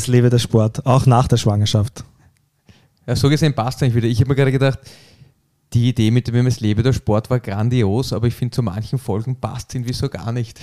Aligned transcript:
Es 0.00 0.06
lebe 0.06 0.30
der 0.30 0.38
Sport, 0.38 0.86
auch 0.86 1.04
nach 1.04 1.28
der 1.28 1.36
Schwangerschaft. 1.36 2.04
Ja, 3.06 3.14
so 3.14 3.28
gesehen 3.28 3.54
passt 3.54 3.82
eigentlich 3.82 3.96
wieder. 3.96 4.08
Ich 4.08 4.18
habe 4.20 4.30
mir 4.30 4.34
gerade 4.34 4.50
gedacht, 4.50 4.78
die 5.74 5.90
Idee 5.90 6.10
mit 6.10 6.26
dem 6.26 6.46
Es 6.46 6.60
lebe 6.60 6.82
der 6.82 6.94
Sport 6.94 7.28
war 7.28 7.38
grandios, 7.38 8.14
aber 8.14 8.26
ich 8.26 8.34
finde, 8.34 8.54
zu 8.54 8.62
manchen 8.62 8.98
Folgen 8.98 9.36
passt 9.36 9.74
irgendwie 9.74 9.92
so 9.92 10.08
gar 10.08 10.32
nicht. 10.32 10.58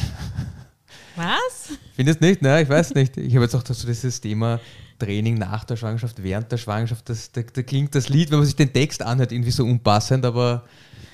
Was? 1.15 1.77
Findest 1.95 2.19
nicht? 2.19 2.41
Ne, 2.41 2.63
ich 2.63 2.69
weiß 2.69 2.95
nicht. 2.95 3.15
Ich 3.17 3.35
habe 3.35 3.43
jetzt 3.43 3.53
auch 3.53 3.63
so 3.63 3.87
dieses 3.87 4.19
Thema 4.19 4.59
Training 4.97 5.35
nach 5.35 5.65
der 5.65 5.75
Schwangerschaft, 5.75 6.23
während 6.23 6.51
der 6.51 6.57
Schwangerschaft. 6.57 7.07
Das, 7.07 7.31
da, 7.31 7.41
da 7.41 7.61
klingt 7.61 7.93
das 7.93 8.09
Lied, 8.09 8.31
wenn 8.31 8.39
man 8.39 8.47
sich 8.47 8.55
den 8.55 8.73
Text 8.73 9.03
anhört, 9.03 9.31
irgendwie 9.31 9.51
so 9.51 9.63
unpassend, 9.63 10.25
aber 10.25 10.63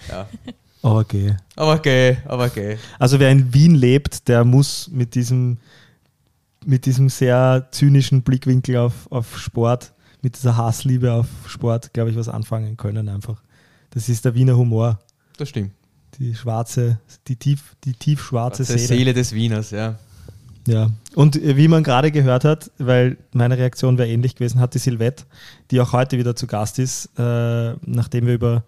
ja. 0.09 0.29
Aber 0.81 0.99
okay. 0.99 1.35
Aber 1.57 1.73
okay, 1.73 2.17
aber 2.25 2.45
okay. 2.45 2.77
Also 2.99 3.19
wer 3.19 3.31
in 3.31 3.53
Wien 3.53 3.75
lebt, 3.75 4.29
der 4.29 4.45
muss 4.45 4.89
mit 4.89 5.13
diesem, 5.13 5.57
mit 6.65 6.85
diesem 6.85 7.09
sehr 7.09 7.67
zynischen 7.71 8.23
Blickwinkel 8.23 8.77
auf, 8.77 9.11
auf 9.11 9.37
Sport, 9.37 9.93
mit 10.21 10.35
dieser 10.35 10.57
Hassliebe 10.57 11.11
auf 11.11 11.27
Sport, 11.47 11.93
glaube 11.93 12.11
ich, 12.11 12.15
was 12.15 12.29
anfangen 12.29 12.77
können 12.77 13.09
einfach. 13.09 13.41
Das 13.91 14.09
ist 14.09 14.25
der 14.25 14.35
Wiener 14.35 14.57
Humor. 14.57 14.99
Das 15.37 15.49
stimmt. 15.49 15.71
Die 16.19 16.35
schwarze, 16.35 16.99
die 17.27 17.35
tief, 17.35 17.75
die 17.83 17.93
tiefschwarze 17.93 18.63
Seele. 18.63 18.79
Seele. 18.79 19.13
des 19.13 19.33
Wieners, 19.33 19.71
ja. 19.71 19.97
Ja, 20.67 20.91
und 21.15 21.35
äh, 21.35 21.57
wie 21.57 21.67
man 21.67 21.83
gerade 21.83 22.11
gehört 22.11 22.45
hat, 22.45 22.71
weil 22.77 23.17
meine 23.33 23.57
Reaktion 23.57 23.97
wäre 23.97 24.07
ähnlich 24.07 24.35
gewesen, 24.35 24.59
hat 24.59 24.73
die 24.73 24.79
Silvette, 24.79 25.25
die 25.71 25.81
auch 25.81 25.91
heute 25.91 26.17
wieder 26.17 26.35
zu 26.35 26.47
Gast 26.47 26.79
ist, 26.79 27.09
äh, 27.17 27.73
nachdem 27.85 28.27
wir 28.27 28.33
über 28.33 28.63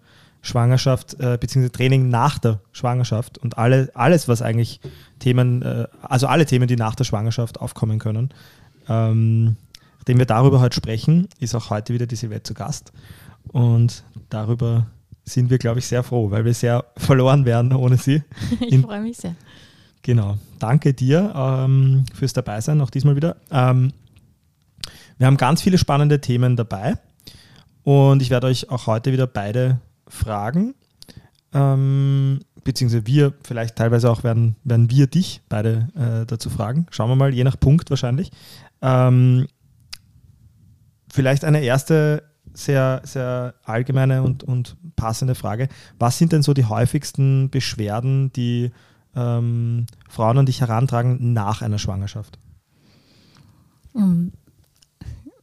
Schwangerschaft 0.46 1.18
äh, 1.20 1.36
bzw. 1.38 1.68
Training 1.68 2.08
nach 2.08 2.38
der 2.38 2.60
Schwangerschaft 2.72 3.38
und 3.38 3.58
alle, 3.58 3.90
alles, 3.94 4.28
was 4.28 4.42
eigentlich 4.42 4.80
Themen, 5.18 5.62
äh, 5.62 5.86
also 6.02 6.26
alle 6.26 6.46
Themen, 6.46 6.68
die 6.68 6.76
nach 6.76 6.94
der 6.94 7.04
Schwangerschaft 7.04 7.60
aufkommen 7.60 7.98
können, 7.98 8.32
ähm, 8.88 9.56
nachdem 9.98 10.18
wir 10.18 10.26
darüber 10.26 10.60
heute 10.60 10.76
sprechen, 10.76 11.28
ist 11.40 11.54
auch 11.54 11.70
heute 11.70 11.92
wieder 11.92 12.06
die 12.06 12.16
Silvette 12.16 12.44
zu 12.44 12.54
Gast. 12.54 12.92
Und 13.48 14.04
darüber 14.30 14.86
sind 15.24 15.50
wir, 15.50 15.58
glaube 15.58 15.80
ich, 15.80 15.86
sehr 15.86 16.02
froh, 16.02 16.30
weil 16.30 16.44
wir 16.44 16.54
sehr 16.54 16.84
verloren 16.96 17.44
werden 17.44 17.72
ohne 17.72 17.96
sie. 17.96 18.22
ich 18.60 18.80
freue 18.80 19.00
mich 19.00 19.16
sehr. 19.16 19.34
Genau. 20.02 20.38
Danke 20.60 20.94
dir 20.94 21.32
ähm, 21.34 22.04
fürs 22.14 22.32
Dabeisein, 22.32 22.80
auch 22.80 22.90
diesmal 22.90 23.16
wieder. 23.16 23.36
Ähm, 23.50 23.92
wir 25.18 25.26
haben 25.26 25.36
ganz 25.36 25.62
viele 25.62 25.78
spannende 25.78 26.20
Themen 26.20 26.56
dabei 26.56 26.94
und 27.82 28.22
ich 28.22 28.30
werde 28.30 28.46
euch 28.46 28.70
auch 28.70 28.86
heute 28.86 29.12
wieder 29.12 29.26
beide 29.26 29.80
fragen. 30.08 30.74
Ähm, 31.52 32.40
beziehungsweise 32.64 33.06
wir, 33.06 33.32
vielleicht 33.42 33.76
teilweise 33.76 34.10
auch 34.10 34.24
werden, 34.24 34.56
werden 34.64 34.90
wir 34.90 35.06
dich 35.06 35.40
beide 35.48 35.88
äh, 35.94 36.26
dazu 36.26 36.50
fragen. 36.50 36.86
Schauen 36.90 37.08
wir 37.08 37.16
mal, 37.16 37.32
je 37.32 37.44
nach 37.44 37.58
Punkt 37.58 37.90
wahrscheinlich. 37.90 38.30
Ähm, 38.82 39.46
vielleicht 41.10 41.44
eine 41.44 41.62
erste 41.62 42.24
sehr, 42.52 43.02
sehr 43.04 43.54
allgemeine 43.64 44.22
und, 44.22 44.42
und 44.42 44.76
passende 44.96 45.34
Frage. 45.34 45.68
Was 45.98 46.18
sind 46.18 46.32
denn 46.32 46.42
so 46.42 46.54
die 46.54 46.64
häufigsten 46.64 47.50
Beschwerden, 47.50 48.32
die 48.32 48.72
ähm, 49.14 49.86
Frauen 50.08 50.38
an 50.38 50.46
dich 50.46 50.60
herantragen 50.60 51.32
nach 51.32 51.62
einer 51.62 51.78
Schwangerschaft? 51.78 52.38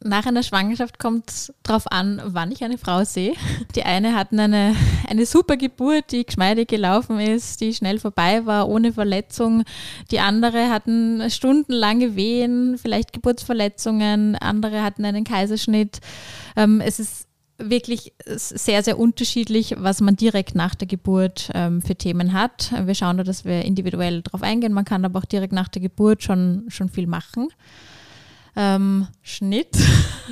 Nach 0.05 0.25
einer 0.25 0.43
Schwangerschaft 0.43 0.99
kommt 0.99 1.29
es 1.29 1.53
darauf 1.63 1.89
an, 1.89 2.21
wann 2.25 2.51
ich 2.51 2.63
eine 2.63 2.77
Frau 2.77 3.05
sehe. 3.05 3.33
Die 3.75 3.83
eine 3.83 4.15
hatten 4.15 4.39
eine, 4.39 4.75
eine 5.09 5.25
super 5.25 5.55
Geburt, 5.55 6.11
die 6.11 6.25
geschmeidig 6.25 6.67
gelaufen 6.67 7.19
ist, 7.19 7.61
die 7.61 7.73
schnell 7.73 7.99
vorbei 7.99 8.45
war, 8.45 8.67
ohne 8.67 8.91
Verletzung. 8.91 9.63
Die 10.11 10.19
andere 10.19 10.69
hatten 10.69 11.29
stundenlange 11.29 12.15
Wehen, 12.15 12.77
vielleicht 12.77 13.13
Geburtsverletzungen. 13.13 14.35
Andere 14.35 14.83
hatten 14.83 15.05
einen 15.05 15.23
Kaiserschnitt. 15.23 15.99
Ähm, 16.57 16.81
es 16.81 16.99
ist 16.99 17.27
wirklich 17.57 18.13
sehr, 18.27 18.83
sehr 18.83 18.99
unterschiedlich, 18.99 19.75
was 19.77 20.01
man 20.01 20.17
direkt 20.17 20.53
nach 20.53 20.75
der 20.75 20.87
Geburt 20.87 21.49
ähm, 21.53 21.81
für 21.81 21.95
Themen 21.95 22.33
hat. 22.33 22.73
Wir 22.85 22.95
schauen 22.95 23.17
da, 23.17 23.23
dass 23.23 23.45
wir 23.45 23.63
individuell 23.63 24.21
darauf 24.21 24.43
eingehen. 24.43 24.73
Man 24.73 24.85
kann 24.85 25.05
aber 25.05 25.19
auch 25.19 25.25
direkt 25.25 25.53
nach 25.53 25.69
der 25.69 25.81
Geburt 25.81 26.23
schon, 26.23 26.65
schon 26.67 26.89
viel 26.89 27.07
machen 27.07 27.47
ähm, 28.55 29.07
Schnitt. 29.21 29.77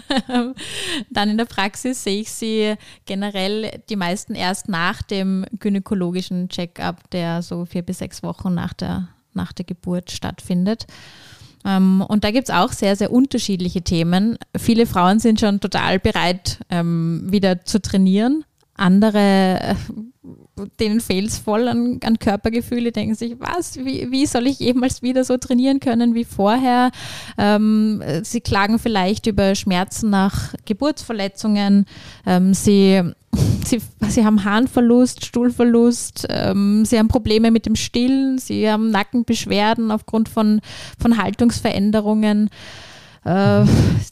Dann 1.10 1.30
in 1.30 1.38
der 1.38 1.46
Praxis 1.46 2.04
sehe 2.04 2.22
ich 2.22 2.32
sie 2.32 2.76
generell 3.06 3.82
die 3.90 3.96
meisten 3.96 4.36
erst 4.36 4.70
nach 4.70 5.02
dem 5.02 5.46
gynäkologischen 5.60 6.50
Check-up, 6.50 7.10
der 7.12 7.42
so 7.42 7.66
vier 7.66 7.82
bis 7.82 8.00
sechs 8.00 8.24
Wochen 8.24 8.54
nach 8.54 8.74
der, 8.74 9.10
nach 9.34 9.54
der 9.54 9.66
Geburt 9.66 10.12
stattfindet. 10.12 10.88
Ähm, 11.66 12.04
und 12.08 12.24
da 12.24 12.32
gibt 12.32 12.50
es 12.50 12.56
auch 12.56 12.72
sehr, 12.72 12.96
sehr 12.96 13.12
unterschiedliche 13.12 13.82
Themen. 13.82 14.38
Viele 14.58 14.86
Frauen 14.86 15.20
sind 15.20 15.40
schon 15.40 15.60
total 15.60 16.00
bereit, 16.00 16.60
ähm, 16.70 17.24
wieder 17.28 17.66
zu 17.66 17.82
trainieren. 17.82 18.44
Andere 18.82 19.60
äh, 19.62 19.76
denen 20.80 21.00
fehlt 21.00 21.28
es 21.28 21.38
voll 21.38 21.68
an, 21.68 22.00
an 22.04 22.20
Körpergefühle, 22.20 22.92
denken 22.92 23.16
sich, 23.16 23.36
was, 23.40 23.78
wie, 23.78 24.12
wie 24.12 24.26
soll 24.26 24.48
ich 24.48 24.60
jemals 24.60 25.02
wieder 25.02 25.24
so 25.24 25.38
trainieren 25.38 25.80
können 25.80 26.14
wie 26.14 26.26
vorher? 26.26 26.92
Ähm, 27.38 28.02
sie 28.24 28.42
klagen 28.42 28.80
vielleicht 28.80 29.28
über 29.28 29.56
Schmerzen 29.56 30.10
nach 30.10 30.54
Geburtsverletzungen, 30.66 31.86
ähm, 32.26 32.54
sie, 32.54 33.02
sie, 33.66 33.82
sie 34.08 34.26
haben 34.26 34.44
Harnverlust, 34.44 35.26
Stuhlverlust, 35.26 36.28
ähm, 36.30 36.86
sie 36.86 37.00
haben 37.00 37.08
Probleme 37.08 37.52
mit 37.52 37.66
dem 37.66 37.76
Stillen, 37.76 38.38
sie 38.38 38.70
haben 38.70 38.92
Nackenbeschwerden 38.92 39.92
aufgrund 39.92 40.30
von, 40.30 40.62
von 41.00 41.18
Haltungsveränderungen. 41.18 42.50
Äh, 43.24 43.66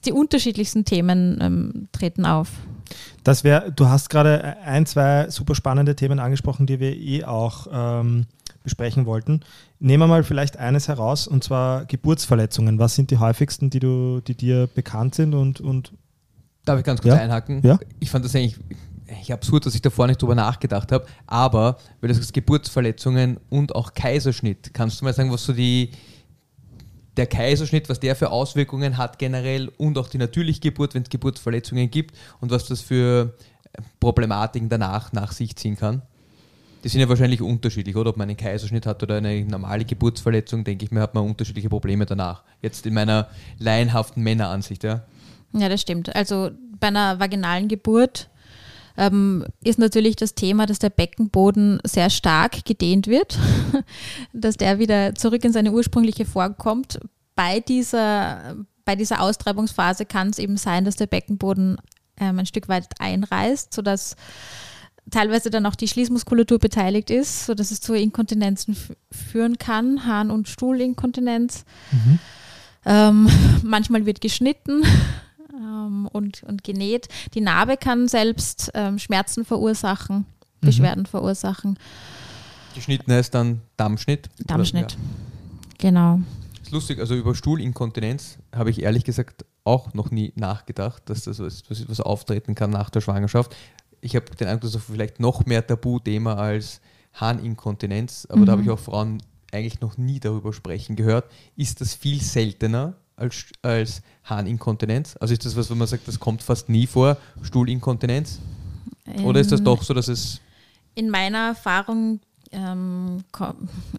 die 0.06 0.12
unterschiedlichsten 0.12 0.86
Themen 0.86 1.40
ähm, 1.41 1.88
treten 1.91 2.25
auf. 2.25 2.50
Das 3.24 3.44
wäre, 3.44 3.72
du 3.72 3.88
hast 3.88 4.09
gerade 4.09 4.57
ein, 4.63 4.85
zwei 4.85 5.30
super 5.30 5.56
spannende 5.56 5.96
Themen 5.96 6.19
angesprochen, 6.19 6.66
die 6.66 6.80
wir 6.80 6.96
eh 6.96 7.25
auch 7.25 7.68
ähm, 7.72 8.25
besprechen 8.63 9.06
wollten. 9.06 9.41
Nehmen 9.80 10.03
wir 10.03 10.07
mal 10.07 10.24
vielleicht 10.24 10.57
eines 10.57 10.88
heraus, 10.88 11.28
und 11.28 11.44
zwar 11.44 11.85
Geburtsverletzungen. 11.85 12.80
Was 12.80 12.96
sind 12.96 13.12
die 13.12 13.18
häufigsten, 13.18 13.69
die, 13.69 13.80
du, 13.80 14.22
die 14.22 14.35
dir 14.35 14.68
bekannt 14.68 15.16
sind? 15.16 15.34
Und, 15.34 15.62
und 15.62 15.94
Darf 16.66 16.80
ich 16.80 16.85
ganz 16.85 17.02
kurz 17.02 17.16
ja? 17.16 17.22
einhaken? 17.22 17.62
Ja? 17.63 17.80
Ich 18.00 18.09
fand 18.09 18.25
das 18.25 18.35
eigentlich 18.35 18.57
ich 19.22 19.34
absurd, 19.34 19.66
dass 19.66 19.75
ich 19.75 19.81
davor 19.81 20.07
nicht 20.07 20.22
drüber 20.22 20.36
nachgedacht 20.36 20.91
habe, 20.91 21.06
aber 21.25 21.78
weil 22.00 22.09
du 22.09 22.13
sagst 22.13 22.34
Geburtsverletzungen 22.34 23.40
und 23.50 23.75
auch 23.75 23.94
Kaiserschnitt, 23.94 24.74
kannst 24.74 25.01
du 25.01 25.06
mal 25.06 25.13
sagen, 25.13 25.31
was 25.31 25.44
so 25.44 25.53
die, 25.53 25.91
der 27.19 27.28
Kaiserschnitt, 27.28 27.90
was 27.90 28.00
der 28.00 28.16
für 28.16 28.31
Auswirkungen 28.31 28.97
hat 28.97 29.19
generell 29.19 29.68
und 29.78 29.97
auch 29.97 30.07
die 30.07 30.18
natürliche 30.18 30.62
Geburt, 30.62 30.96
wenn 30.96 31.03
es 31.03 31.09
Geburtsverletzungen 31.09 31.91
gibt 31.91 32.16
und 32.40 32.50
was 32.50 32.66
das 32.66 32.80
für 32.80 33.35
Problematiken 34.00 34.69
danach 34.69 35.12
nach 35.12 35.34
sich 35.34 35.53
ziehen 35.57 35.75
kann. 35.75 36.02
Die 36.81 36.88
sind 36.88 37.02
ja 37.02 37.09
wahrscheinlich 37.09 37.41
unterschiedlich, 37.41 37.97
oder? 37.97 38.12
Ob 38.12 38.18
man 38.18 38.30
einen 38.30 38.38
Kaiserschnitt 38.38 38.85
hat 38.85 39.03
oder 39.03 39.18
eine 39.18 39.44
normale 39.44 39.84
Geburtsverletzung, 39.84 40.63
denke 40.63 40.85
ich 40.85 40.91
mir, 40.91 41.02
hat 41.02 41.13
man 41.13 41.25
unterschiedliche 41.25 41.68
Probleme 41.68 42.06
danach. 42.06 42.44
Jetzt 42.62 42.85
in 42.85 42.94
meiner 42.94 43.28
laienhaften 43.57 44.24
Männeransicht, 44.24 44.86
ja. 44.86 45.03
Ja, 45.51 45.68
das 45.68 45.81
stimmt. 45.81 46.16
Also 46.16 46.51
bei 46.80 46.88
einer 46.88 47.19
vaginalen 47.19 47.68
Geburt 47.68 48.30
ähm, 49.00 49.46
ist 49.64 49.80
natürlich 49.80 50.18
das 50.18 50.36
Thema, 50.36 50.66
dass 50.66 50.78
der 50.78 50.90
Beckenboden 50.90 51.80
sehr 51.86 52.10
stark 52.10 52.66
gedehnt 52.66 53.08
wird, 53.08 53.40
dass 54.34 54.58
der 54.58 54.78
wieder 54.78 55.16
zurück 55.16 55.46
in 55.46 55.54
seine 55.54 55.72
ursprüngliche 55.72 56.26
Form 56.26 56.58
kommt. 56.58 57.00
Bei 57.34 57.62
dieser, 57.62 58.57
bei 58.84 58.98
dieser 58.98 59.22
Austreibungsphase 59.22 60.06
kann 60.06 60.30
es 60.30 60.38
eben 60.38 60.57
sein, 60.57 60.84
dass 60.84 60.98
der 60.98 61.07
Beckenboden 61.07 61.78
ähm, 62.19 62.40
ein 62.40 62.46
Stück 62.46 62.68
weit 62.68 62.88
einreißt, 63.00 63.74
sodass 63.74 64.18
teilweise 65.10 65.50
dann 65.50 65.66
auch 65.66 65.75
die 65.75 65.88
Schließmuskulatur 65.88 66.60
beteiligt 66.60 67.10
ist, 67.10 67.46
sodass 67.46 67.72
es 67.72 67.80
zu 67.80 67.94
Inkontinenzen 67.94 68.75
führen 69.12 69.57
kann, 69.57 70.06
Harn- 70.06 70.30
und 70.30 70.50
Stuhlinkontinenz. 70.50 71.63
Mhm. 71.92 72.19
Ähm, 72.86 73.30
manchmal 73.63 74.06
wird 74.06 74.19
geschnitten, 74.19 74.84
ähm, 75.60 76.08
und, 76.12 76.44
und 76.44 76.64
genäht. 76.64 77.08
Die 77.34 77.42
Narbe 77.42 77.78
kann 77.78 78.08
selbst 78.08 78.72
ähm, 78.74 79.00
Schmerzen 79.00 79.46
verursachen, 79.46 80.18
mhm. 80.62 80.66
Beschwerden 80.66 81.06
verursachen. 81.06 81.78
Geschnitten 82.76 83.12
heißt 83.12 83.34
dann 83.34 83.62
Dammschnitt? 83.78 84.30
Dammschnitt, 84.40 84.94
ja. 84.94 84.98
genau. 85.78 86.20
ist 86.62 86.72
lustig, 86.72 87.00
also 87.00 87.16
über 87.16 87.36
Stuhlinkontinenz 87.36 88.38
habe 88.56 88.70
ich 88.70 88.82
ehrlich 88.82 89.04
gesagt 89.04 89.46
auch 89.64 89.94
noch 89.94 90.12
nie 90.12 90.34
nachgedacht, 90.36 91.04
dass 91.08 91.24
das 91.24 91.40
was, 91.40 91.64
was 91.68 92.00
auftreten 92.00 92.56
kann 92.56 92.70
nach 92.70 92.90
der 92.90 93.02
Schwangerschaft. 93.02 93.56
Ich 94.02 94.16
habe 94.16 94.26
den 94.36 94.48
Eindruck, 94.48 94.72
das 94.72 94.82
vielleicht 94.82 95.20
noch 95.20 95.46
mehr 95.46 95.66
Tabuthema 95.66 96.36
als 96.36 96.80
Harninkontinenz, 97.14 98.28
aber 98.30 98.42
mhm. 98.42 98.46
da 98.46 98.52
habe 98.54 98.62
ich 98.62 98.70
auch 98.70 98.80
Frauen 98.80 99.22
eigentlich 99.52 99.82
noch 99.82 99.98
nie 99.98 100.20
darüber 100.20 100.54
sprechen 100.54 100.96
gehört. 100.96 101.30
Ist 101.56 101.82
das 101.82 101.96
viel 101.96 102.22
seltener 102.22 102.96
als, 103.19 103.45
als 103.62 104.01
Harninkontinenz? 104.24 105.16
Also 105.19 105.33
ist 105.33 105.45
das 105.45 105.56
was, 105.56 105.69
wo 105.69 105.75
man 105.75 105.88
sagt, 105.88 106.07
das 106.07 106.19
kommt 106.19 106.44
fast 106.44 106.69
nie 106.69 106.88
vor, 106.88 107.18
Stuhlinkontinenz? 107.42 108.39
Oder 109.24 109.39
ist 109.39 109.51
das 109.51 109.63
doch 109.63 109.81
so, 109.83 109.94
dass 109.94 110.07
es. 110.07 110.39
In 110.95 111.10
meiner 111.10 111.50
Erfahrung 111.50 112.19
ähm, 112.51 113.24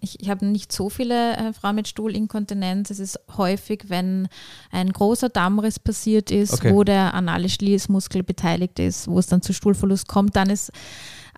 ich, 0.01 0.21
ich 0.21 0.29
habe 0.29 0.45
nicht 0.45 0.73
so 0.73 0.91
viele 0.91 1.37
äh, 1.37 1.53
Frauen 1.53 1.77
mit 1.77 1.89
Stuhlinkontinenz. 1.89 2.91
Es 2.91 2.99
ist 2.99 3.19
häufig, 3.37 3.85
wenn 3.89 4.29
ein 4.71 4.93
großer 4.93 5.29
Dammriss 5.29 5.79
passiert 5.79 6.31
ist, 6.31 6.55
okay. 6.55 6.73
wo 6.73 6.83
der 6.83 7.15
anale 7.15 7.49
Schließmuskel 7.49 8.23
beteiligt 8.23 8.79
ist, 8.79 9.09
wo 9.09 9.19
es 9.19 9.29
dann 9.29 9.43
zu 9.43 9.53
Stuhlverlust 9.53 10.09
kommt, 10.09 10.37
dann 10.37 10.51
ist 10.51 10.73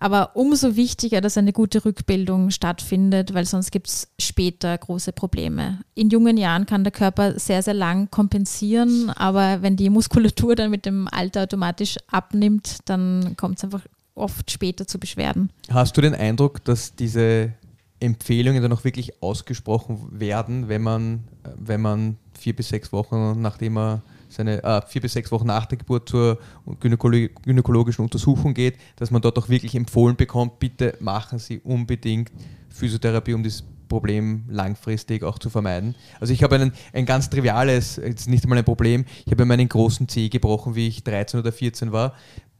aber 0.03 0.35
umso 0.35 0.75
wichtiger, 0.75 1.21
dass 1.21 1.37
eine 1.37 1.53
gute 1.53 1.85
Rückbildung 1.85 2.49
stattfindet, 2.49 3.33
weil 3.33 3.45
sonst 3.45 3.71
gibt 3.71 3.87
es 3.87 4.09
später 4.19 4.77
große 4.77 5.13
Probleme. 5.13 5.79
In 5.95 6.09
jungen 6.09 6.35
Jahren 6.35 6.65
kann 6.65 6.83
der 6.83 6.91
Körper 6.91 7.39
sehr, 7.39 7.63
sehr 7.63 7.73
lang 7.73 8.11
kompensieren, 8.11 9.09
aber 9.11 9.61
wenn 9.61 9.77
die 9.77 9.89
Muskulatur 9.89 10.55
dann 10.55 10.71
mit 10.71 10.85
dem 10.85 11.07
Alter 11.07 11.43
automatisch 11.43 11.95
abnimmt, 12.11 12.79
dann 12.83 13.37
kommt 13.37 13.59
es 13.59 13.63
einfach 13.63 13.83
oft 14.13 14.51
später 14.51 14.85
zu 14.85 14.99
Beschwerden. 14.99 15.51
Hast 15.69 15.95
du 15.95 16.01
den 16.01 16.15
Eindruck, 16.15 16.65
dass 16.65 16.97
diese 16.97 17.53
Empfehlungen 18.01 18.61
dann 18.61 18.73
auch 18.73 18.83
wirklich 18.83 19.23
ausgesprochen 19.23 20.09
werden, 20.11 20.67
wenn 20.67 20.81
man, 20.81 21.23
wenn 21.55 21.79
man 21.79 22.17
vier 22.37 22.53
bis 22.53 22.67
sechs 22.67 22.91
Wochen, 22.91 23.41
nachdem 23.41 23.77
er 23.77 24.01
seine 24.33 24.63
äh, 24.63 24.81
vier 24.87 25.01
bis 25.01 25.13
sechs 25.13 25.31
Wochen 25.31 25.47
nach 25.47 25.65
der 25.65 25.77
Geburt 25.77 26.09
zur 26.09 26.39
gynäkologischen 26.79 28.03
Untersuchung 28.03 28.53
geht, 28.53 28.77
dass 28.95 29.11
man 29.11 29.21
dort 29.21 29.37
auch 29.37 29.49
wirklich 29.49 29.75
empfohlen 29.75 30.15
bekommt, 30.15 30.59
bitte 30.59 30.97
machen 30.99 31.39
Sie 31.39 31.59
unbedingt 31.59 32.31
Physiotherapie, 32.69 33.33
um 33.33 33.43
das 33.43 33.63
Problem 33.87 34.45
langfristig 34.49 35.23
auch 35.23 35.37
zu 35.37 35.49
vermeiden. 35.51 35.93
Also 36.19 36.33
ich 36.33 36.41
habe 36.41 36.55
einen, 36.55 36.73
ein 36.93 37.05
ganz 37.05 37.29
triviales, 37.29 37.97
jetzt 37.97 38.27
nicht 38.27 38.43
einmal 38.43 38.57
ein 38.57 38.65
Problem, 38.65 39.05
ich 39.25 39.31
habe 39.31 39.45
meinen 39.45 39.69
großen 39.69 40.07
Zeh 40.07 40.29
gebrochen, 40.29 40.75
wie 40.75 40.87
ich 40.87 41.03
13 41.03 41.39
oder 41.39 41.51
14 41.51 41.91
war. 41.91 42.15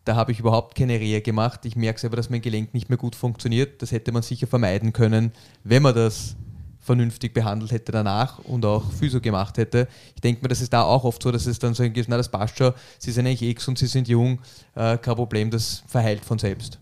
Da 0.05 0.15
habe 0.15 0.31
ich 0.31 0.39
überhaupt 0.39 0.75
keine 0.75 0.99
Rehe 0.99 1.21
gemacht. 1.21 1.65
Ich 1.65 1.75
merke 1.75 1.99
selber, 1.99 2.17
dass 2.17 2.29
mein 2.29 2.41
Gelenk 2.41 2.73
nicht 2.73 2.89
mehr 2.89 2.97
gut 2.97 3.15
funktioniert. 3.15 3.81
Das 3.81 3.91
hätte 3.91 4.11
man 4.11 4.21
sicher 4.21 4.47
vermeiden 4.47 4.93
können, 4.93 5.31
wenn 5.63 5.81
man 5.81 5.95
das 5.95 6.35
vernünftig 6.83 7.33
behandelt 7.33 7.71
hätte 7.71 7.91
danach 7.91 8.39
und 8.39 8.65
auch 8.65 8.91
Physio 8.91 9.21
gemacht 9.21 9.57
hätte. 9.57 9.87
Ich 10.15 10.21
denke 10.21 10.41
mir, 10.41 10.49
das 10.49 10.61
ist 10.61 10.73
da 10.73 10.83
auch 10.83 11.05
oft 11.05 11.23
so, 11.23 11.31
dass 11.31 11.45
es 11.45 11.57
dann 11.57 11.73
so 11.73 11.81
ein 11.81 11.93
na 12.07 12.17
das 12.17 12.29
passt 12.29 12.57
schon, 12.57 12.73
sie 12.99 13.11
sind 13.11 13.25
eigentlich 13.25 13.49
X 13.49 13.67
und 13.67 13.77
sie 13.77 13.87
sind 13.87 14.07
jung, 14.07 14.39
äh, 14.75 14.97
kein 14.97 15.15
Problem, 15.15 15.49
das 15.49 15.83
verheilt 15.87 16.23
von 16.25 16.37
selbst. 16.37 16.79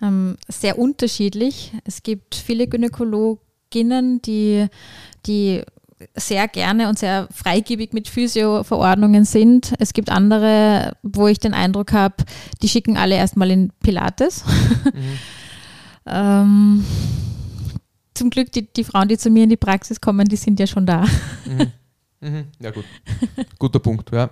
Ähm, 0.00 0.36
sehr 0.48 0.78
unterschiedlich. 0.78 1.72
Es 1.84 2.02
gibt 2.02 2.36
viele 2.36 2.68
Gynäkologinnen, 2.68 4.22
die, 4.22 4.66
die 5.26 5.62
sehr 6.14 6.48
gerne 6.48 6.88
und 6.88 6.98
sehr 6.98 7.28
freigebig 7.32 7.92
mit 7.92 8.08
Physio-Verordnungen 8.08 9.24
sind. 9.24 9.74
Es 9.78 9.92
gibt 9.92 10.10
andere, 10.10 10.96
wo 11.02 11.26
ich 11.26 11.38
den 11.38 11.52
Eindruck 11.52 11.92
habe, 11.92 12.14
die 12.62 12.68
schicken 12.68 12.96
alle 12.96 13.16
erstmal 13.16 13.50
in 13.50 13.72
Pilates. 13.80 14.44
Mhm. 14.94 15.18
ähm, 16.06 16.84
zum 18.20 18.28
Glück, 18.28 18.52
die, 18.52 18.70
die 18.70 18.84
Frauen, 18.84 19.08
die 19.08 19.16
zu 19.16 19.30
mir 19.30 19.44
in 19.44 19.48
die 19.48 19.56
Praxis 19.56 19.98
kommen, 19.98 20.28
die 20.28 20.36
sind 20.36 20.60
ja 20.60 20.66
schon 20.66 20.84
da. 20.84 21.06
Mhm. 21.46 21.72
Mhm. 22.20 22.44
Ja, 22.60 22.70
gut. 22.70 22.84
Guter 23.58 23.78
Punkt, 23.78 24.12
ja. 24.12 24.28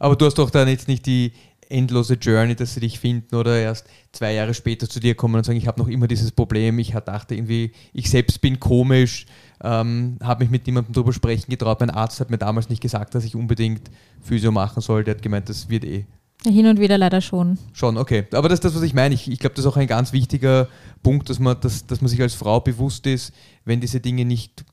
Aber 0.00 0.16
du 0.16 0.26
hast 0.26 0.34
doch 0.34 0.50
dann 0.50 0.66
jetzt 0.66 0.88
nicht 0.88 1.06
die 1.06 1.32
endlose 1.68 2.14
Journey, 2.14 2.56
dass 2.56 2.74
sie 2.74 2.80
dich 2.80 2.98
finden 2.98 3.36
oder 3.36 3.56
erst 3.60 3.86
zwei 4.10 4.32
Jahre 4.32 4.54
später 4.54 4.88
zu 4.88 4.98
dir 4.98 5.14
kommen 5.14 5.36
und 5.36 5.44
sagen, 5.44 5.56
ich 5.56 5.68
habe 5.68 5.78
noch 5.80 5.86
immer 5.86 6.08
dieses 6.08 6.32
Problem, 6.32 6.80
ich 6.80 6.90
dachte 6.90 7.36
irgendwie, 7.36 7.70
ich 7.92 8.10
selbst 8.10 8.40
bin 8.40 8.58
komisch, 8.58 9.26
ähm, 9.62 10.18
habe 10.20 10.42
mich 10.42 10.50
mit 10.50 10.66
niemandem 10.66 10.94
darüber 10.94 11.12
sprechen 11.12 11.48
getraut. 11.48 11.78
Mein 11.78 11.90
Arzt 11.90 12.18
hat 12.18 12.30
mir 12.30 12.38
damals 12.38 12.68
nicht 12.68 12.82
gesagt, 12.82 13.14
dass 13.14 13.22
ich 13.22 13.36
unbedingt 13.36 13.88
Physio 14.20 14.50
machen 14.50 14.80
soll. 14.80 15.04
Der 15.04 15.14
hat 15.14 15.22
gemeint, 15.22 15.48
das 15.48 15.68
wird 15.68 15.84
eh. 15.84 16.06
Hin 16.44 16.66
und 16.66 16.78
wieder 16.78 16.98
leider 16.98 17.20
schon. 17.20 17.58
Schon, 17.72 17.96
okay. 17.96 18.26
Aber 18.32 18.48
das 18.48 18.58
ist 18.58 18.64
das, 18.64 18.74
was 18.74 18.82
ich 18.82 18.94
meine. 18.94 19.14
Ich, 19.14 19.28
ich 19.30 19.40
glaube, 19.40 19.56
das 19.56 19.64
ist 19.64 19.70
auch 19.70 19.76
ein 19.76 19.88
ganz 19.88 20.12
wichtiger 20.12 20.68
Punkt, 21.02 21.28
dass 21.30 21.40
man, 21.40 21.60
dass, 21.60 21.86
dass 21.86 22.00
man 22.00 22.08
sich 22.08 22.22
als 22.22 22.34
Frau 22.34 22.60
bewusst 22.60 23.06
ist, 23.06 23.32
wenn 23.64 23.80
diese 23.80 24.00
Dinge 24.00 24.24
nicht 24.24 24.64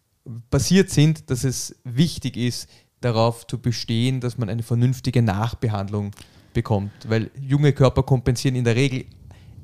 passiert 0.52 0.90
sind, 0.92 1.30
dass 1.30 1.44
es 1.44 1.76
wichtig 1.84 2.38
ist, 2.38 2.70
darauf 3.02 3.48
zu 3.48 3.60
bestehen, 3.60 4.20
dass 4.20 4.38
man 4.38 4.50
eine 4.50 4.64
vernünftige 4.64 5.22
Nachbehandlung 5.22 6.12
bekommt. 6.54 6.92
Weil 7.08 7.32
junge 7.40 7.74
Körper 7.74 8.04
kompensieren 8.04 8.56
in 8.56 8.64
der 8.64 8.76
Regel 8.76 9.06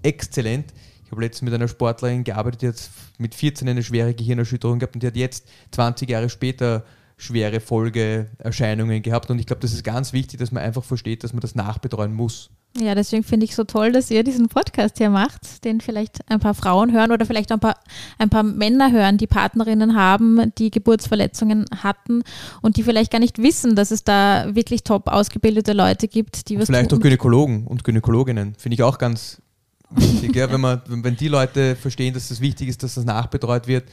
exzellent. 0.04 0.74
Ich 1.06 1.12
habe 1.12 1.22
letztens 1.22 1.50
mit 1.50 1.54
einer 1.54 1.68
Sportlerin 1.68 2.24
gearbeitet, 2.24 2.62
die 2.62 2.68
hat 2.68 2.90
mit 3.18 3.36
14 3.36 3.68
eine 3.68 3.84
schwere 3.84 4.14
Gehirnerschütterung 4.14 4.80
gehabt 4.80 4.96
und 4.96 5.04
die 5.04 5.08
hat 5.08 5.16
jetzt 5.16 5.48
20 5.72 6.10
Jahre 6.10 6.30
später 6.30 6.84
schwere 7.22 7.60
Folgeerscheinungen 7.60 9.04
gehabt. 9.04 9.30
Und 9.30 9.40
ich 9.40 9.46
glaube, 9.46 9.62
das 9.62 9.74
ist 9.74 9.84
ganz 9.84 10.12
wichtig, 10.12 10.40
dass 10.40 10.52
man 10.52 10.64
einfach 10.64 10.84
versteht, 10.84 11.24
dass 11.24 11.34
man 11.34 11.42
das 11.42 11.54
nachbetreuen 11.54 12.14
muss. 12.14 12.50
Ja, 12.80 12.96
deswegen 12.96 13.24
finde 13.24 13.46
ich 13.46 13.54
so 13.54 13.66
toll, 13.66 13.92
dass 13.92 14.10
ihr 14.10 14.24
diesen 14.24 14.48
Podcast 14.48 14.98
hier 14.98 15.10
macht, 15.10 15.66
den 15.66 15.82
vielleicht 15.82 16.20
ein 16.32 16.40
paar 16.40 16.54
Frauen 16.54 16.94
hören 16.94 17.12
oder 17.12 17.26
vielleicht 17.26 17.52
ein 17.52 17.60
paar, 17.60 17.76
ein 18.18 18.30
paar 18.30 18.44
Männer 18.44 18.92
hören, 18.92 19.18
die 19.18 19.28
Partnerinnen 19.28 19.96
haben, 19.96 20.52
die 20.58 20.72
Geburtsverletzungen 20.72 21.66
hatten 21.84 22.24
und 22.62 22.78
die 22.78 22.84
vielleicht 22.84 23.12
gar 23.12 23.20
nicht 23.20 23.38
wissen, 23.40 23.76
dass 23.76 23.92
es 23.92 24.06
da 24.06 24.56
wirklich 24.56 24.84
top 24.84 25.10
ausgebildete 25.10 25.74
Leute 25.74 26.08
gibt, 26.08 26.48
die 26.48 26.58
was 26.58 26.68
Vielleicht 26.68 26.90
tun. 26.90 27.00
auch 27.00 27.04
Gynäkologen 27.04 27.68
und 27.68 27.84
Gynäkologinnen, 27.84 28.56
finde 28.56 28.76
ich 28.76 28.84
auch 28.84 28.98
ganz 28.98 29.42
wichtig, 29.90 30.36
ja, 30.36 30.50
wenn, 30.52 30.62
man, 30.62 30.82
wenn 30.88 31.18
die 31.18 31.28
Leute 31.28 31.76
verstehen, 31.76 32.14
dass 32.14 32.24
es 32.24 32.30
das 32.30 32.42
wichtig 32.42 32.70
ist, 32.70 32.84
dass 32.84 32.96
das 32.96 33.04
nachbetreut 33.04 33.68
wird, 33.68 33.84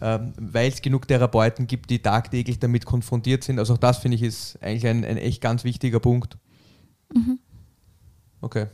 weil 0.00 0.70
es 0.70 0.82
genug 0.82 1.06
Therapeuten 1.06 1.66
gibt, 1.66 1.90
die 1.90 2.00
tagtäglich 2.00 2.58
damit 2.58 2.86
konfrontiert 2.86 3.44
sind. 3.44 3.58
Also 3.58 3.74
auch 3.74 3.78
das 3.78 3.98
finde 3.98 4.16
ich 4.16 4.22
ist 4.22 4.58
eigentlich 4.62 4.86
ein, 4.86 5.04
ein 5.04 5.18
echt 5.18 5.40
ganz 5.40 5.64
wichtiger 5.64 6.00
Punkt. 6.00 6.38
Mhm. 7.14 7.38
Okay. 8.40 8.66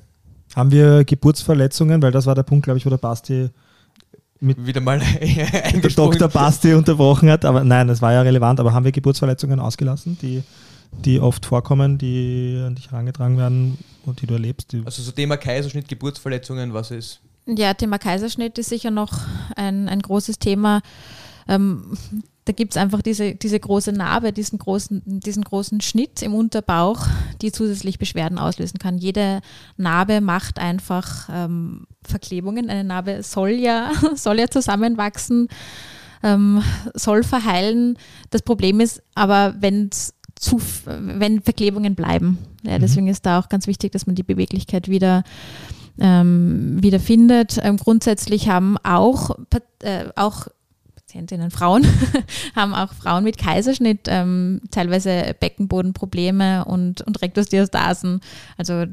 Haben 0.54 0.70
wir 0.70 1.04
Geburtsverletzungen, 1.04 2.00
weil 2.02 2.12
das 2.12 2.26
war 2.26 2.34
der 2.34 2.44
Punkt, 2.44 2.64
glaube 2.64 2.78
ich, 2.78 2.86
wo 2.86 2.90
der 2.90 2.98
Basti 2.98 3.50
mit 4.38 4.64
wieder 4.66 4.80
mal 4.80 4.98
der 5.20 5.90
Dr. 5.90 6.28
Basti 6.28 6.74
unterbrochen 6.74 7.30
hat. 7.30 7.44
Aber 7.44 7.64
nein, 7.64 7.88
das 7.88 8.02
war 8.02 8.12
ja 8.12 8.22
relevant. 8.22 8.60
Aber 8.60 8.72
haben 8.72 8.84
wir 8.84 8.92
Geburtsverletzungen 8.92 9.60
ausgelassen, 9.60 10.18
die, 10.20 10.42
die 11.04 11.20
oft 11.20 11.46
vorkommen, 11.46 11.98
die 11.98 12.62
an 12.64 12.74
dich 12.74 12.90
herangetragen 12.90 13.38
werden 13.38 13.78
und 14.04 14.20
die 14.20 14.26
du 14.26 14.34
erlebst? 14.34 14.72
Die 14.72 14.82
also 14.84 15.02
so 15.02 15.10
Thema 15.10 15.36
Kaiserschnitt, 15.36 15.88
Geburtsverletzungen, 15.88 16.74
was 16.74 16.90
ist? 16.90 17.20
Ja, 17.46 17.74
Thema 17.74 17.98
Kaiserschnitt 17.98 18.58
ist 18.58 18.70
sicher 18.70 18.90
noch 18.90 19.20
ein, 19.54 19.88
ein 19.88 20.00
großes 20.00 20.38
Thema. 20.38 20.82
Ähm, 21.48 21.96
da 22.44 22.52
gibt 22.52 22.72
es 22.72 22.76
einfach 22.76 23.02
diese, 23.02 23.34
diese 23.34 23.58
große 23.58 23.92
Narbe, 23.92 24.32
diesen 24.32 24.58
großen, 24.58 25.02
diesen 25.04 25.42
großen 25.42 25.80
Schnitt 25.80 26.22
im 26.22 26.34
Unterbauch, 26.34 27.06
die 27.42 27.50
zusätzlich 27.50 27.98
Beschwerden 27.98 28.38
auslösen 28.38 28.78
kann. 28.78 28.98
Jede 28.98 29.40
Narbe 29.76 30.20
macht 30.20 30.60
einfach 30.60 31.28
ähm, 31.30 31.86
Verklebungen. 32.02 32.70
Eine 32.70 32.84
Narbe 32.84 33.22
soll 33.22 33.50
ja, 33.50 33.90
soll 34.14 34.38
ja 34.38 34.48
zusammenwachsen, 34.48 35.48
ähm, 36.22 36.62
soll 36.94 37.24
verheilen. 37.24 37.98
Das 38.30 38.42
Problem 38.42 38.78
ist 38.80 39.02
aber, 39.14 39.56
wenn 39.60 39.90
zu, 40.36 40.60
wenn 40.84 41.42
Verklebungen 41.42 41.96
bleiben. 41.96 42.38
Ja, 42.62 42.78
mhm. 42.78 42.82
deswegen 42.82 43.08
ist 43.08 43.26
da 43.26 43.40
auch 43.40 43.48
ganz 43.48 43.66
wichtig, 43.66 43.92
dass 43.92 44.06
man 44.06 44.14
die 44.14 44.22
Beweglichkeit 44.22 44.88
wieder 44.88 45.24
ähm, 45.98 46.82
wiederfindet. 46.82 47.58
Ähm, 47.62 47.76
grundsätzlich 47.76 48.48
haben 48.48 48.76
auch, 48.78 49.36
äh, 49.82 50.06
auch 50.16 50.48
Patientinnen, 50.94 51.50
Frauen, 51.50 51.86
haben 52.56 52.74
auch 52.74 52.92
Frauen 52.92 53.24
mit 53.24 53.38
Kaiserschnitt 53.38 54.00
ähm, 54.08 54.60
teilweise 54.70 55.34
Beckenbodenprobleme 55.38 56.64
und, 56.64 57.02
und 57.02 57.22
Rektusdiastasen. 57.22 58.20
Also 58.56 58.84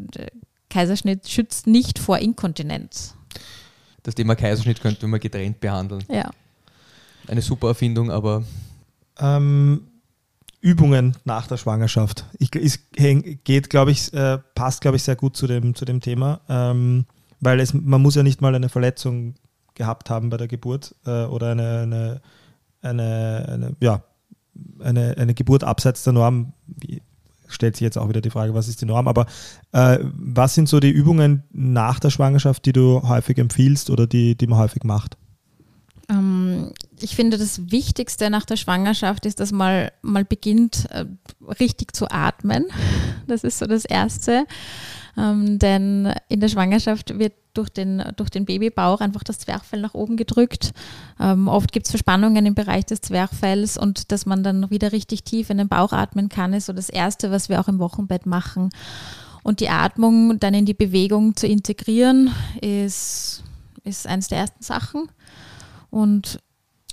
Kaiserschnitt 0.70 1.30
schützt 1.30 1.68
nicht 1.68 2.00
vor 2.00 2.20
Inkontinenz. 2.20 3.16
Das 4.04 4.16
Thema 4.16 4.36
Kaiserschnitt 4.36 4.82
könnten 4.82 5.10
wir 5.10 5.20
getrennt 5.20 5.60
behandeln. 5.60 6.04
Ja. 6.10 6.32
Eine 7.28 7.42
super 7.42 7.70
Erfindung, 7.70 8.12
aber. 8.12 8.44
Ähm, 9.20 9.88
Übungen 10.64 11.18
nach 11.26 11.48
der 11.48 11.58
Schwangerschaft. 11.58 12.26
Ich, 12.40 12.56
es 12.56 12.80
geht, 13.44 13.70
glaube 13.70 13.92
ich, 13.92 14.14
äh, 14.14 14.40
passt, 14.56 14.80
glaube 14.82 14.96
ich, 14.98 15.04
sehr 15.04 15.18
gut 15.18 15.36
zu 15.36 15.46
dem, 15.46 15.76
zu 15.76 15.84
dem 15.84 16.00
Thema, 16.00 16.40
ähm, 16.48 17.06
weil 17.42 17.60
es, 17.60 17.74
man 17.74 18.02
muss 18.02 18.16
ja 18.16 18.24
nicht 18.24 18.42
mal 18.42 18.56
eine 18.56 18.70
Verletzung 18.70 19.36
gehabt 19.76 20.10
haben 20.10 20.30
bei 20.30 20.38
der 20.38 20.48
Geburt 20.48 20.96
äh, 21.06 21.26
oder 21.26 21.52
eine, 21.52 21.82
eine, 21.82 22.22
eine, 22.82 23.46
eine, 23.50 23.76
ja, 23.82 24.04
eine, 24.80 25.18
eine 25.18 25.34
Geburt 25.34 25.66
abseits 25.66 26.04
der 26.04 26.14
Norm. 26.14 26.54
Wie, 26.68 27.02
stellt 27.50 27.76
sich 27.76 27.84
jetzt 27.84 27.98
auch 27.98 28.08
wieder 28.08 28.22
die 28.22 28.30
Frage, 28.30 28.54
was 28.54 28.70
ist 28.70 28.82
die 28.82 28.86
Norm? 28.86 29.10
Aber 29.10 29.26
äh, 29.74 30.00
was 30.02 30.56
sind 30.56 30.70
so 30.70 30.80
die 30.80 30.90
Übungen 30.90 31.44
nach 31.52 32.00
der 32.00 32.10
Schwangerschaft, 32.10 32.66
die 32.66 32.74
du 32.74 33.02
häufig 33.08 33.38
empfiehlst 33.38 33.90
oder 33.90 34.08
die, 34.08 34.36
die 34.36 34.48
man 34.48 34.60
häufig 34.60 34.84
macht? 34.86 35.18
Ähm, 36.10 36.72
ich 37.00 37.16
finde, 37.16 37.38
das 37.38 37.72
Wichtigste 37.72 38.30
nach 38.30 38.46
der 38.46 38.56
Schwangerschaft 38.56 39.26
ist, 39.26 39.40
dass 39.40 39.52
man 39.52 39.90
mal 40.02 40.26
beginnt, 40.26 40.90
äh, 40.92 41.06
richtig 41.60 41.96
zu 41.96 42.10
atmen. 42.10 42.66
Das 43.26 43.44
ist 43.44 43.60
so 43.60 43.66
das 43.66 43.86
Erste. 43.86 44.46
Ähm, 45.18 45.60
denn 45.60 46.14
in 46.28 46.40
der 46.40 46.50
Schwangerschaft 46.50 47.18
wird 47.18 47.34
durch 47.54 47.70
den, 47.70 48.04
durch 48.18 48.30
den 48.30 48.46
Babybauch 48.46 49.00
einfach 49.00 49.24
das 49.24 49.40
Zwerchfell 49.40 49.80
nach 49.80 49.94
oben 49.94 50.18
gedrückt. 50.18 50.74
Ähm, 51.20 51.48
oft 51.48 51.72
gibt 51.72 51.86
es 51.86 51.92
Verspannungen 51.92 52.46
im 52.46 52.56
Bereich 52.56 52.86
des 52.86 53.02
Zwerchfells 53.02 53.78
und 53.78 54.12
dass 54.12 54.26
man 54.26 54.44
dann 54.44 54.70
wieder 54.72 54.92
richtig 54.92 55.24
tief 55.24 55.50
in 55.50 55.60
den 55.60 55.70
Bauch 55.70 55.94
atmen 55.94 56.30
kann, 56.30 56.54
ist 56.54 56.66
so 56.66 56.74
das 56.74 56.90
Erste, 56.90 57.32
was 57.32 57.48
wir 57.48 57.62
auch 57.62 57.68
im 57.68 57.80
Wochenbett 57.80 58.26
machen. 58.26 58.72
Und 59.44 59.60
die 59.60 59.70
Atmung 59.70 60.40
dann 60.40 60.54
in 60.54 60.66
die 60.66 60.74
Bewegung 60.74 61.36
zu 61.36 61.48
integrieren, 61.48 62.32
ist 62.60 63.44
ist 63.84 64.08
eines 64.08 64.28
der 64.28 64.40
ersten 64.40 64.64
Sachen. 64.64 65.10
Und 65.90 66.40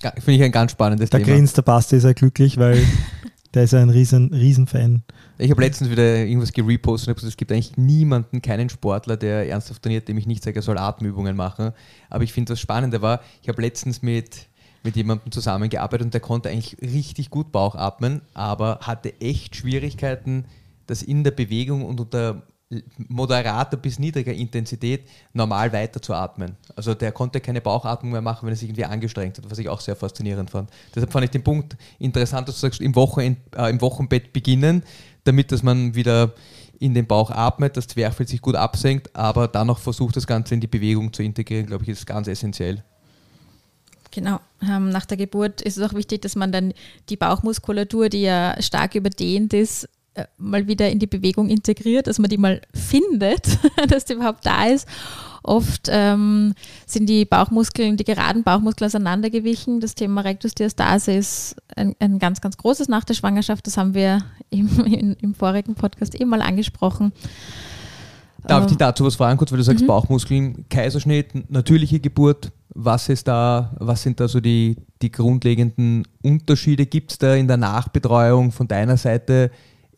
Finde 0.00 0.32
ich 0.32 0.42
ein 0.42 0.52
ganz 0.52 0.72
spannendes 0.72 1.10
Da 1.10 1.18
Thema. 1.18 1.32
grinst 1.32 1.56
der 1.56 1.62
Basti 1.62 2.00
sehr 2.00 2.14
glücklich, 2.14 2.56
weil 2.56 2.82
der 3.54 3.64
ist 3.64 3.72
ja 3.72 3.80
ein 3.80 3.90
riesen, 3.90 4.32
riesen 4.32 4.66
Fan. 4.66 5.02
Ich 5.38 5.50
habe 5.50 5.62
letztens 5.62 5.90
wieder 5.90 6.16
irgendwas 6.16 6.52
gerepostet 6.52 7.08
und 7.08 7.12
habe 7.12 7.20
gesagt, 7.20 7.32
es 7.32 7.36
gibt 7.36 7.52
eigentlich 7.52 7.76
niemanden, 7.76 8.40
keinen 8.40 8.68
Sportler, 8.68 9.16
der 9.16 9.48
ernsthaft 9.48 9.82
trainiert, 9.82 10.08
dem 10.08 10.16
ich 10.18 10.26
nicht 10.26 10.42
sage, 10.42 10.58
er 10.58 10.62
soll 10.62 10.78
Atemübungen 10.78 11.36
machen. 11.36 11.72
Aber 12.08 12.24
ich 12.24 12.32
finde, 12.32 12.52
das 12.52 12.60
Spannende 12.60 13.02
war, 13.02 13.20
ich 13.42 13.48
habe 13.48 13.60
letztens 13.60 14.00
mit, 14.02 14.46
mit 14.82 14.96
jemandem 14.96 15.32
zusammengearbeitet 15.32 16.06
und 16.06 16.14
der 16.14 16.20
konnte 16.20 16.48
eigentlich 16.48 16.78
richtig 16.80 17.30
gut 17.30 17.52
Bauch 17.52 17.74
atmen, 17.74 18.22
aber 18.32 18.80
hatte 18.82 19.20
echt 19.20 19.56
Schwierigkeiten, 19.56 20.46
das 20.86 21.02
in 21.02 21.24
der 21.24 21.32
Bewegung 21.32 21.84
und 21.84 22.00
unter 22.00 22.42
moderater 23.08 23.76
bis 23.76 23.98
niedriger 23.98 24.32
Intensität 24.32 25.08
normal 25.32 25.72
weiter 25.72 26.00
zu 26.00 26.14
atmen. 26.14 26.56
Also 26.76 26.94
der 26.94 27.10
konnte 27.10 27.40
keine 27.40 27.60
Bauchatmung 27.60 28.12
mehr 28.12 28.20
machen, 28.20 28.46
wenn 28.46 28.52
er 28.52 28.56
sich 28.56 28.68
irgendwie 28.68 28.84
angestrengt 28.84 29.38
hat, 29.38 29.50
was 29.50 29.58
ich 29.58 29.68
auch 29.68 29.80
sehr 29.80 29.96
faszinierend 29.96 30.50
fand. 30.50 30.70
Deshalb 30.94 31.12
fand 31.12 31.24
ich 31.24 31.30
den 31.30 31.42
Punkt 31.42 31.76
interessant, 31.98 32.48
dass 32.48 32.56
du 32.56 32.60
sagst, 32.60 32.80
im, 32.80 32.94
Wochenend, 32.94 33.38
äh, 33.56 33.70
im 33.70 33.80
Wochenbett 33.80 34.32
beginnen, 34.32 34.84
damit 35.24 35.50
dass 35.50 35.62
man 35.62 35.94
wieder 35.94 36.32
in 36.78 36.94
den 36.94 37.06
Bauch 37.06 37.30
atmet, 37.30 37.76
das 37.76 37.88
Zwerchfell 37.88 38.26
sich 38.26 38.40
gut 38.40 38.54
absenkt, 38.54 39.14
aber 39.14 39.48
dann 39.48 39.66
noch 39.66 39.78
versucht, 39.78 40.16
das 40.16 40.26
Ganze 40.26 40.54
in 40.54 40.60
die 40.60 40.66
Bewegung 40.66 41.12
zu 41.12 41.22
integrieren, 41.22 41.66
glaube 41.66 41.82
ich, 41.84 41.90
ist 41.90 42.06
ganz 42.06 42.28
essentiell. 42.28 42.82
Genau. 44.12 44.40
Ähm, 44.62 44.90
nach 44.90 45.06
der 45.06 45.16
Geburt 45.16 45.60
ist 45.60 45.76
es 45.76 45.88
auch 45.88 45.94
wichtig, 45.94 46.22
dass 46.22 46.36
man 46.36 46.52
dann 46.52 46.72
die 47.08 47.16
Bauchmuskulatur, 47.16 48.08
die 48.08 48.22
ja 48.22 48.60
stark 48.60 48.94
überdehnt 48.94 49.52
ist, 49.52 49.88
mal 50.38 50.66
wieder 50.66 50.90
in 50.90 50.98
die 50.98 51.06
Bewegung 51.06 51.48
integriert, 51.48 52.06
dass 52.06 52.18
man 52.18 52.30
die 52.30 52.38
mal 52.38 52.60
findet, 52.74 53.58
dass 53.88 54.04
die 54.04 54.14
überhaupt 54.14 54.44
da 54.44 54.66
ist. 54.66 54.86
Oft 55.42 55.88
ähm, 55.90 56.54
sind 56.86 57.08
die 57.08 57.24
Bauchmuskeln, 57.24 57.96
die 57.96 58.04
geraden 58.04 58.42
Bauchmuskeln 58.42 58.86
auseinandergewichen. 58.86 59.80
Das 59.80 59.94
Thema 59.94 60.20
Rektusdiastase 60.20 61.12
ist 61.12 61.56
ein, 61.76 61.94
ein 61.98 62.18
ganz, 62.18 62.40
ganz 62.40 62.58
großes 62.58 62.88
nach 62.88 63.04
der 63.04 63.14
Schwangerschaft. 63.14 63.66
Das 63.66 63.76
haben 63.76 63.94
wir 63.94 64.22
im, 64.50 64.68
in, 64.84 65.14
im 65.14 65.34
vorigen 65.34 65.74
Podcast 65.74 66.20
eh 66.20 66.24
mal 66.24 66.42
angesprochen. 66.42 67.12
Darf 68.46 68.62
ich 68.62 68.68
dich 68.68 68.78
dazu 68.78 69.04
was 69.04 69.16
fragen, 69.16 69.36
kurz, 69.38 69.50
weil 69.50 69.58
du 69.58 69.64
sagst 69.64 69.86
Bauchmuskeln, 69.86 70.64
Kaiserschnitt, 70.70 71.50
natürliche 71.50 72.00
Geburt, 72.00 72.52
was 72.74 73.08
ist 73.08 73.28
da, 73.28 73.74
was 73.78 74.02
sind 74.02 74.20
da 74.20 74.28
so 74.28 74.40
die, 74.40 74.76
die 75.02 75.10
grundlegenden 75.12 76.04
Unterschiede? 76.22 76.86
Gibt 76.86 77.12
es 77.12 77.18
da 77.18 77.34
in 77.34 77.48
der 77.48 77.56
Nachbetreuung 77.56 78.52
von 78.52 78.68
deiner 78.68 78.96
Seite 78.96 79.50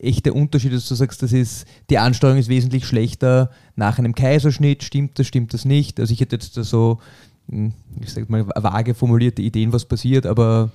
echte 0.03 0.33
Unterschiede, 0.33 0.75
dass 0.75 0.87
du 0.87 0.95
sagst, 0.95 1.23
das 1.23 1.33
ist, 1.33 1.65
die 1.89 1.97
Ansteuerung 1.97 2.39
ist 2.39 2.49
wesentlich 2.49 2.85
schlechter 2.85 3.49
nach 3.75 3.97
einem 3.99 4.13
Kaiserschnitt, 4.15 4.83
stimmt 4.83 5.17
das, 5.19 5.27
stimmt 5.27 5.53
das 5.53 5.65
nicht? 5.65 5.99
Also 5.99 6.13
ich 6.13 6.19
hätte 6.19 6.35
jetzt 6.35 6.55
da 6.57 6.63
so, 6.63 6.99
hm, 7.49 7.73
ich 8.01 8.11
sag 8.13 8.29
mal, 8.29 8.47
vage 8.47 8.93
formulierte 8.93 9.41
Ideen, 9.41 9.73
was 9.73 9.85
passiert, 9.85 10.25
aber 10.25 10.71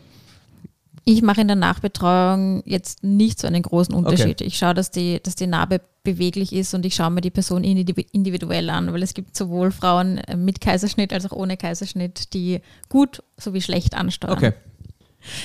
Ich 1.04 1.22
mache 1.22 1.40
in 1.40 1.46
der 1.46 1.56
Nachbetreuung 1.56 2.62
jetzt 2.66 3.02
nicht 3.02 3.40
so 3.40 3.46
einen 3.46 3.62
großen 3.62 3.94
Unterschied. 3.94 4.40
Ich 4.42 4.58
schaue, 4.58 4.74
dass 4.74 4.90
die, 4.90 5.20
dass 5.22 5.36
die 5.36 5.46
Narbe 5.46 5.80
beweglich 6.04 6.52
ist 6.52 6.74
und 6.74 6.84
ich 6.84 6.94
schaue 6.94 7.10
mir 7.10 7.20
die 7.22 7.30
Person 7.30 7.64
individu- 7.64 8.06
individuell 8.12 8.68
an, 8.70 8.92
weil 8.92 9.02
es 9.02 9.14
gibt 9.14 9.36
sowohl 9.36 9.70
Frauen 9.70 10.20
mit 10.36 10.60
Kaiserschnitt 10.60 11.12
als 11.12 11.24
auch 11.26 11.32
ohne 11.32 11.56
Kaiserschnitt, 11.56 12.34
die 12.34 12.60
gut 12.88 13.22
sowie 13.38 13.60
schlecht 13.62 13.94
ansteuern. 13.94 14.36
okay. 14.36 14.52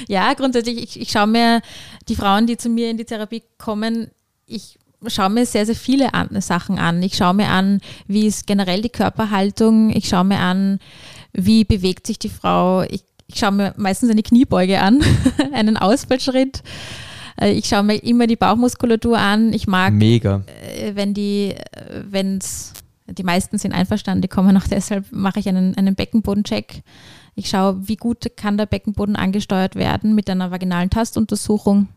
Ja, 0.07 0.33
grundsätzlich, 0.33 0.77
ich, 0.81 0.99
ich 1.01 1.11
schaue 1.11 1.27
mir 1.27 1.61
die 2.07 2.15
Frauen, 2.15 2.47
die 2.47 2.57
zu 2.57 2.69
mir 2.69 2.89
in 2.89 2.97
die 2.97 3.05
Therapie 3.05 3.43
kommen, 3.57 4.09
ich 4.45 4.77
schaue 5.07 5.29
mir 5.29 5.45
sehr, 5.45 5.65
sehr 5.65 5.75
viele 5.75 6.13
an, 6.13 6.29
Sachen 6.41 6.79
an. 6.79 7.01
Ich 7.03 7.15
schaue 7.15 7.33
mir 7.33 7.49
an, 7.49 7.81
wie 8.07 8.25
ist 8.27 8.47
generell 8.47 8.81
die 8.81 8.89
Körperhaltung. 8.89 9.89
Ich 9.89 10.07
schaue 10.07 10.23
mir 10.23 10.39
an, 10.39 10.79
wie 11.33 11.65
bewegt 11.65 12.07
sich 12.07 12.19
die 12.19 12.29
Frau. 12.29 12.83
Ich, 12.83 13.03
ich 13.27 13.39
schaue 13.39 13.51
mir 13.51 13.73
meistens 13.77 14.09
eine 14.11 14.23
Kniebeuge 14.23 14.79
an, 14.79 15.01
einen 15.53 15.77
Ausfallschritt. 15.77 16.63
Äh, 17.39 17.51
Ich 17.53 17.65
schaue 17.65 17.83
mir 17.83 17.95
immer 17.95 18.27
die 18.27 18.35
Bauchmuskulatur 18.35 19.17
an. 19.17 19.51
Ich 19.53 19.67
mag 19.67 19.93
Mega. 19.93 20.43
äh, 20.77 20.95
wenn 20.95 21.13
die, 21.13 21.55
wenn 22.09 22.37
es, 22.37 22.73
die 23.07 23.23
meisten 23.23 23.57
sind 23.57 23.73
einverstanden, 23.73 24.21
die 24.21 24.27
kommen 24.29 24.55
auch 24.55 24.67
deshalb, 24.67 25.11
mache 25.11 25.39
ich 25.39 25.49
einen, 25.49 25.75
einen 25.75 25.95
Beckenbodencheck. 25.95 26.83
Ich 27.35 27.49
schaue, 27.49 27.87
wie 27.87 27.95
gut 27.95 28.35
kann 28.35 28.57
der 28.57 28.65
Beckenboden 28.65 29.15
angesteuert 29.15 29.75
werden 29.75 30.13
mit 30.15 30.29
einer 30.29 30.51
vaginalen 30.51 30.89
Tastuntersuchung, 30.89 31.87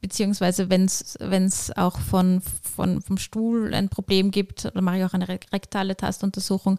beziehungsweise 0.00 0.70
wenn 0.70 0.84
es 0.86 1.76
auch 1.76 1.98
von, 1.98 2.40
von, 2.74 3.02
vom 3.02 3.18
Stuhl 3.18 3.74
ein 3.74 3.88
Problem 3.88 4.30
gibt, 4.30 4.70
dann 4.74 4.84
mache 4.84 4.98
ich 4.98 5.04
auch 5.04 5.12
eine 5.14 5.28
re- 5.28 5.40
rektale 5.52 5.96
Tastuntersuchung. 5.96 6.78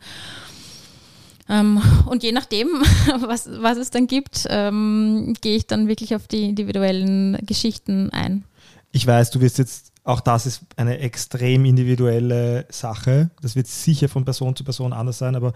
Ähm, 1.50 1.82
und 2.08 2.24
je 2.24 2.32
nachdem, 2.32 2.68
was, 3.22 3.50
was 3.62 3.78
es 3.78 3.90
dann 3.92 4.08
gibt, 4.08 4.46
ähm, 4.50 5.34
gehe 5.42 5.56
ich 5.56 5.68
dann 5.68 5.88
wirklich 5.88 6.16
auf 6.16 6.28
die 6.28 6.50
individuellen 6.50 7.38
Geschichten 7.46 8.10
ein. 8.10 8.44
Ich 8.92 9.06
weiß, 9.06 9.32
du 9.32 9.40
wirst 9.42 9.58
jetzt, 9.58 9.92
auch 10.04 10.20
das 10.22 10.46
ist 10.46 10.62
eine 10.76 11.00
extrem 11.00 11.66
individuelle 11.66 12.66
Sache. 12.70 13.30
Das 13.42 13.56
wird 13.56 13.68
sicher 13.68 14.10
von 14.10 14.26
Person 14.26 14.56
zu 14.56 14.64
Person 14.64 14.92
anders 14.92 15.20
sein, 15.20 15.36
aber 15.36 15.54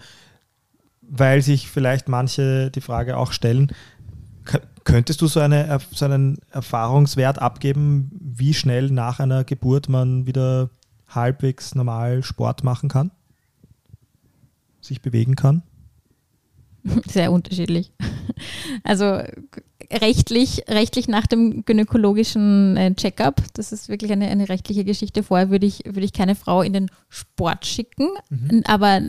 weil 1.02 1.42
sich 1.42 1.68
vielleicht 1.68 2.08
manche 2.08 2.70
die 2.70 2.80
Frage 2.80 3.16
auch 3.16 3.32
stellen, 3.32 3.72
könntest 4.84 5.20
du 5.20 5.26
so, 5.26 5.40
eine, 5.40 5.78
so 5.92 6.04
einen 6.04 6.38
Erfahrungswert 6.50 7.40
abgeben, 7.40 8.10
wie 8.20 8.54
schnell 8.54 8.90
nach 8.90 9.20
einer 9.20 9.44
Geburt 9.44 9.88
man 9.88 10.26
wieder 10.26 10.70
halbwegs 11.08 11.74
normal 11.74 12.22
Sport 12.22 12.64
machen 12.64 12.88
kann? 12.88 13.10
Sich 14.80 15.02
bewegen 15.02 15.36
kann? 15.36 15.62
Sehr 17.08 17.32
unterschiedlich. 17.32 17.92
Also 18.82 19.20
rechtlich, 19.92 20.64
rechtlich 20.68 21.06
nach 21.06 21.26
dem 21.26 21.64
gynäkologischen 21.64 22.76
äh, 22.76 22.94
Checkup, 22.94 23.42
das 23.54 23.72
ist 23.72 23.88
wirklich 23.88 24.10
eine, 24.10 24.28
eine 24.28 24.48
rechtliche 24.48 24.84
Geschichte. 24.84 25.22
Vorher 25.22 25.50
würde 25.50 25.66
ich, 25.66 25.82
würde 25.84 26.04
ich 26.04 26.12
keine 26.12 26.34
Frau 26.34 26.62
in 26.62 26.72
den 26.72 26.90
Sport 27.08 27.66
schicken, 27.66 28.08
aber 28.64 29.00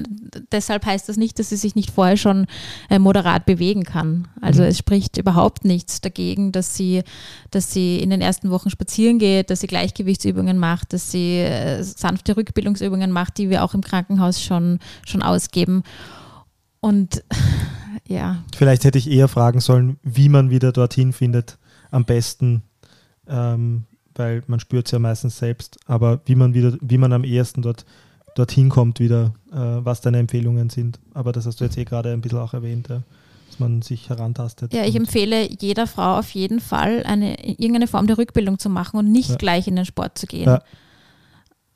deshalb 0.52 0.86
heißt 0.86 1.08
das 1.08 1.18
nicht, 1.18 1.40
dass 1.40 1.50
sie 1.50 1.56
sich 1.56 1.76
nicht 1.76 1.92
vorher 1.92 2.18
schon 2.18 2.48
äh, 2.90 3.00
moderat 3.00 3.46
bewegen 3.46 3.84
kann. 3.84 4.28
Also 4.42 4.62
Mhm. 4.62 4.68
es 4.68 4.78
spricht 4.78 5.18
überhaupt 5.18 5.64
nichts 5.66 6.02
dagegen, 6.02 6.52
dass 6.52 6.76
sie, 6.76 7.04
dass 7.52 7.72
sie 7.72 8.00
in 8.00 8.10
den 8.10 8.22
ersten 8.22 8.52
Wochen 8.52 8.70
spazieren 8.70 9.20
geht, 9.20 9.50
dass 9.50 9.62
sie 9.62 9.68
Gleichgewichtsübungen 9.68 10.58
macht, 10.58 10.94
dass 10.94 11.12
sie 11.12 11.40
äh, 11.40 11.82
sanfte 11.82 12.36
Rückbildungsübungen 12.36 13.12
macht, 13.12 13.38
die 13.38 13.50
wir 13.50 13.64
auch 13.64 13.74
im 13.74 13.82
Krankenhaus 13.82 14.42
schon, 14.44 14.80
schon 15.06 15.22
ausgeben. 15.24 15.84
Und 16.84 17.24
ja, 18.08 18.44
Vielleicht 18.56 18.84
hätte 18.84 18.98
ich 18.98 19.10
eher 19.10 19.30
fragen 19.30 19.62
sollen, 19.62 19.98
wie 20.04 20.28
man 20.28 20.50
wieder 20.50 20.74
dorthin 20.74 21.14
findet, 21.14 21.58
am 21.92 22.04
besten, 22.04 22.62
ähm, 23.26 23.86
weil 24.16 24.44
man 24.48 24.60
spürt 24.60 24.88
es 24.88 24.92
ja 24.92 25.00
meistens 25.00 25.38
selbst, 25.38 25.78
aber 25.86 26.20
wie 26.26 26.36
man 26.36 26.54
wieder, 26.54 26.76
wie 26.82 26.98
man 26.98 27.14
am 27.14 27.24
ehesten 27.24 27.62
dort 27.62 27.86
dorthin 28.36 28.68
kommt 28.68 29.00
wieder, 29.00 29.34
äh, 29.52 29.56
was 29.58 30.02
deine 30.02 30.18
Empfehlungen 30.20 30.70
sind. 30.70 31.00
Aber 31.14 31.32
das 31.32 31.46
hast 31.46 31.62
du 31.62 31.64
jetzt 31.64 31.78
eh 31.78 31.86
gerade 31.86 32.12
ein 32.12 32.20
bisschen 32.20 32.40
auch 32.40 32.54
erwähnt, 32.54 32.90
ja, 32.90 33.02
dass 33.48 33.60
man 33.60 33.82
sich 33.82 34.10
herantastet. 34.10 34.74
Ja, 34.74 34.84
ich 34.84 34.96
empfehle 34.98 35.48
jeder 35.60 35.88
Frau 35.88 36.18
auf 36.20 36.32
jeden 36.32 36.60
Fall, 36.60 37.04
eine, 37.06 37.40
irgendeine 37.48 37.88
Form 37.88 38.08
der 38.08 38.18
Rückbildung 38.18 38.60
zu 38.60 38.70
machen 38.70 38.98
und 38.98 39.10
nicht 39.10 39.30
Ja. 39.30 39.36
gleich 39.38 39.68
in 39.70 39.78
den 39.78 39.86
Sport 39.86 40.18
zu 40.18 40.28
gehen. 40.28 40.50
Ja. 40.50 40.62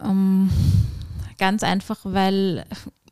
Ähm, 0.03 0.49
ganz 1.37 1.63
einfach, 1.63 1.99
weil 2.03 2.65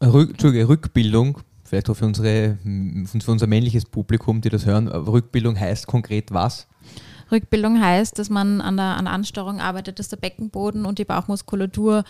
Rück, 0.04 0.32
Entschuldige, 0.32 0.68
Rückbildung, 0.68 1.40
vielleicht 1.66 1.90
auch 1.90 1.96
für, 1.96 2.06
unsere, 2.06 2.58
für 2.64 3.32
unser 3.32 3.48
männliches 3.48 3.86
Publikum, 3.86 4.42
die 4.42 4.50
das 4.50 4.66
hören, 4.66 4.88
Rückbildung 4.88 5.60
heißt 5.60 5.88
konkret 5.88 6.32
was? 6.32 6.68
Rückbildung 7.32 7.82
heißt, 7.82 8.20
dass 8.20 8.30
man 8.30 8.62
an 8.62 8.78
der, 8.78 8.98
an 8.98 9.08
Ansteuerung 9.08 9.60
arbeitet, 9.60 10.00
dass 10.00 10.10
der 10.10 10.18
Beckenboden 10.18 10.86
und 10.86 11.00
die 11.00 11.06
Bauchmuskulatur 11.06 12.04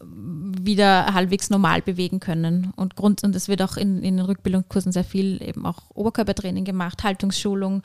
wieder 0.00 1.12
halbwegs 1.14 1.50
normal 1.50 1.82
bewegen 1.82 2.20
können. 2.20 2.72
Und 2.76 2.96
Grund, 2.96 3.24
und 3.24 3.34
es 3.34 3.48
wird 3.48 3.62
auch 3.62 3.76
in, 3.76 4.02
in 4.02 4.16
den 4.16 4.26
Rückbildungskursen 4.26 4.92
sehr 4.92 5.04
viel 5.04 5.42
eben 5.42 5.66
auch 5.66 5.82
Oberkörpertraining 5.94 6.64
gemacht, 6.64 7.02
Haltungsschulung. 7.04 7.82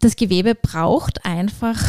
Das 0.00 0.16
Gewebe 0.16 0.54
braucht 0.54 1.24
einfach, 1.24 1.80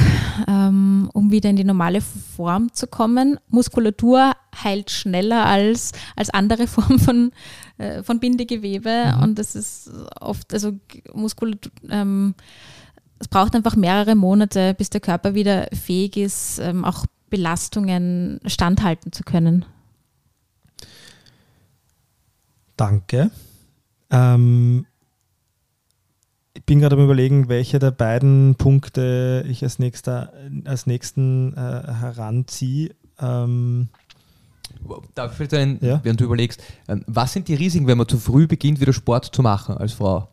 ähm, 0.47 1.09
um 1.13 1.31
wieder 1.31 1.49
in 1.49 1.55
die 1.55 1.63
normale 1.63 2.01
Form 2.01 2.71
zu 2.71 2.87
kommen. 2.87 3.39
Muskulatur 3.49 4.33
heilt 4.63 4.91
schneller 4.91 5.45
als, 5.45 5.91
als 6.15 6.29
andere 6.29 6.67
Formen 6.67 6.99
von, 6.99 7.31
äh, 7.77 8.03
von 8.03 8.19
Bindegewebe. 8.19 9.17
Und 9.21 9.39
das 9.39 9.55
ist 9.55 9.89
oft, 10.19 10.53
also 10.53 10.73
Muskulatur, 11.13 11.71
ähm, 11.89 12.35
es 13.19 13.27
braucht 13.27 13.55
einfach 13.55 13.75
mehrere 13.75 14.15
Monate, 14.15 14.73
bis 14.75 14.89
der 14.89 15.01
Körper 15.01 15.33
wieder 15.33 15.67
fähig 15.73 16.17
ist, 16.17 16.59
ähm, 16.59 16.85
auch 16.85 17.05
Belastungen 17.29 18.39
standhalten 18.45 19.11
zu 19.11 19.23
können. 19.23 19.65
Danke. 22.77 23.31
Ähm, 24.09 24.85
ich 26.55 26.63
bin 26.63 26.79
gerade 26.79 26.95
am 26.95 27.03
überlegen, 27.03 27.47
welche 27.49 27.79
der 27.79 27.91
beiden 27.91 28.55
Punkte 28.55 29.45
ich 29.47 29.61
als, 29.63 29.77
nächster, 29.77 30.31
als 30.65 30.87
nächsten 30.87 31.53
äh, 31.53 31.57
heranziehe. 31.93 32.91
Ähm, 33.19 33.89
Darf 35.13 35.31
ich 35.31 35.37
vielleicht 35.37 35.53
ein, 35.53 35.77
Ja. 35.81 35.99
während 36.03 36.19
du 36.19 36.25
überlegst, 36.25 36.61
ähm, 36.87 37.03
was 37.07 37.33
sind 37.33 37.47
die 37.47 37.55
Risiken, 37.55 37.87
wenn 37.87 37.97
man 37.97 38.07
zu 38.07 38.17
früh 38.17 38.47
beginnt, 38.47 38.79
wieder 38.79 38.93
Sport 38.93 39.25
zu 39.25 39.41
machen 39.41 39.77
als 39.77 39.93
Frau 39.93 40.27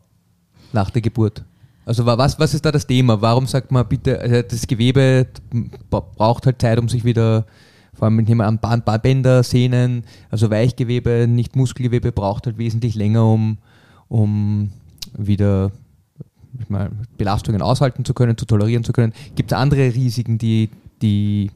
nach 0.71 0.89
der 0.89 1.01
Geburt? 1.01 1.43
Also 1.85 2.05
wa- 2.05 2.17
was, 2.17 2.39
was 2.39 2.53
ist 2.53 2.65
da 2.65 2.71
das 2.71 2.87
Thema? 2.87 3.21
Warum 3.21 3.45
sagt 3.45 3.71
man 3.71 3.87
bitte, 3.87 4.19
also 4.19 4.41
das 4.41 4.65
Gewebe 4.67 5.27
braucht 5.89 6.45
halt 6.45 6.61
Zeit, 6.61 6.79
um 6.79 6.87
sich 6.89 7.03
wieder, 7.03 7.45
vor 7.93 8.05
allem 8.05 8.17
nehmen 8.17 8.37
wir 8.39 8.47
an 8.47 8.59
Bänder, 9.01 9.43
Sehnen, 9.43 10.03
also 10.31 10.49
Weichgewebe, 10.49 11.27
nicht 11.27 11.55
Muskelgewebe 11.55 12.11
braucht 12.11 12.45
halt 12.45 12.57
wesentlich 12.57 12.95
länger, 12.95 13.25
um, 13.25 13.57
um 14.07 14.71
wieder 15.17 15.71
Belastungen 17.17 17.61
aushalten 17.61 18.05
zu 18.05 18.13
können, 18.13 18.37
zu 18.37 18.45
tolerieren 18.45 18.83
zu 18.83 18.93
können. 18.93 19.13
Gibt 19.35 19.51
es 19.51 19.57
andere 19.57 19.93
Risiken, 19.93 20.37
die, 20.37 20.69
die, 21.01 21.51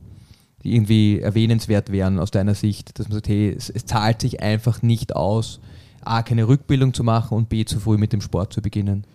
die 0.63 0.75
irgendwie 0.75 1.19
erwähnenswert 1.19 1.91
wären 1.91 2.19
aus 2.19 2.31
deiner 2.31 2.55
Sicht, 2.55 2.97
dass 2.99 3.07
man 3.07 3.15
sagt, 3.15 3.29
hey, 3.29 3.53
es, 3.55 3.69
es 3.69 3.85
zahlt 3.85 4.21
sich 4.21 4.41
einfach 4.41 4.81
nicht 4.81 5.15
aus, 5.15 5.59
A, 6.03 6.21
keine 6.21 6.47
Rückbildung 6.47 6.93
zu 6.93 7.03
machen 7.03 7.37
und 7.37 7.49
B, 7.49 7.65
zu 7.65 7.79
früh 7.79 7.97
mit 7.97 8.13
dem 8.13 8.21
Sport 8.21 8.53
zu 8.53 8.61
beginnen? 8.61 9.05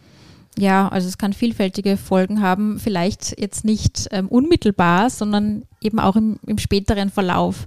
Ja, 0.58 0.88
also 0.88 1.08
es 1.08 1.16
kann 1.16 1.32
vielfältige 1.32 1.96
Folgen 1.96 2.42
haben, 2.42 2.78
vielleicht 2.78 3.40
jetzt 3.40 3.64
nicht 3.64 4.08
ähm, 4.10 4.28
unmittelbar, 4.28 5.08
sondern 5.08 5.62
eben 5.80 5.98
auch 5.98 6.14
im, 6.14 6.38
im 6.46 6.58
späteren 6.58 7.08
Verlauf 7.08 7.66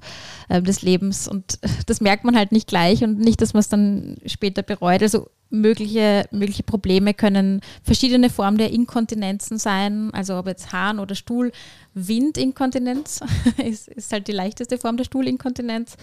ähm, 0.49 0.63
des 0.63 0.83
Lebens. 0.83 1.27
Und 1.27 1.57
äh, 1.61 1.67
das 1.87 1.99
merkt 1.99 2.25
man 2.25 2.35
halt 2.35 2.51
nicht 2.51 2.67
gleich 2.67 3.03
und 3.03 3.17
nicht, 3.19 3.41
dass 3.41 3.53
man 3.53 3.61
es 3.61 3.69
dann 3.69 4.17
später 4.27 4.61
bereut. 4.61 5.01
Also 5.01 5.29
mögliche, 5.61 6.25
mögliche 6.31 6.63
Probleme 6.63 7.13
können 7.13 7.61
verschiedene 7.83 8.29
Formen 8.29 8.57
der 8.57 8.71
Inkontinenzen 8.71 9.57
sein, 9.57 10.11
also 10.13 10.37
ob 10.37 10.47
jetzt 10.47 10.71
Harn- 10.71 10.99
oder 10.99 11.15
Stuhl. 11.15 11.51
Windinkontinenz 11.93 13.21
ist, 13.65 13.87
ist 13.87 14.11
halt 14.11 14.27
die 14.27 14.33
leichteste 14.33 14.77
Form 14.77 14.97
der 14.97 15.05
Stuhlinkontinenz. 15.05 15.95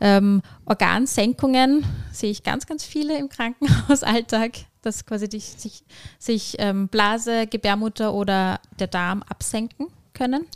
Ähm, 0.00 0.42
Organsenkungen 0.64 1.84
sehe 2.12 2.30
ich 2.30 2.42
ganz, 2.42 2.66
ganz 2.66 2.84
viele 2.84 3.16
im 3.16 3.28
Krankenhausalltag, 3.28 4.52
dass 4.82 5.06
quasi 5.06 5.28
die, 5.28 5.40
sich, 5.40 5.84
sich 6.18 6.56
ähm, 6.58 6.88
Blase, 6.88 7.46
Gebärmutter 7.46 8.12
oder 8.12 8.60
der 8.78 8.88
Darm 8.88 9.22
absenken 9.22 9.86
können. 10.14 10.46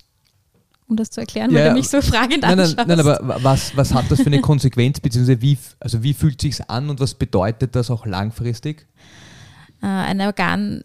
Um 0.86 0.96
das 0.96 1.08
zu 1.10 1.20
erklären, 1.20 1.50
weil 1.52 1.60
Ja, 1.60 1.68
du 1.68 1.74
mich 1.74 1.88
so 1.88 2.02
fragend 2.02 2.42
Nein, 2.42 2.58
nein, 2.58 2.66
anschaust. 2.68 2.86
nein, 2.88 3.00
aber 3.00 3.18
wa- 3.22 3.38
was, 3.42 3.74
was 3.76 3.94
hat 3.94 4.10
das 4.10 4.20
für 4.20 4.26
eine 4.26 4.40
Konsequenz, 4.42 5.00
beziehungsweise 5.00 5.40
wie, 5.40 5.56
also 5.80 6.02
wie 6.02 6.12
fühlt 6.12 6.40
sich 6.42 6.68
an 6.68 6.90
und 6.90 7.00
was 7.00 7.14
bedeutet 7.14 7.74
das 7.74 7.90
auch 7.90 8.04
langfristig? 8.06 8.86
äh, 9.82 9.86
ein 9.86 10.20
Organ, 10.20 10.82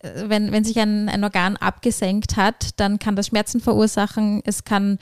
äh, 0.00 0.28
wenn, 0.28 0.50
wenn 0.50 0.64
sich 0.64 0.78
ein, 0.80 1.08
ein 1.08 1.22
Organ 1.22 1.56
abgesenkt 1.56 2.36
hat, 2.36 2.70
dann 2.80 2.98
kann 2.98 3.14
das 3.14 3.28
Schmerzen 3.28 3.60
verursachen. 3.60 4.42
Es 4.44 4.64
kann, 4.64 4.98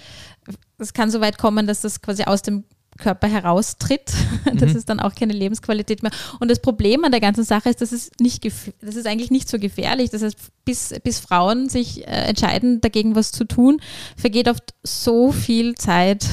es 0.79 0.93
kann 0.93 1.11
so 1.11 1.21
weit 1.23 1.39
kommen, 1.39 1.67
dass 1.67 1.81
das 1.81 2.03
quasi 2.03 2.25
aus 2.25 2.43
dem 2.43 2.65
Körper 2.99 3.29
heraustritt. 3.29 4.13
Das 4.55 4.71
Mhm. 4.73 4.77
ist 4.77 4.89
dann 4.89 5.01
auch 5.01 5.15
keine 5.15 5.33
Lebensqualität 5.33 6.03
mehr. 6.03 6.13
Und 6.39 6.51
das 6.51 6.61
Problem 6.61 7.03
an 7.05 7.11
der 7.13 7.21
ganzen 7.21 7.45
Sache 7.45 7.69
ist, 7.71 7.81
dass 7.81 7.93
es 7.93 8.11
nicht, 8.21 8.45
das 8.45 8.95
ist 8.95 9.07
eigentlich 9.07 9.31
nicht 9.31 9.49
so 9.49 9.59
gefährlich. 9.59 10.11
Das 10.11 10.23
heißt, 10.23 10.37
bis, 10.65 10.95
bis 11.03 11.19
Frauen 11.19 11.69
sich 11.69 12.07
äh, 12.07 12.11
entscheiden, 12.29 12.81
dagegen 12.81 13.17
was 13.17 13.33
zu 13.33 13.45
tun, 13.45 13.81
vergeht 14.17 14.49
oft 14.49 14.75
so 14.83 15.33
viel 15.33 15.75
Zeit. 15.77 16.27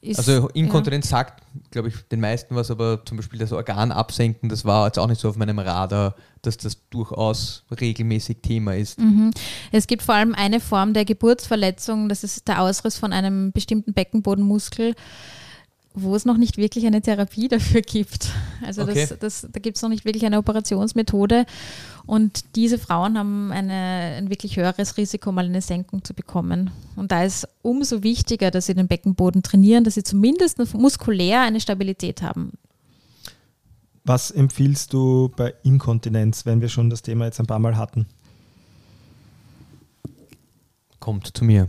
Ist, 0.00 0.18
Also 0.18 0.48
Inkontinenz 0.50 1.08
sagt, 1.08 1.42
glaube 1.70 1.88
ich, 1.88 1.94
den 2.10 2.20
meisten 2.20 2.54
was, 2.56 2.70
aber 2.70 3.04
zum 3.04 3.16
Beispiel 3.16 3.38
das 3.38 3.52
Organ 3.52 3.92
absenken, 3.92 4.48
das 4.48 4.64
war 4.64 4.86
jetzt 4.86 4.98
auch 4.98 5.06
nicht 5.06 5.20
so 5.20 5.28
auf 5.28 5.36
meinem 5.36 5.58
Radar, 5.58 6.14
dass 6.42 6.56
das 6.56 6.76
durchaus 6.90 7.64
regelmäßig 7.80 8.38
Thema 8.42 8.74
ist. 8.74 8.98
Mhm. 8.98 9.30
Es 9.72 9.86
gibt 9.86 10.02
vor 10.02 10.14
allem 10.14 10.34
eine 10.34 10.60
Form 10.60 10.92
der 10.92 11.04
Geburtsverletzung, 11.04 12.08
das 12.08 12.24
ist 12.24 12.48
der 12.48 12.60
Ausriss 12.60 12.98
von 12.98 13.12
einem 13.12 13.52
bestimmten 13.52 13.92
Beckenbodenmuskel, 13.94 14.94
wo 15.94 16.16
es 16.16 16.24
noch 16.24 16.36
nicht 16.36 16.56
wirklich 16.56 16.86
eine 16.86 17.00
Therapie 17.00 17.48
dafür 17.48 17.80
gibt. 17.80 18.30
Also 18.62 18.82
Okay. 18.82 19.06
das, 19.08 19.18
das, 19.18 19.48
da 19.50 19.60
gibt 19.60 19.76
es 19.76 19.82
noch 19.82 19.88
nicht 19.88 20.04
wirklich 20.04 20.26
eine 20.26 20.38
Operationsmethode. 20.38 21.46
Und 22.06 22.56
diese 22.56 22.78
Frauen 22.78 23.16
haben 23.16 23.50
eine, 23.52 24.16
ein 24.18 24.28
wirklich 24.28 24.56
höheres 24.56 24.96
Risiko, 24.98 25.32
mal 25.32 25.46
eine 25.46 25.62
Senkung 25.62 26.04
zu 26.04 26.12
bekommen. 26.12 26.70
Und 26.96 27.12
da 27.12 27.24
ist 27.24 27.48
umso 27.62 28.02
wichtiger, 28.02 28.50
dass 28.50 28.66
sie 28.66 28.74
den 28.74 28.88
Beckenboden 28.88 29.42
trainieren, 29.42 29.84
dass 29.84 29.94
sie 29.94 30.02
zumindest 30.02 30.58
muskulär 30.74 31.42
eine 31.42 31.60
Stabilität 31.60 32.20
haben. 32.20 32.52
Was 34.04 34.30
empfiehlst 34.30 34.92
du 34.92 35.30
bei 35.34 35.54
Inkontinenz, 35.62 36.44
wenn 36.44 36.60
wir 36.60 36.68
schon 36.68 36.90
das 36.90 37.00
Thema 37.00 37.24
jetzt 37.24 37.40
ein 37.40 37.46
paar 37.46 37.58
Mal 37.58 37.78
hatten? 37.78 38.04
Kommt 41.00 41.34
zu 41.34 41.44
mir. 41.44 41.68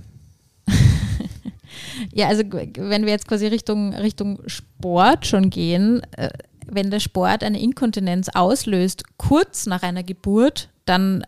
Ja, 2.14 2.28
also 2.28 2.44
wenn 2.44 3.06
wir 3.06 3.12
jetzt 3.12 3.28
quasi 3.28 3.48
Richtung, 3.48 3.94
Richtung 3.94 4.40
Sport 4.48 5.26
schon 5.26 5.50
gehen, 5.50 6.02
äh, 6.18 6.30
wenn 6.68 6.92
der 6.92 7.00
Sport 7.00 7.44
eine 7.44 7.62
Inkontinenz 7.62 8.30
auslöst, 8.30 9.04
kurz 9.18 9.66
nach 9.66 9.84
einer 9.84 10.04
Geburt, 10.04 10.70
dann 10.86 11.24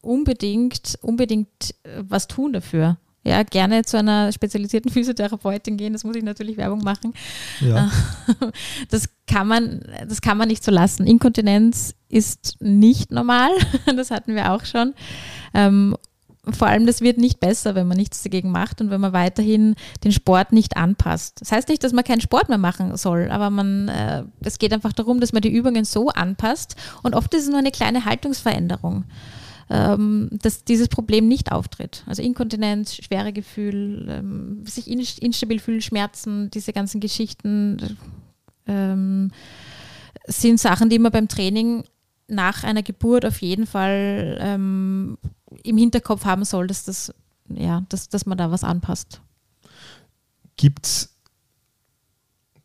unbedingt, 0.00 0.98
unbedingt 1.02 1.74
äh, 1.84 2.02
was 2.08 2.26
tun 2.28 2.52
dafür. 2.52 2.98
Ja, 3.24 3.44
gerne 3.44 3.84
zu 3.84 3.96
einer 3.98 4.32
spezialisierten 4.32 4.90
Physiotherapeutin 4.92 5.76
gehen, 5.76 5.92
das 5.92 6.04
muss 6.04 6.16
ich 6.16 6.24
natürlich 6.24 6.56
Werbung 6.56 6.82
machen. 6.82 7.14
Ja. 7.60 7.90
Das 8.88 9.08
kann 9.26 9.46
man, 9.46 9.80
das 10.08 10.20
kann 10.20 10.36
man 10.36 10.48
nicht 10.48 10.62
so 10.64 10.70
lassen. 10.70 11.06
Inkontinenz 11.06 11.94
ist 12.08 12.56
nicht 12.60 13.10
normal, 13.10 13.50
das 13.96 14.10
hatten 14.10 14.34
wir 14.34 14.52
auch 14.52 14.64
schon. 14.64 14.94
Vor 16.50 16.66
allem, 16.66 16.86
das 16.86 17.00
wird 17.00 17.18
nicht 17.18 17.38
besser, 17.38 17.76
wenn 17.76 17.86
man 17.86 17.96
nichts 17.96 18.24
dagegen 18.24 18.50
macht 18.50 18.80
und 18.80 18.90
wenn 18.90 19.00
man 19.00 19.12
weiterhin 19.12 19.76
den 20.02 20.10
Sport 20.10 20.50
nicht 20.52 20.76
anpasst. 20.76 21.40
Das 21.40 21.52
heißt 21.52 21.68
nicht, 21.68 21.84
dass 21.84 21.92
man 21.92 22.02
keinen 22.02 22.20
Sport 22.20 22.48
mehr 22.48 22.58
machen 22.58 22.96
soll, 22.96 23.30
aber 23.30 23.48
man, 23.48 23.86
äh, 23.86 24.24
es 24.40 24.58
geht 24.58 24.72
einfach 24.72 24.92
darum, 24.92 25.20
dass 25.20 25.32
man 25.32 25.42
die 25.42 25.52
Übungen 25.52 25.84
so 25.84 26.08
anpasst 26.08 26.74
und 27.04 27.14
oft 27.14 27.32
ist 27.34 27.44
es 27.44 27.48
nur 27.48 27.60
eine 27.60 27.70
kleine 27.70 28.06
Haltungsveränderung, 28.06 29.04
ähm, 29.70 30.30
dass 30.32 30.64
dieses 30.64 30.88
Problem 30.88 31.28
nicht 31.28 31.52
auftritt. 31.52 32.02
Also 32.06 32.22
Inkontinenz, 32.22 32.96
schwere 32.96 33.32
Gefühl, 33.32 34.08
ähm, 34.10 34.64
sich 34.66 34.90
in, 34.90 34.98
instabil 34.98 35.60
fühlen, 35.60 35.80
Schmerzen, 35.80 36.50
diese 36.50 36.72
ganzen 36.72 37.00
Geschichten 37.00 37.96
ähm, 38.66 39.30
sind 40.26 40.58
Sachen, 40.58 40.88
die 40.88 40.98
man 40.98 41.12
beim 41.12 41.28
Training 41.28 41.84
nach 42.26 42.64
einer 42.64 42.82
Geburt 42.82 43.24
auf 43.24 43.40
jeden 43.42 43.66
Fall 43.66 44.38
ähm, 44.40 45.18
im 45.62 45.76
Hinterkopf 45.76 46.24
haben 46.24 46.44
soll, 46.44 46.66
dass 46.66 46.84
das, 46.84 47.14
ja, 47.48 47.82
dass, 47.88 48.08
dass 48.08 48.26
man 48.26 48.38
da 48.38 48.50
was 48.50 48.64
anpasst. 48.64 49.20
Gibt 50.56 50.86
es. 50.86 51.14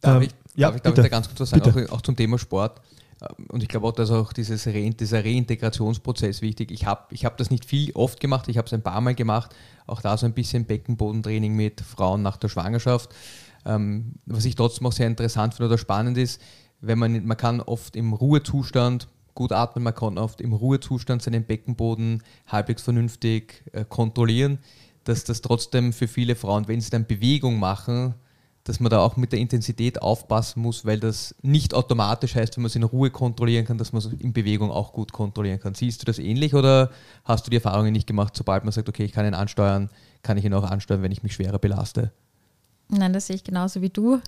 Darf 0.02 0.18
Ähm, 0.18 0.22
ich, 0.24 0.32
ja, 0.56 0.68
darf 0.68 0.76
ich, 0.76 0.82
darf 0.82 0.92
ich 0.92 0.96
bitte. 0.96 1.02
da 1.02 1.08
ganz 1.08 1.28
kurz 1.28 1.40
was 1.40 1.50
sagen, 1.50 1.88
auch, 1.88 1.94
auch 1.94 2.02
zum 2.02 2.16
Thema 2.16 2.38
Sport? 2.38 2.82
Ähm, 3.22 3.48
Und 3.50 3.64
ich 3.64 3.70
glaube 3.70 3.88
auch, 3.88 3.94
dass 3.94 4.12
auch 4.12 4.34
dieses 4.34 4.68
Re 4.68 4.90
dieser 4.92 5.24
Reintegrationsprozess 5.24 6.42
wichtig. 6.42 6.72
Ich 6.72 6.86
habe 6.86 7.06
ich 7.12 7.26
hab 7.26 7.38
das 7.38 7.50
nicht 7.50 7.66
viel 7.66 7.92
oft 7.94 8.20
gemacht, 8.20 8.48
ich 8.48 8.58
habe 8.58 8.68
es 8.68 8.74
ein 8.74 8.84
paar 8.84 9.02
Mal 9.02 9.16
gemacht, 9.16 9.56
auch 9.86 10.02
da 10.02 10.18
so 10.18 10.26
ein 10.26 10.34
bisschen 10.34 10.66
Beckenbodentraining 10.66 11.56
mit 11.56 11.82
Frauen 11.82 12.22
nach 12.22 12.38
der 12.38 12.50
Schwangerschaft. 12.50 13.14
Ähm, 13.66 14.14
was 14.26 14.46
ich 14.46 14.56
trotzdem 14.56 14.88
auch 14.88 14.94
sehr 14.94 15.08
interessant 15.08 15.54
finde 15.56 15.70
oder 15.70 15.78
spannend 15.78 16.18
ist, 16.18 16.42
wenn 16.80 17.00
man, 17.00 17.26
man 17.26 17.38
kann 17.38 17.60
oft 17.60 17.96
im 17.96 18.14
Ruhezustand 18.14 19.08
gut 19.38 19.52
atmen, 19.52 19.84
man 19.84 19.94
kann 19.94 20.18
oft 20.18 20.42
im 20.42 20.52
Ruhezustand 20.52 21.22
seinen 21.22 21.46
Beckenboden 21.46 22.24
halbwegs 22.48 22.82
vernünftig 22.82 23.64
äh, 23.72 23.86
kontrollieren, 23.88 24.58
dass 25.04 25.24
das 25.24 25.42
trotzdem 25.42 25.94
für 25.94 26.08
viele 26.08 26.36
Frauen, 26.36 26.68
wenn 26.68 26.82
sie 26.82 26.90
dann 26.90 27.06
Bewegung 27.06 27.60
machen, 27.60 28.16
dass 28.64 28.80
man 28.80 28.90
da 28.90 29.00
auch 29.00 29.16
mit 29.16 29.32
der 29.32 29.40
Intensität 29.40 30.02
aufpassen 30.02 30.62
muss, 30.62 30.86
weil 30.86 31.00
das 31.00 31.36
nicht 31.44 31.76
automatisch 31.76 32.34
heißt, 32.34 32.58
wenn 32.58 32.64
man 32.64 32.68
es 32.68 32.76
in 32.76 32.84
Ruhe 32.84 33.12
kontrollieren 33.12 33.64
kann, 33.64 33.78
dass 33.78 33.94
man 33.94 34.02
es 34.02 34.08
in 34.08 34.34
Bewegung 34.34 34.72
auch 34.72 34.92
gut 34.92 35.14
kontrollieren 35.14 35.60
kann. 35.60 35.76
Siehst 35.76 36.02
du 36.02 36.06
das 36.06 36.18
ähnlich 36.18 36.56
oder 36.56 36.90
hast 37.24 37.46
du 37.46 37.52
die 37.52 37.58
Erfahrungen 37.58 37.94
nicht 37.94 38.08
gemacht, 38.08 38.36
sobald 38.36 38.66
man 38.66 38.74
sagt, 38.74 38.90
okay, 38.90 39.06
ich 39.06 39.14
kann 39.14 39.26
ihn 39.26 39.36
ansteuern, 39.36 39.90
kann 40.24 40.38
ich 40.38 40.46
ihn 40.46 40.54
auch 40.56 40.64
ansteuern, 40.70 41.04
wenn 41.04 41.12
ich 41.12 41.22
mich 41.22 41.36
schwerer 41.36 41.60
belaste? 41.60 42.12
Nein, 42.90 43.14
das 43.14 43.28
sehe 43.28 43.36
ich 43.36 43.44
genauso 43.44 43.82
wie 43.84 43.90
du. 43.90 44.20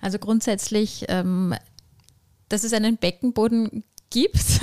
Also 0.00 0.18
grundsätzlich, 0.18 1.04
ähm, 1.08 1.54
dass 2.48 2.64
es 2.64 2.72
einen 2.72 2.96
Beckenboden 2.96 3.84
gibt, 4.10 4.60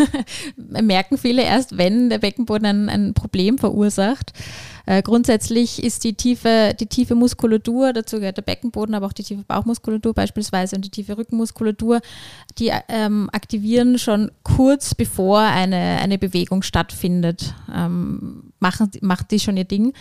merken 0.56 1.18
viele 1.18 1.44
erst, 1.44 1.78
wenn 1.78 2.10
der 2.10 2.20
Beckenboden 2.20 2.66
ein, 2.66 2.90
ein 2.90 3.14
Problem 3.14 3.58
verursacht. 3.58 4.34
Äh, 4.86 5.02
grundsätzlich 5.02 5.82
ist 5.82 6.04
die 6.04 6.14
tiefe, 6.14 6.76
die 6.78 6.88
tiefe 6.88 7.16
Muskulatur, 7.16 7.94
dazu 7.94 8.20
gehört 8.20 8.38
der 8.38 8.42
Beckenboden, 8.42 8.96
aber 8.96 9.06
auch 9.06 9.14
die 9.14 9.24
tiefe 9.24 9.44
Bauchmuskulatur 9.44 10.14
beispielsweise 10.14 10.76
und 10.76 10.86
die 10.86 10.90
tiefe 10.90 11.18
Rückenmuskulatur, 11.18 12.02
die 12.58 12.72
ähm, 12.90 13.30
aktivieren 13.32 13.98
schon 13.98 14.32
kurz 14.44 14.94
bevor 14.94 15.40
eine, 15.40 16.00
eine 16.02 16.18
Bewegung 16.18 16.64
stattfindet. 16.64 17.54
Ähm, 17.74 18.52
machen, 18.60 18.92
macht 19.02 19.32
die 19.32 19.40
schon 19.40 19.56
ihr 19.56 19.64
Ding. 19.64 19.94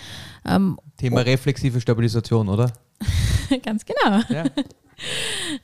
Ähm, 0.45 0.79
Thema 0.97 1.21
reflexive 1.21 1.81
Stabilisation, 1.81 2.49
oder? 2.49 2.73
ganz 3.65 3.85
genau. 3.85 4.21
Ja. 4.29 4.45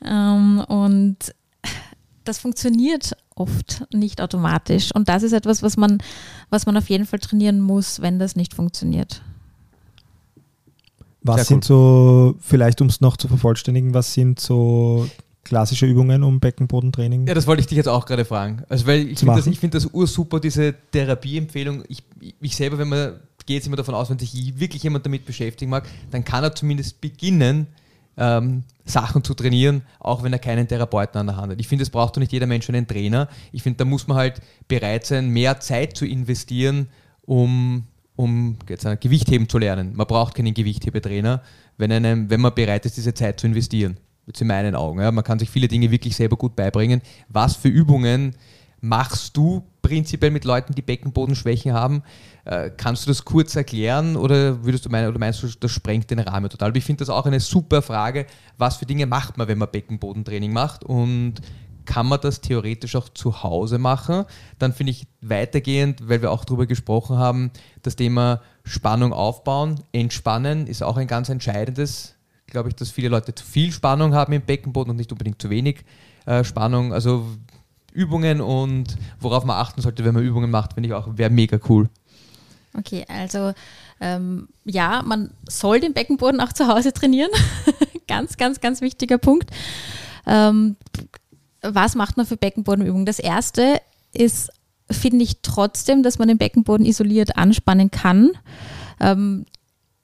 Ähm, 0.05 0.65
und 0.69 1.33
das 2.29 2.39
funktioniert 2.39 3.17
oft 3.35 3.87
nicht 3.93 4.21
automatisch. 4.21 4.91
Und 4.95 5.09
das 5.09 5.23
ist 5.23 5.33
etwas, 5.33 5.63
was 5.63 5.77
man, 5.77 5.99
was 6.51 6.67
man 6.67 6.77
auf 6.77 6.89
jeden 6.91 7.07
Fall 7.07 7.19
trainieren 7.19 7.61
muss, 7.61 8.01
wenn 8.01 8.19
das 8.19 8.37
nicht 8.37 8.55
funktioniert. 8.55 9.23
Was 11.23 11.37
Sehr 11.37 11.45
sind 11.45 11.65
so, 11.65 12.37
vielleicht 12.41 12.81
um 12.81 12.89
es 12.89 13.01
noch 13.01 13.17
zu 13.17 13.29
vervollständigen, 13.29 13.95
was 13.95 14.15
sind 14.15 14.41
so 14.41 15.09
klassische 15.45 15.87
Übungen 15.87 16.23
um 16.23 16.41
Beckenbodentraining? 16.41 17.27
Ja, 17.27 17.35
das 17.35 17.47
wollte 17.47 17.61
ich 17.61 17.67
dich 17.67 17.77
jetzt 17.77 17.89
auch 17.89 18.07
gerade 18.07 18.25
fragen. 18.25 18.63
Also, 18.69 18.87
weil 18.87 19.09
ich 19.09 19.19
finde 19.19 19.37
das, 19.37 19.47
ich 19.47 19.59
find 19.59 19.75
das 19.75 19.87
ursuper, 19.87 20.41
diese 20.41 20.75
Therapieempfehlung. 20.93 21.85
Ich, 21.89 22.03
ich 22.41 22.55
selber, 22.55 22.79
wenn 22.79 22.89
man, 22.89 23.15
gehe 23.49 23.57
jetzt 23.57 23.67
immer 23.67 23.77
davon 23.77 23.95
aus, 23.95 24.11
wenn 24.11 24.19
sich 24.19 24.59
wirklich 24.61 24.83
jemand 24.83 25.07
damit 25.07 25.25
beschäftigen 25.25 25.71
mag, 25.71 25.89
dann 26.11 26.23
kann 26.23 26.45
er 26.45 26.55
zumindest 26.55 27.01
beginnen, 27.01 27.67
ähm, 28.19 28.65
Sachen 28.85 29.23
zu 29.23 29.35
trainieren, 29.35 29.83
auch 30.01 30.23
wenn 30.23 30.33
er 30.33 30.39
keinen 30.39 30.67
Therapeuten 30.67 31.21
an 31.21 31.27
der 31.27 31.37
Hand 31.37 31.53
hat. 31.53 31.61
Ich 31.61 31.69
finde, 31.69 31.83
es 31.83 31.91
braucht 31.91 32.17
doch 32.17 32.21
nicht 32.21 32.33
jeder 32.33 32.47
Mensch 32.47 32.69
einen 32.69 32.87
Trainer. 32.87 33.29
Ich 33.53 33.63
finde, 33.63 33.79
da 33.79 33.85
muss 33.85 34.07
man 34.09 34.17
halt 34.17 34.41
bereit 34.67 35.07
sein, 35.07 35.29
mehr 35.31 35.61
Zeit 35.61 35.97
zu 35.97 36.05
investieren, 36.05 36.89
um, 37.25 37.85
um 38.17 38.57
jetzt 38.69 38.87
ein 38.87 38.99
Gewichtheben 39.01 39.49
zu 39.49 39.59
lernen. 39.59 39.95
Man 39.95 40.07
braucht 40.07 40.35
keinen 40.35 40.55
Gewichthebetrainer, 40.55 41.43
wenn, 41.77 41.93
einem, 41.93 42.29
wenn 42.29 42.41
man 42.41 42.55
bereit 42.55 42.85
ist, 42.87 42.97
diese 42.97 43.15
Zeit 43.15 43.41
zu 43.41 43.47
investieren. 43.47 43.99
Jetzt 44.27 44.41
in 44.43 44.49
meinen 44.49 44.75
Augen. 44.75 45.01
Ja. 45.01 45.11
Man 45.11 45.25
kann 45.25 45.39
sich 45.39 45.49
viele 45.49 45.69
Dinge 45.69 45.91
wirklich 45.91 46.15
selber 46.15 46.37
gut 46.37 46.55
beibringen. 46.55 47.01
Was 47.29 47.57
für 47.57 47.69
Übungen 47.69 48.35
machst 48.81 49.37
du 49.37 49.65
prinzipiell 49.83 50.31
mit 50.31 50.45
Leuten, 50.45 50.75
die 50.75 50.83
Beckenbodenschwächen 50.83 51.73
haben? 51.73 52.03
Äh, 52.45 52.71
kannst 52.77 53.07
du 53.07 53.11
das 53.11 53.25
kurz 53.25 53.57
erklären 53.57 54.17
oder 54.17 54.65
würdest 54.65 54.87
du 54.87 54.91
meinen, 54.91 55.09
oder 55.09 55.19
meinst 55.19 55.43
du, 55.43 55.49
das 55.61 55.71
sprengt 55.71 56.11
den 56.11 56.21
Rahmen 56.21 56.51
total? 56.51 56.69
Aber 56.69 56.79
ich 56.79 56.85
finde 56.85 57.01
das 57.01 57.11
auch 57.11 57.27
eine 57.27 57.41
super 57.41 57.83
Frage. 57.83 58.27
Was 58.57 58.77
für 58.77 58.87
Dinge 58.87 59.07
macht 59.07 59.37
man, 59.37 59.49
wenn 59.49 59.59
man 59.59 59.71
Beckenbodentraining 59.71 60.53
macht? 60.53 60.85
Und 60.85 61.41
kann 61.89 62.07
man 62.07 62.21
das 62.21 62.43
theoretisch 62.43 62.97
auch 62.97 63.09
zu 63.09 63.43
Hause 63.43 63.79
machen? 63.79 64.27
Dann 64.59 64.75
finde 64.75 64.91
ich 64.91 65.07
weitergehend, 65.23 66.07
weil 66.07 66.21
wir 66.21 66.31
auch 66.31 66.45
darüber 66.45 66.67
gesprochen 66.67 67.17
haben, 67.17 67.51
das 67.83 67.97
Thema 67.97 68.43
Spannung 68.63 69.15
aufbauen, 69.15 69.81
entspannen 69.93 70.67
ist 70.67 70.83
auch 70.83 70.99
ein 70.99 71.07
ganz 71.07 71.31
entscheidendes. 71.31 72.15
Glaube 72.47 72.69
ich, 72.69 72.75
dass 72.75 72.91
viele 72.91 73.09
Leute 73.09 73.35
zu 73.35 73.45
viel 73.45 73.73
Spannung 73.73 74.15
haben 74.15 74.35
im 74.35 74.43
Beckenboden 74.43 74.91
und 74.91 74.97
nicht 74.97 75.13
unbedingt 75.13 75.41
zu 75.41 75.49
wenig 75.49 75.85
äh, 76.27 76.45
Spannung. 76.45 76.93
Also 76.93 77.27
Übungen 77.93 78.41
und 78.41 78.97
worauf 79.21 79.45
man 79.45 79.57
achten 79.57 79.81
sollte, 79.81 80.05
wenn 80.05 80.15
man 80.15 80.25
Übungen 80.25 80.51
macht, 80.51 80.75
finde 80.75 80.89
ich 80.89 80.95
auch, 80.95 81.17
wäre 81.17 81.31
mega 81.31 81.59
cool. 81.69 81.89
Okay, 82.77 83.05
also 83.09 83.53
ähm, 84.01 84.49
ja, 84.65 85.03
man 85.05 85.31
soll 85.49 85.81
den 85.81 85.95
Beckenboden 85.95 86.41
auch 86.41 86.53
zu 86.53 86.69
Hause 86.69 86.93
trainieren. 86.93 87.31
ganz, 88.09 88.37
ganz, 88.37 88.61
ganz 88.61 88.81
wichtiger 88.81 89.19
Punkt. 89.19 89.51
Ähm, 90.27 90.77
was 91.63 91.95
macht 91.95 92.17
man 92.17 92.27
für 92.27 92.37
Beckenbodenübungen? 92.37 93.07
Das 93.07 93.19
erste 93.19 93.81
ist, 94.13 94.51
finde 94.91 95.25
ich 95.25 95.43
trotzdem, 95.43 96.03
dass 96.03 96.19
man 96.19 96.29
den 96.29 96.39
Beckenboden 96.39 96.87
isoliert 96.87 97.37
anspannen 97.37 97.91
kann. 97.91 98.31
Ähm, 99.01 99.47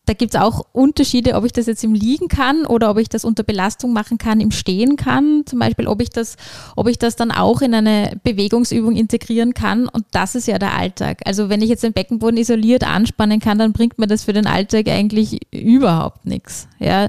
da 0.07 0.13
gibt 0.13 0.35
es 0.35 0.41
auch 0.41 0.67
Unterschiede, 0.73 1.35
ob 1.35 1.45
ich 1.45 1.53
das 1.53 1.67
jetzt 1.67 1.83
im 1.83 1.95
Liegen 1.95 2.29
kann 2.29 2.67
oder 2.67 2.91
ob 2.91 2.99
ich 2.99 3.09
das 3.09 3.25
unter 3.25 3.43
Belastung 3.43 3.93
machen 3.95 4.19
kann, 4.19 4.41
im 4.41 4.51
Stehen 4.51 4.97
kann. 4.97 5.45
Zum 5.47 5.59
Beispiel, 5.59 5.87
ob 5.87 6.03
ich 6.03 6.11
das, 6.11 6.37
ob 6.77 6.89
ich 6.89 6.99
das 6.99 7.17
dann 7.17 7.31
auch 7.31 7.63
in 7.63 7.75
eine 7.75 8.21
Bewegungsübung 8.23 8.97
integrieren 8.97 9.55
kann. 9.55 9.89
Und 9.89 10.05
das 10.11 10.35
ist 10.35 10.47
ja 10.47 10.59
der 10.59 10.75
Alltag. 10.75 11.23
Also 11.25 11.49
wenn 11.49 11.63
ich 11.63 11.71
jetzt 11.71 11.85
den 11.85 11.95
Beckenboden 11.95 12.37
isoliert 12.37 12.85
anspannen 12.85 13.41
kann, 13.41 13.59
dann 13.59 13.73
bringt 13.73 13.99
mir 13.99 14.07
das 14.07 14.25
für 14.25 14.35
den 14.35 14.47
Alltag 14.47 14.89
eigentlich 14.89 15.41
überhaupt 15.51 16.27
nichts. 16.27 16.69
Ja, 16.79 17.09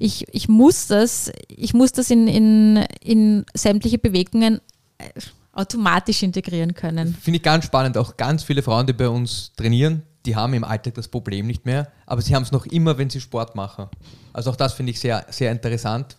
ich, 0.00 0.26
ich 0.32 0.48
muss 0.48 0.88
das, 0.88 1.30
ich 1.48 1.72
muss 1.72 1.92
das 1.92 2.10
in, 2.10 2.26
in, 2.26 2.84
in 3.00 3.46
sämtliche 3.54 3.98
Bewegungen 3.98 4.60
äh, 4.98 5.04
automatisch 5.52 6.24
integrieren 6.24 6.74
können. 6.74 7.16
Finde 7.20 7.36
ich 7.36 7.42
ganz 7.44 7.64
spannend. 7.64 7.96
Auch 7.96 8.16
ganz 8.16 8.42
viele 8.42 8.62
Frauen, 8.62 8.88
die 8.88 8.92
bei 8.92 9.08
uns 9.08 9.52
trainieren, 9.56 10.02
die 10.26 10.36
haben 10.36 10.54
im 10.54 10.64
Alltag 10.64 10.94
das 10.94 11.08
Problem 11.08 11.46
nicht 11.46 11.66
mehr, 11.66 11.88
aber 12.06 12.22
sie 12.22 12.34
haben 12.34 12.42
es 12.42 12.52
noch 12.52 12.66
immer, 12.66 12.98
wenn 12.98 13.10
sie 13.10 13.20
Sport 13.20 13.54
machen. 13.54 13.86
Also 14.32 14.50
auch 14.50 14.56
das 14.56 14.72
finde 14.72 14.92
ich 14.92 15.00
sehr, 15.00 15.24
sehr 15.28 15.52
interessant. 15.52 16.16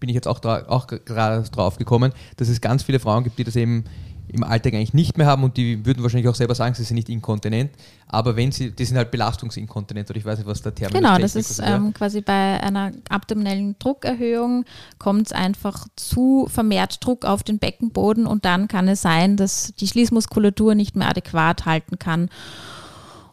Bin 0.00 0.08
ich 0.08 0.14
jetzt 0.14 0.28
auch, 0.28 0.44
auch 0.44 0.86
gerade 0.86 1.42
drauf 1.50 1.76
gekommen, 1.76 2.12
dass 2.36 2.48
es 2.48 2.60
ganz 2.60 2.82
viele 2.82 3.00
Frauen 3.00 3.24
gibt, 3.24 3.38
die 3.38 3.44
das 3.44 3.56
eben 3.56 3.84
im 4.28 4.42
Alltag 4.42 4.74
eigentlich 4.74 4.94
nicht 4.94 5.16
mehr 5.16 5.26
haben 5.26 5.44
und 5.44 5.56
die 5.56 5.84
würden 5.84 6.02
wahrscheinlich 6.02 6.28
auch 6.28 6.34
selber 6.34 6.54
sagen, 6.54 6.74
sie 6.74 6.82
sind 6.82 6.96
nicht 6.96 7.08
inkontinent, 7.08 7.70
aber 8.08 8.36
wenn 8.36 8.50
sie, 8.52 8.72
die 8.72 8.84
sind 8.84 8.96
halt 8.96 9.10
belastungsinkontinent 9.10 10.10
oder 10.10 10.18
ich 10.18 10.24
weiß 10.24 10.38
nicht, 10.38 10.46
was 10.46 10.62
der 10.62 10.74
Terminus 10.74 11.00
Genau, 11.00 11.18
das 11.18 11.36
ist 11.36 11.60
ähm, 11.64 11.92
quasi 11.94 12.20
bei 12.20 12.60
einer 12.60 12.92
abdominellen 13.08 13.76
Druckerhöhung 13.78 14.64
kommt 14.98 15.26
es 15.26 15.32
einfach 15.32 15.86
zu 15.96 16.48
vermehrt 16.48 17.04
Druck 17.04 17.24
auf 17.24 17.42
den 17.42 17.58
Beckenboden 17.58 18.26
und 18.26 18.44
dann 18.44 18.66
kann 18.66 18.88
es 18.88 19.02
sein, 19.02 19.36
dass 19.36 19.74
die 19.74 19.86
Schließmuskulatur 19.86 20.74
nicht 20.74 20.96
mehr 20.96 21.08
adäquat 21.08 21.66
halten 21.66 21.98
kann. 21.98 22.28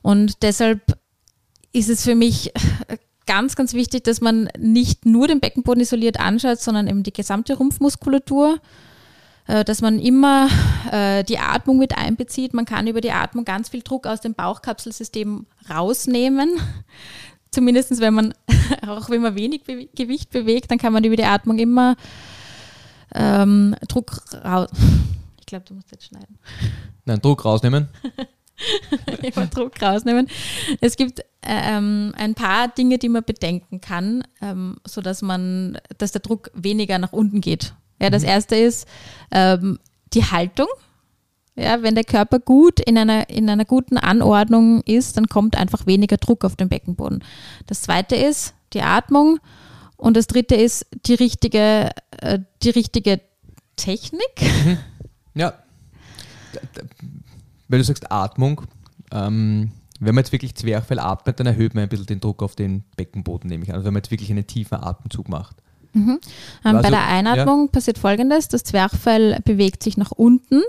Und 0.02 0.44
deshalb 0.44 0.98
ist 1.74 1.90
es 1.90 2.04
für 2.04 2.16
mich 2.16 2.52
ganz, 3.26 3.56
ganz 3.56 3.74
wichtig, 3.74 4.04
dass 4.04 4.22
man 4.22 4.50
nicht 4.58 5.06
nur 5.06 5.28
den 5.28 5.40
Beckenboden 5.40 5.82
isoliert 5.82 6.20
anschaut, 6.20 6.60
sondern 6.60 6.88
eben 6.88 7.04
die 7.04 7.14
gesamte 7.14 7.56
Rumpfmuskulatur, 7.56 8.60
äh, 9.48 9.64
dass 9.64 9.82
man 9.82 10.00
immer 10.00 10.50
äh, 10.92 11.24
die 11.24 11.40
Atmung 11.40 11.78
mit 11.78 11.98
einbezieht. 11.98 12.54
Man 12.54 12.66
kann 12.66 12.88
über 12.88 13.02
die 13.02 13.12
Atmung 13.12 13.46
ganz 13.46 13.70
viel 13.70 13.84
Druck 13.84 14.08
aus 14.08 14.22
dem 14.22 14.34
Bauchkapselsystem 14.34 15.46
rausnehmen. 15.70 16.50
Zumindest 17.52 18.00
wenn 18.00 18.14
man, 18.14 18.34
auch 18.88 19.10
wenn 19.10 19.22
man 19.22 19.36
wenig 19.36 19.64
Be 19.64 19.88
Gewicht 19.96 20.30
bewegt, 20.30 20.72
dann 20.72 20.78
kann 20.78 20.94
man 20.94 21.04
über 21.04 21.16
die 21.16 21.26
Atmung 21.26 21.60
immer 21.60 21.96
ähm, 23.14 23.76
Druck 23.88 24.24
raus. 24.44 24.70
Ich 25.40 25.54
glaube, 25.54 25.66
du 25.68 25.74
musst 25.74 25.92
jetzt 25.92 26.06
schneiden. 26.06 26.40
Nein, 27.04 27.22
Druck 27.22 27.44
rausnehmen. 27.44 27.90
immer 29.22 29.48
Druck 29.48 29.82
rausnehmen. 29.82 30.28
Es 30.80 30.96
gibt 30.96 31.22
ähm, 31.44 32.14
ein 32.18 32.36
paar 32.36 32.68
Dinge, 32.68 32.98
die 32.98 33.10
man 33.10 33.24
bedenken 33.24 33.82
kann, 33.82 34.24
ähm, 34.42 34.78
sodass 34.86 35.22
man, 35.22 35.78
dass 35.98 36.12
der 36.12 36.22
Druck 36.22 36.52
weniger 36.54 37.00
nach 37.00 37.14
unten 37.14 37.42
geht. 37.42 37.74
Ja, 38.02 38.10
das 38.10 38.24
erste 38.24 38.56
ist 38.56 38.88
ähm, 39.32 39.80
die 40.14 40.24
Haltung. 40.26 40.68
Ja, 41.56 41.84
wenn 41.84 41.96
der 41.96 42.04
Körper 42.04 42.40
gut 42.40 42.80
in 42.80 42.98
einer, 42.98 43.30
in 43.30 43.50
einer 43.50 43.66
guten 43.66 43.98
Anordnung 43.98 44.82
ist, 44.84 45.18
dann 45.18 45.28
kommt 45.28 45.58
einfach 45.58 45.86
weniger 45.86 46.18
Druck 46.18 46.46
auf 46.46 46.56
den 46.56 46.70
Beckenboden. 46.70 47.24
Das 47.68 47.82
zweite 47.82 48.16
ist 48.16 48.54
die 48.74 48.82
Atmung. 48.82 49.40
Und 49.98 50.18
das 50.18 50.26
dritte 50.26 50.56
ist 50.56 50.88
die 51.06 51.14
richtige, 51.14 51.92
äh, 52.22 52.40
die 52.64 52.72
richtige 52.72 53.22
Technik. 53.76 54.42
Ja. 55.34 55.54
Wenn 57.72 57.80
du 57.80 57.84
sagst 57.86 58.12
Atmung, 58.12 58.62
ähm, 59.12 59.72
wenn 60.00 60.16
man 60.16 60.24
jetzt 60.24 60.32
wirklich 60.32 60.56
Zwerchfell 60.56 61.00
atmet, 61.00 61.40
dann 61.40 61.48
erhöht 61.48 61.74
man 61.74 61.84
ein 61.84 61.90
bisschen 61.90 62.08
den 62.08 62.20
Druck 62.20 62.44
auf 62.44 62.56
den 62.56 62.84
Beckenboden, 62.98 63.50
nehme 63.50 63.64
ich 63.64 63.70
an. 63.70 63.76
Also 63.76 63.86
wenn 63.86 63.94
man 63.94 64.02
jetzt 64.02 64.12
wirklich 64.12 64.30
einen 64.30 64.46
tiefen 64.46 64.78
Atemzug 64.78 65.30
macht. 65.30 65.56
Ähm, 65.94 66.20
Also, 66.64 66.82
bei 66.82 66.90
der 66.90 67.08
Einatmung 67.08 67.70
passiert 67.70 67.98
folgendes: 67.98 68.48
Das 68.48 68.64
Zwerchfell 68.64 69.40
bewegt 69.44 69.84
sich 69.84 69.98
nach 69.98 70.12
unten 70.12 70.62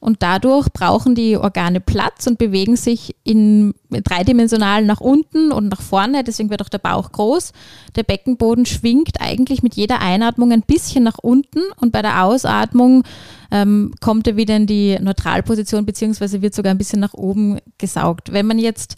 und 0.00 0.22
dadurch 0.22 0.68
brauchen 0.72 1.14
die 1.14 1.36
Organe 1.36 1.80
Platz 1.80 2.26
und 2.26 2.38
bewegen 2.38 2.76
sich 2.76 3.16
in 3.24 3.74
dreidimensional 3.90 4.84
nach 4.84 5.00
unten 5.00 5.50
und 5.50 5.68
nach 5.68 5.80
vorne. 5.80 6.24
Deswegen 6.24 6.50
wird 6.50 6.62
auch 6.62 6.68
der 6.68 6.78
Bauch 6.78 7.12
groß. 7.12 7.52
Der 7.96 8.04
Beckenboden 8.04 8.66
schwingt 8.66 9.20
eigentlich 9.20 9.62
mit 9.62 9.74
jeder 9.74 10.00
Einatmung 10.00 10.52
ein 10.52 10.62
bisschen 10.62 11.04
nach 11.04 11.18
unten 11.18 11.60
und 11.80 11.92
bei 11.92 12.02
der 12.02 12.24
Ausatmung 12.24 13.04
ähm, 13.50 13.94
kommt 14.00 14.26
er 14.26 14.36
wieder 14.36 14.56
in 14.56 14.66
die 14.66 14.98
Neutralposition 15.00 15.86
beziehungsweise 15.86 16.42
wird 16.42 16.54
sogar 16.54 16.72
ein 16.72 16.78
bisschen 16.78 17.00
nach 17.00 17.14
oben 17.14 17.58
gesaugt. 17.78 18.32
Wenn 18.32 18.46
man 18.46 18.58
jetzt 18.58 18.96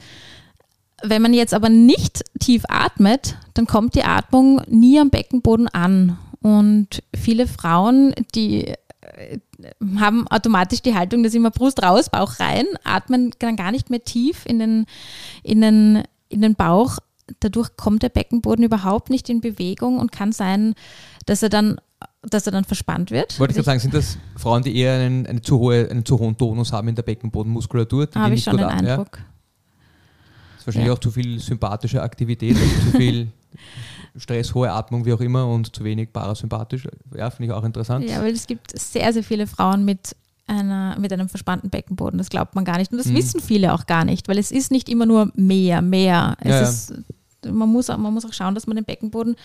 wenn 1.02 1.22
man 1.22 1.32
jetzt 1.32 1.54
aber 1.54 1.68
nicht 1.68 2.22
tief 2.40 2.64
atmet, 2.68 3.36
dann 3.54 3.66
kommt 3.66 3.94
die 3.94 4.04
Atmung 4.04 4.60
nie 4.68 5.00
am 5.00 5.08
Beckenboden 5.10 5.68
an. 5.68 6.18
Und 6.42 7.02
viele 7.14 7.46
Frauen, 7.46 8.14
die 8.34 8.74
haben 9.98 10.26
automatisch 10.28 10.82
die 10.82 10.94
Haltung, 10.94 11.22
dass 11.22 11.34
immer 11.34 11.50
Brust 11.50 11.82
raus, 11.82 12.08
Bauch 12.10 12.40
rein, 12.40 12.66
atmen 12.84 13.32
dann 13.38 13.56
gar 13.56 13.70
nicht 13.72 13.90
mehr 13.90 14.02
tief 14.02 14.44
in 14.46 14.58
den, 14.58 14.86
in 15.42 15.60
den, 15.60 16.02
in 16.28 16.40
den 16.42 16.54
Bauch. 16.54 16.98
Dadurch 17.40 17.76
kommt 17.76 18.02
der 18.02 18.08
Beckenboden 18.08 18.64
überhaupt 18.64 19.10
nicht 19.10 19.28
in 19.28 19.40
Bewegung 19.40 19.98
und 19.98 20.10
kann 20.12 20.32
sein, 20.32 20.74
dass 21.26 21.42
er 21.42 21.48
dann, 21.48 21.76
dass 22.22 22.46
er 22.46 22.52
dann 22.52 22.64
verspannt 22.64 23.10
wird. 23.10 23.38
Wollte 23.38 23.52
ich 23.52 23.56
gerade 23.56 23.66
sagen, 23.66 23.80
sind 23.80 23.94
das 23.94 24.18
Frauen, 24.36 24.62
die 24.62 24.76
eher 24.76 24.94
einen, 24.94 25.26
eine 25.26 25.40
zu 25.40 25.58
hohe, 25.58 25.88
einen 25.88 26.04
zu 26.04 26.18
hohen 26.18 26.36
Tonus 26.36 26.72
haben 26.72 26.88
in 26.88 26.94
der 26.96 27.02
Beckenbodenmuskulatur? 27.02 28.08
Habe 28.14 28.34
ich 28.34 28.42
schon 28.44 28.56
den 28.56 28.66
an, 28.66 28.84
ja? 28.84 28.94
Eindruck. 28.94 29.18
ist 30.58 30.66
wahrscheinlich 30.66 30.88
Ja. 30.88 30.94
auch 30.94 30.98
zu 30.98 31.10
viel 31.10 31.38
sympathische 31.38 32.02
Aktivität, 32.02 32.56
also 32.56 32.90
zu 32.90 32.96
viel 32.96 33.28
Stress, 34.16 34.54
hohe 34.54 34.70
Atmung, 34.72 35.04
wie 35.04 35.12
auch 35.12 35.20
immer, 35.20 35.46
und 35.46 35.74
zu 35.74 35.84
wenig 35.84 36.12
parasympathisch. 36.12 36.86
Ja, 37.16 37.30
finde 37.30 37.52
ich 37.52 37.58
auch 37.58 37.64
interessant. 37.64 38.08
Ja, 38.08 38.20
weil 38.20 38.32
es 38.32 38.46
gibt 38.46 38.78
sehr, 38.78 39.12
sehr 39.12 39.22
viele 39.24 39.46
Frauen 39.46 39.84
mit, 39.84 40.16
einer, 40.46 40.98
mit 40.98 41.12
einem 41.12 41.28
verspannten 41.28 41.70
Beckenboden. 41.70 42.18
Das 42.18 42.28
glaubt 42.28 42.54
man 42.54 42.64
gar 42.64 42.78
nicht. 42.78 42.90
Und 42.92 42.98
das 42.98 43.06
Mhm. 43.06 43.16
wissen 43.16 43.40
viele 43.40 43.72
auch 43.72 43.86
gar 43.86 44.04
nicht, 44.04 44.26
weil 44.28 44.38
es 44.38 44.50
ist 44.50 44.70
nicht 44.72 44.88
immer 44.88 45.06
nur 45.06 45.30
mehr, 45.36 45.80
mehr. 45.82 46.36
Es 46.40 46.48
Ja. 46.50 46.60
Ist, 46.62 46.94
man, 47.52 47.68
muss, 47.68 47.88
auch- 47.88 47.98
man 47.98 48.12
muss 48.12 48.24
auch 48.24 48.32
schauen, 48.32 48.54
dass 48.54 48.66
man 48.66 48.76
den 48.76 48.84
Beckenboden 48.84 49.36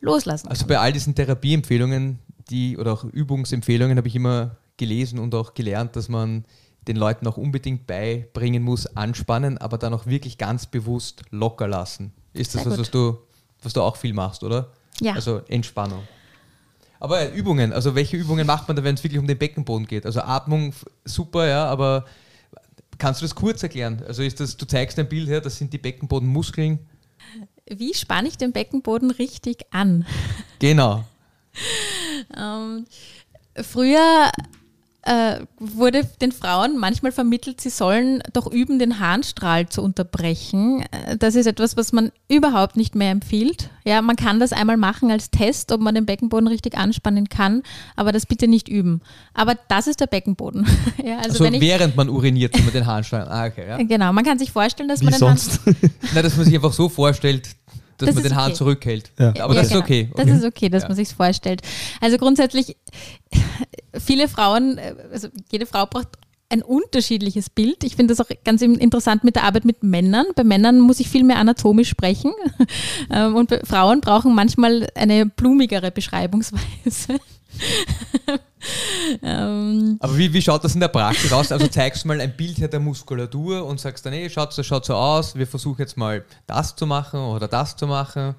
loslassen 0.00 0.48
Also 0.48 0.60
kann. 0.62 0.68
bei 0.68 0.78
all 0.80 0.92
diesen 0.92 1.14
Therapieempfehlungen, 1.14 2.18
die 2.50 2.76
oder 2.78 2.92
auch 2.92 3.04
Übungsempfehlungen 3.04 3.96
habe 3.98 4.08
ich 4.08 4.16
immer 4.16 4.56
gelesen 4.76 5.18
und 5.18 5.34
auch 5.34 5.54
gelernt, 5.54 5.96
dass 5.96 6.08
man 6.08 6.44
den 6.86 6.96
Leuten 6.96 7.26
auch 7.26 7.36
unbedingt 7.36 7.86
beibringen 7.86 8.62
muss, 8.62 8.86
anspannen, 8.96 9.58
aber 9.58 9.76
dann 9.76 9.92
auch 9.92 10.06
wirklich 10.06 10.38
ganz 10.38 10.66
bewusst 10.66 11.22
locker 11.30 11.68
lassen. 11.68 12.12
ist 12.32 12.54
das 12.54 12.62
Sehr 12.62 12.72
was, 12.72 12.78
was 12.78 12.90
du, 12.90 13.18
was 13.62 13.72
du 13.72 13.82
auch 13.82 13.96
viel 13.96 14.12
machst, 14.12 14.42
oder? 14.42 14.72
Ja. 15.00 15.14
Also 15.14 15.42
Entspannung. 15.48 16.02
Aber 17.00 17.32
Übungen, 17.32 17.72
also 17.72 17.94
welche 17.94 18.16
Übungen 18.16 18.46
macht 18.46 18.66
man 18.66 18.76
da, 18.76 18.82
wenn 18.82 18.94
es 18.94 19.04
wirklich 19.04 19.20
um 19.20 19.26
den 19.26 19.38
Beckenboden 19.38 19.86
geht? 19.86 20.04
Also 20.04 20.20
Atmung, 20.20 20.74
super, 21.04 21.46
ja, 21.46 21.64
aber 21.66 22.06
kannst 22.98 23.20
du 23.20 23.24
das 23.24 23.34
kurz 23.34 23.62
erklären? 23.62 24.02
Also 24.06 24.22
ist 24.22 24.40
das, 24.40 24.56
du 24.56 24.66
zeigst 24.66 24.98
ein 24.98 25.08
Bild 25.08 25.28
her, 25.28 25.40
das 25.40 25.56
sind 25.56 25.72
die 25.72 25.78
Beckenbodenmuskeln. 25.78 26.80
Wie 27.66 27.94
spanne 27.94 28.28
ich 28.28 28.36
den 28.36 28.52
Beckenboden 28.52 29.10
richtig 29.10 29.62
an? 29.70 30.06
Genau. 30.58 31.04
Ähm, 32.36 32.84
früher 33.62 34.30
äh, 35.02 35.40
wurde 35.58 36.04
den 36.20 36.32
Frauen 36.32 36.76
manchmal 36.76 37.12
vermittelt, 37.12 37.60
sie 37.60 37.70
sollen 37.70 38.20
doch 38.32 38.50
üben, 38.50 38.78
den 38.78 38.98
Harnstrahl 38.98 39.68
zu 39.68 39.80
unterbrechen. 39.82 40.82
Äh, 41.06 41.16
Das 41.16 41.34
ist 41.34 41.46
etwas, 41.46 41.76
was 41.76 41.92
man 41.92 42.10
überhaupt 42.28 42.76
nicht 42.76 42.94
mehr 42.94 43.10
empfiehlt. 43.10 43.70
Ja, 43.84 44.02
man 44.02 44.16
kann 44.16 44.40
das 44.40 44.52
einmal 44.52 44.76
machen 44.76 45.10
als 45.10 45.30
Test, 45.30 45.72
ob 45.72 45.80
man 45.80 45.94
den 45.94 46.04
Beckenboden 46.04 46.48
richtig 46.48 46.76
anspannen 46.76 47.28
kann, 47.28 47.62
aber 47.96 48.12
das 48.12 48.26
bitte 48.26 48.48
nicht 48.48 48.68
üben. 48.68 49.00
Aber 49.34 49.54
das 49.68 49.86
ist 49.86 50.00
der 50.00 50.08
Beckenboden. 50.08 50.66
ja, 51.02 51.18
also 51.18 51.30
Also, 51.30 51.44
wenn 51.44 51.54
ich, 51.54 51.60
während 51.60 51.96
man 51.96 52.08
uriniert, 52.08 52.54
wenn 52.58 52.64
man 52.64 52.72
den 52.74 52.86
Harnstrahl. 52.86 53.28
Ah, 53.28 53.46
okay, 53.46 53.66
ja. 53.68 53.76
genau, 53.78 54.12
man 54.12 54.24
kann 54.24 54.38
sich 54.38 54.50
vorstellen, 54.50 54.88
dass 54.88 55.00
Wie 55.00 55.04
man 55.04 55.14
den 55.14 55.18
sonst? 55.20 55.60
Nein, 55.66 56.22
dass 56.24 56.36
man 56.36 56.44
sich 56.44 56.54
einfach 56.54 56.72
so 56.72 56.88
vorstellt, 56.88 57.48
dass 57.98 58.06
Das 58.06 58.14
man 58.14 58.24
ist 58.24 58.30
den 58.30 58.36
Hahn 58.36 58.46
okay. 58.46 58.54
zurückhält. 58.54 59.12
Ja. 59.18 59.28
Aber 59.40 59.54
Ja, 59.54 59.60
das 59.60 59.68
genau. 59.68 59.80
ist 59.80 59.84
okay. 59.84 60.10
Das 60.16 60.24
okay. 60.26 60.36
ist 60.36 60.44
okay, 60.44 60.68
dass 60.68 60.82
Ja. 60.84 60.88
man 60.88 60.96
sich 60.96 61.08
vorstellt. 61.14 61.62
Also 62.00 62.16
grundsätzlich, 62.16 62.76
viele 63.98 64.28
Frauen, 64.28 64.78
also 65.12 65.28
jede 65.50 65.66
Frau 65.66 65.86
braucht 65.86 66.08
ein 66.50 66.62
unterschiedliches 66.62 67.50
Bild. 67.50 67.84
Ich 67.84 67.94
finde 67.96 68.14
das 68.14 68.24
auch 68.24 68.30
ganz 68.42 68.62
interessant 68.62 69.22
mit 69.22 69.36
der 69.36 69.44
Arbeit 69.44 69.66
mit 69.66 69.82
Männern. 69.82 70.24
Bei 70.34 70.44
Männern 70.44 70.80
muss 70.80 70.98
ich 70.98 71.08
viel 71.10 71.22
mehr 71.22 71.36
anatomisch 71.36 71.88
sprechen 71.90 72.32
Ähm, 73.10 73.36
und 73.36 73.52
Frauen 73.64 74.00
brauchen 74.00 74.34
manchmal 74.34 74.88
eine 74.94 75.26
blumigere 75.26 75.90
Beschreibungsweise. 75.90 77.18
Ähm, 79.22 79.96
Aber 80.00 80.18
wie, 80.18 80.32
wie 80.32 80.42
schaut 80.42 80.64
das 80.64 80.74
in 80.74 80.80
der 80.80 80.88
Praxis 80.88 81.32
aus? 81.32 81.52
Also 81.52 81.66
zeigst 81.68 82.04
du 82.04 82.08
mal 82.08 82.20
ein 82.20 82.36
Bild 82.36 82.58
her 82.58 82.68
der 82.68 82.80
Muskulatur 82.80 83.64
und 83.64 83.80
sagst 83.80 84.04
dann, 84.04 84.12
hey, 84.12 84.28
schaut, 84.28 84.56
das 84.56 84.66
schaut 84.66 84.84
so 84.84 84.94
aus, 84.94 85.34
wir 85.34 85.46
versuchen 85.46 85.80
jetzt 85.80 85.96
mal 85.96 86.24
das 86.46 86.74
zu 86.76 86.86
machen 86.86 87.20
oder 87.20 87.48
das 87.48 87.76
zu 87.76 87.86
machen. 87.86 88.34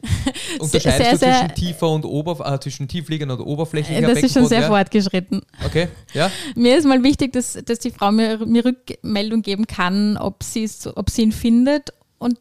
Unterscheidest 0.58 0.98
sehr, 0.98 1.12
du 1.12 1.18
sehr- 1.18 1.38
zwischen 1.40 1.54
tiefer 1.54 1.88
und 1.90 2.04
Oberf 2.04 2.40
äh, 2.40 2.58
zwischen 2.60 2.88
tiefliegender 2.88 3.38
und 3.38 3.44
oberflächlicher 3.44 4.00
das 4.02 4.10
ist 4.22 4.32
schon 4.32 4.42
Beckenboden, 4.44 4.48
sehr 4.48 4.60
ja? 4.60 4.66
fortgeschritten. 4.68 5.42
Okay, 5.64 5.88
ja. 6.14 6.30
Mir 6.54 6.78
ist 6.78 6.86
mal 6.86 7.02
wichtig, 7.02 7.32
dass, 7.32 7.58
dass 7.64 7.78
die 7.78 7.90
Frau 7.90 8.12
mir, 8.12 8.44
mir 8.46 8.64
Rückmeldung 8.64 9.42
geben 9.42 9.66
kann, 9.66 10.16
ob 10.16 10.44
ob 10.94 11.10
sie 11.10 11.22
ihn 11.22 11.32
findet. 11.32 11.90
Und 12.18 12.38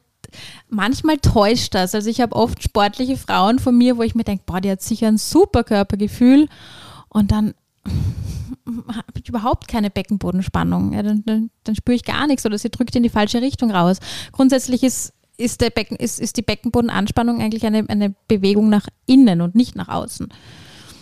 manchmal 0.70 1.18
täuscht 1.18 1.74
das. 1.74 1.96
Also 1.96 2.10
ich 2.10 2.22
habe 2.22 2.36
oft 2.36 2.64
sportliche 2.64 3.18
Frauen 3.18 3.60
von 3.60 3.78
mir, 3.78 3.98
wo 3.98 4.04
ich 4.04 4.16
mir 4.16 4.24
denke, 4.24 4.44
boah, 4.46 4.62
die 4.62 4.72
hat 4.72 4.82
sicher 4.82 5.08
ein 5.08 5.18
super 5.18 5.64
Körpergefühl. 5.64 6.48
Und 7.10 7.32
dann 7.32 7.54
habe 8.88 9.20
ich 9.22 9.30
überhaupt 9.30 9.68
keine 9.68 9.90
Beckenbodenspannung. 9.90 10.94
Ja, 10.94 11.04
dann, 11.04 11.24
dann, 11.26 11.50
dann 11.64 11.76
spüre 11.76 11.96
ich 11.96 12.04
gar 12.04 12.28
nichts 12.28 12.46
oder 12.46 12.58
sie 12.58 12.70
drückt 12.70 12.96
in 12.96 13.04
die 13.04 13.10
falsche 13.10 13.42
Richtung 13.42 13.72
raus. 13.72 13.98
Grundsätzlich 14.32 14.84
ist, 14.84 15.14
ist, 15.38 15.62
der 15.62 15.70
Becken, 15.70 15.98
ist, 15.98 16.20
ist 16.20 16.38
die 16.38 16.42
Beckenbodenanspannung 16.42 17.42
eigentlich 17.42 17.66
eine, 17.66 17.88
eine 17.90 18.16
Bewegung 18.28 18.70
nach 18.70 18.88
innen 19.06 19.42
und 19.42 19.56
nicht 19.56 19.76
nach 19.76 19.90
außen. 19.90 20.30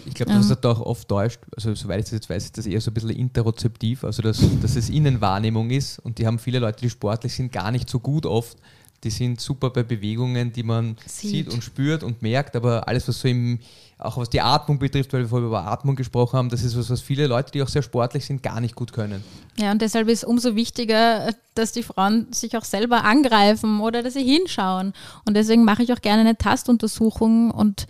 Ich 0.06 0.14
glaube, 0.16 0.34
dass 0.34 0.50
das 0.50 0.60
da 0.60 0.72
auch 0.72 0.82
oft 0.82 1.08
täuscht. 1.08 1.40
Also, 1.56 1.74
soweit 1.76 2.00
ich 2.00 2.06
das 2.06 2.12
jetzt 2.12 2.30
weiß, 2.30 2.44
ist 2.46 2.58
das 2.58 2.66
eher 2.66 2.82
so 2.82 2.92
ein 2.92 2.94
bisschen 2.94 3.12
interozeptiv, 3.12 4.04
also 4.04 4.22
dass, 4.22 4.42
dass 4.62 4.76
es 4.76 4.90
Innenwahrnehmung 4.90 5.70
ist. 5.70 6.00
Und 6.00 6.18
die 6.18 6.28
haben 6.28 6.40
viele 6.40 6.60
Leute, 6.60 6.82
die 6.82 6.90
sportlich 6.90 7.34
sind, 7.34 7.52
gar 7.52 7.72
nicht 7.72 7.90
so 7.90 8.00
gut 8.00 8.26
oft. 8.26 8.58
Die 9.04 9.10
sind 9.10 9.42
super 9.42 9.70
bei 9.70 9.84
Bewegungen, 9.84 10.52
die 10.54 10.64
man 10.64 10.96
Sieht. 11.06 11.30
sieht, 11.32 11.54
und 11.54 11.64
spürt 11.64 12.04
und 12.04 12.22
merkt, 12.22 12.56
aber 12.56 12.88
alles, 12.88 13.08
was 13.08 13.20
so 13.20 13.28
im, 13.28 13.60
auch 13.98 14.18
was 14.18 14.30
die 14.30 14.42
Atmung 14.42 14.80
betrifft, 14.80 15.14
weil 15.14 15.22
wir 15.22 15.28
vorher 15.28 15.48
über 15.48 15.66
Atmung 15.66 15.96
gesprochen 15.96 16.38
haben, 16.38 16.50
das 16.50 16.64
ist 16.64 16.78
was, 16.78 16.90
was 16.90 17.02
viele 17.02 17.28
Leute, 17.28 17.52
die 17.52 17.62
auch 17.62 17.68
sehr 17.68 17.82
sportlich 17.82 18.26
sind, 18.26 18.42
gar 18.44 18.62
nicht 18.62 18.76
gut 18.76 18.94
können. 18.94 19.24
Ja, 19.58 19.72
und 19.72 19.82
deshalb 19.82 20.08
ist 20.08 20.24
umso 20.24 20.56
wichtiger, 20.56 21.34
dass 21.56 21.72
die 21.72 21.84
Frauen 21.84 22.28
sich 22.32 22.58
auch 22.58 22.64
selber 22.64 23.04
angreifen 23.04 23.82
oder 23.82 24.02
dass 24.04 24.14
sie 24.14 24.24
hinschauen. 24.24 24.94
Und 25.26 25.36
deswegen 25.36 25.64
mache 25.64 25.84
ich 25.84 25.94
auch 25.94 26.02
gerne 26.02 26.22
eine 26.22 26.38
Tastuntersuchung 26.38 27.52
und 27.52 27.88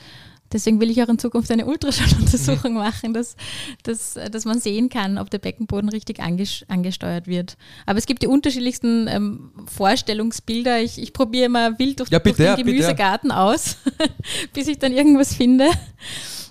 deswegen 0.53 0.79
will 0.79 0.89
ich 0.89 1.01
auch 1.03 1.09
in 1.09 1.19
Zukunft 1.19 1.51
eine 1.51 1.65
Ultraschalluntersuchung 1.65 2.73
machen, 2.73 3.13
dass, 3.13 3.35
dass, 3.83 4.17
dass 4.31 4.45
man 4.45 4.59
sehen 4.59 4.89
kann, 4.89 5.17
ob 5.17 5.29
der 5.29 5.39
Beckenboden 5.39 5.89
richtig 5.89 6.19
anges 6.19 6.63
angesteuert 6.67 7.27
wird. 7.27 7.57
Aber 7.85 7.99
es 7.99 8.05
gibt 8.05 8.21
die 8.21 8.27
unterschiedlichsten 8.27 9.07
ähm, 9.07 9.51
Vorstellungsbilder. 9.65 10.81
Ich, 10.81 11.01
ich 11.01 11.13
probiere 11.13 11.45
immer 11.45 11.77
wild 11.79 11.99
durch, 11.99 12.09
Ja, 12.09 12.19
bitte, 12.19 12.37
durch 12.37 12.47
ja, 12.49 12.55
den 12.55 12.65
bitte, 12.65 12.77
ja. 12.77 12.81
Gemüsegarten 12.87 13.31
aus, 13.31 13.77
bis 14.53 14.67
ich 14.67 14.79
dann 14.79 14.93
irgendwas 14.93 15.33
finde. 15.33 15.65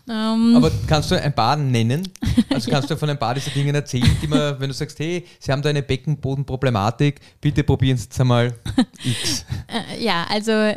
Ähm, 0.09 0.57
Aber 0.57 0.71
kannst 0.89 1.11
du 1.11 1.21
ein 1.21 1.35
paar 1.35 1.57
nennen? 1.57 2.09
Also 2.51 2.71
kannst 2.71 2.91
du 2.91 2.97
von 2.97 3.09
ein 3.09 3.19
paar 3.19 3.35
dieser 3.35 3.53
Dinge 3.53 3.73
erzählen, 3.73 4.11
die 4.21 4.27
man, 4.27 4.59
wenn 4.59 4.69
du 4.69 4.75
sagst, 4.75 4.99
hey, 4.99 5.25
Sie 5.39 5.53
haben 5.53 5.63
da 5.63 5.71
eine 5.71 5.83
Beckenbodenproblematik, 5.83 7.21
bitte 7.41 7.63
probieren 7.63 7.97
Sie 7.97 8.09
es 8.11 8.21
einmal 8.21 8.53
X. 9.05 9.45
Äh, 9.69 10.03
ja, 10.03 10.27
also 10.29 10.75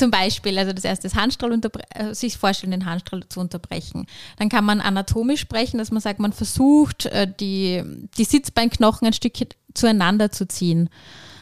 zum 0.00 0.10
Beispiel, 0.10 0.58
also 0.58 0.72
das 0.72 0.84
erste 0.84 1.06
ist 1.06 1.14
Handstrahl 1.14 1.52
äh, 1.94 2.14
sich 2.14 2.36
vorstellen, 2.36 2.72
den 2.72 2.86
Handstrahl 2.86 3.22
zu 3.28 3.38
unterbrechen. 3.38 4.06
Dann 4.38 4.48
kann 4.48 4.64
man 4.64 4.80
anatomisch 4.80 5.40
sprechen, 5.40 5.78
dass 5.78 5.92
man 5.92 6.00
sagt, 6.00 6.18
man 6.18 6.32
versucht, 6.32 7.06
äh, 7.06 7.32
die, 7.38 7.84
die 8.18 8.24
Sitzbeinknochen 8.24 9.06
ein 9.06 9.12
Stückchen 9.12 9.48
zueinander 9.74 10.32
zu 10.32 10.48
ziehen. 10.48 10.88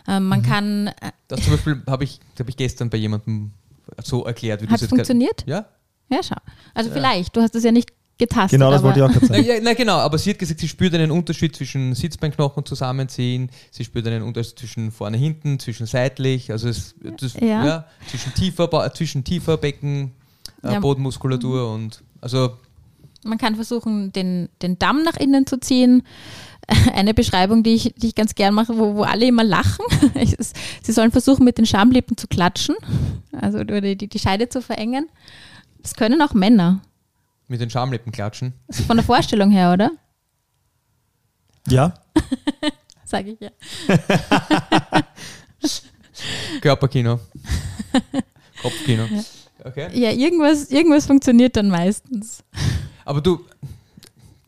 Ähm, 0.06 0.24
Mhm. 0.24 0.28
man 0.28 0.42
kann, 0.42 0.86
äh, 0.88 0.92
Das 1.28 1.40
zum 1.42 1.52
Beispiel 1.52 1.82
habe 1.86 2.04
ich, 2.04 2.20
hab 2.38 2.48
ich 2.48 2.56
gestern 2.56 2.90
bei 2.90 2.98
jemandem 2.98 3.52
so 4.02 4.24
erklärt, 4.24 4.60
wie 4.60 4.66
hat 4.66 4.74
es 4.74 4.80
gerade- 4.82 4.88
funktioniert? 4.90 5.44
Ja? 5.46 5.66
Ja, 6.10 6.20
schau. 6.22 6.36
Also 6.74 6.90
vielleicht, 6.90 7.36
du 7.36 7.40
hast 7.42 7.54
es 7.54 7.64
ja 7.64 7.72
nicht 7.72 7.92
getastet. 8.18 8.58
Genau, 8.58 8.70
das 8.70 8.82
wollte 8.82 8.98
ich 9.00 9.04
auch 9.04 9.12
gerade 9.12 9.26
Na, 9.28 9.34
sagen. 9.36 9.46
ja, 9.46 9.54
na 9.62 9.74
genau, 9.74 9.96
aber 9.96 10.18
sie 10.18 10.30
hat 10.30 10.38
gesagt, 10.38 10.60
sie 10.60 10.68
spürt 10.68 10.94
einen 10.94 11.10
Unterschied 11.10 11.54
zwischen 11.54 11.94
Sitzbeinknochen 11.94 12.64
zusammenziehen, 12.66 13.50
sie 13.70 13.84
spürt 13.84 14.06
einen 14.06 14.22
Unterschied 14.22 14.58
zwischen 14.58 14.90
vorne, 14.90 15.16
hinten, 15.16 15.58
zwischen 15.58 15.86
seitlich, 15.86 16.50
also 16.50 16.68
es, 16.68 16.94
das, 17.18 17.34
Ja. 17.34 17.64
ja. 17.64 17.84
zwischen 18.08 18.34
tiefer, 18.34 18.92
zwischen 18.94 19.24
tiefer 19.24 19.56
Becken, 19.56 20.12
äh, 20.62 20.72
Ja. 20.74 20.80
Bodenmuskulatur 20.80 21.72
und 21.72 22.02
also 22.20 22.56
Man 23.24 23.38
kann 23.38 23.54
versuchen, 23.54 24.12
den, 24.12 24.48
den 24.62 24.78
Damm 24.78 25.02
nach 25.02 25.16
innen 25.16 25.46
zu 25.46 25.58
ziehen. 25.60 26.02
Eine 26.94 27.14
Beschreibung, 27.14 27.62
die 27.62 27.74
ich, 27.74 27.94
die 27.96 28.08
ich 28.08 28.14
ganz 28.14 28.34
gern 28.34 28.52
mache, 28.52 28.76
wo, 28.76 28.94
wo 28.96 29.02
alle 29.02 29.26
immer 29.26 29.42
lachen. 29.44 29.84
Sie 30.82 30.92
sollen 30.92 31.10
versuchen, 31.12 31.44
mit 31.44 31.56
den 31.56 31.64
Schamlippen 31.66 32.16
zu 32.18 32.26
klatschen, 32.28 32.74
also 33.32 33.58
oder 33.60 33.80
die, 33.80 34.08
die 34.08 34.18
Scheide 34.18 34.48
zu 34.50 34.60
verengen. 34.60 35.06
Das 35.82 35.94
können 35.94 36.20
auch 36.20 36.34
Männer. 36.34 36.80
Mit 37.48 37.60
den 37.60 37.70
Schamlippen 37.70 38.12
klatschen. 38.12 38.54
Ist 38.68 38.82
von 38.82 38.96
der 38.96 39.04
Vorstellung 39.04 39.50
her, 39.50 39.72
oder? 39.72 39.90
Ja, 41.68 41.94
Sage 43.04 43.30
ich 43.30 43.40
ja. 43.40 43.50
Körperkino. 46.60 47.20
Kopfkino. 48.62 49.04
Okay. 49.64 49.88
Ja, 49.98 50.10
irgendwas, 50.10 50.70
irgendwas 50.70 51.06
funktioniert 51.06 51.56
dann 51.56 51.70
meistens. 51.70 52.44
Aber 53.06 53.22
du, 53.22 53.40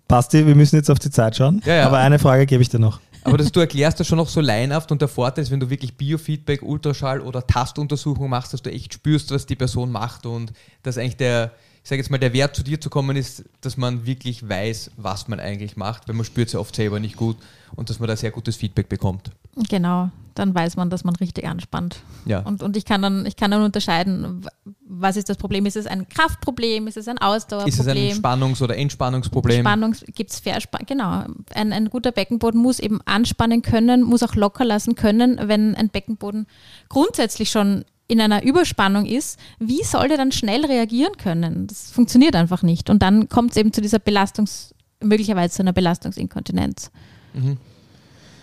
Basti, 0.08 0.46
wir 0.46 0.54
müssen 0.54 0.76
jetzt 0.76 0.90
auf 0.90 0.98
die 0.98 1.10
Zeit 1.10 1.36
schauen. 1.36 1.62
Ja, 1.64 1.74
ja. 1.74 1.86
Aber 1.86 1.98
eine 1.98 2.18
Frage 2.18 2.44
gebe 2.44 2.62
ich 2.62 2.68
dir 2.68 2.78
noch. 2.78 3.00
aber 3.24 3.38
das, 3.38 3.50
du 3.50 3.60
erklärst 3.60 3.98
das 3.98 4.06
schon 4.06 4.18
noch 4.18 4.28
so 4.28 4.42
leinhaft 4.42 4.92
und 4.92 5.00
der 5.00 5.08
Vorteil 5.08 5.42
ist, 5.42 5.50
wenn 5.50 5.60
du 5.60 5.70
wirklich 5.70 5.96
Biofeedback, 5.96 6.62
Ultraschall 6.62 7.20
oder 7.20 7.46
Tastuntersuchung 7.46 8.28
machst, 8.28 8.52
dass 8.52 8.60
du 8.60 8.70
echt 8.70 8.92
spürst, 8.92 9.30
was 9.30 9.46
die 9.46 9.56
Person 9.56 9.90
macht 9.90 10.26
und 10.26 10.52
dass 10.82 10.98
eigentlich 10.98 11.16
der, 11.16 11.52
ich 11.82 11.88
sage 11.88 12.00
jetzt 12.02 12.10
mal, 12.10 12.18
der 12.18 12.32
Wert 12.32 12.54
zu 12.54 12.62
dir 12.62 12.80
zu 12.80 12.90
kommen 12.90 13.16
ist, 13.16 13.44
dass 13.62 13.76
man 13.76 14.04
wirklich 14.04 14.46
weiß, 14.46 14.92
was 14.96 15.28
man 15.28 15.40
eigentlich 15.40 15.76
macht, 15.76 16.08
weil 16.08 16.14
man 16.14 16.24
spürt 16.24 16.48
es 16.48 16.52
ja 16.52 16.60
oft 16.60 16.74
selber 16.74 17.00
nicht 17.00 17.16
gut 17.16 17.36
und 17.74 17.88
dass 17.88 17.98
man 17.98 18.08
da 18.08 18.16
sehr 18.16 18.30
gutes 18.30 18.56
Feedback 18.56 18.88
bekommt. 18.88 19.30
Genau, 19.68 20.10
dann 20.34 20.54
weiß 20.54 20.76
man, 20.76 20.90
dass 20.90 21.04
man 21.04 21.16
richtig 21.16 21.46
anspannt. 21.46 22.02
Ja. 22.26 22.40
Und, 22.40 22.62
und 22.62 22.76
ich, 22.76 22.84
kann 22.84 23.00
dann, 23.02 23.24
ich 23.24 23.36
kann 23.36 23.50
dann 23.50 23.62
unterscheiden, 23.62 24.46
was 24.86 25.16
ist 25.16 25.28
das 25.30 25.38
Problem? 25.38 25.64
Ist 25.66 25.76
es 25.76 25.86
ein 25.86 26.08
Kraftproblem? 26.08 26.86
Ist 26.86 26.98
es 26.98 27.08
ein 27.08 27.18
Ausdauerproblem? 27.18 27.68
Ist 27.68 27.80
es 27.80 27.86
ein 27.86 28.22
Spannungs- 28.22 28.62
oder 28.62 28.76
Entspannungsproblem? 28.76 29.60
Spannungs 29.60 30.04
gibt 30.14 30.30
es 30.30 30.40
Verspann 30.40 30.84
genau. 30.86 31.24
Ein, 31.54 31.72
ein 31.72 31.88
guter 31.88 32.12
Beckenboden 32.12 32.60
muss 32.60 32.78
eben 32.78 33.00
anspannen 33.06 33.62
können, 33.62 34.02
muss 34.02 34.22
auch 34.22 34.34
locker 34.34 34.64
lassen 34.64 34.94
können, 34.96 35.40
wenn 35.44 35.74
ein 35.74 35.88
Beckenboden 35.88 36.46
grundsätzlich 36.88 37.50
schon 37.50 37.84
in 38.10 38.20
einer 38.20 38.42
Überspannung 38.42 39.06
ist. 39.06 39.38
Wie 39.58 39.84
soll 39.84 40.08
der 40.08 40.16
dann 40.16 40.32
schnell 40.32 40.64
reagieren 40.64 41.16
können? 41.16 41.66
Das 41.66 41.90
funktioniert 41.90 42.34
einfach 42.34 42.62
nicht. 42.62 42.90
Und 42.90 43.02
dann 43.02 43.28
kommt 43.28 43.52
es 43.52 43.56
eben 43.56 43.72
zu 43.72 43.80
dieser 43.80 43.98
Belastungs, 43.98 44.74
möglicherweise 45.02 45.54
zu 45.54 45.62
einer 45.62 45.72
Belastungsinkontinenz. 45.72 46.90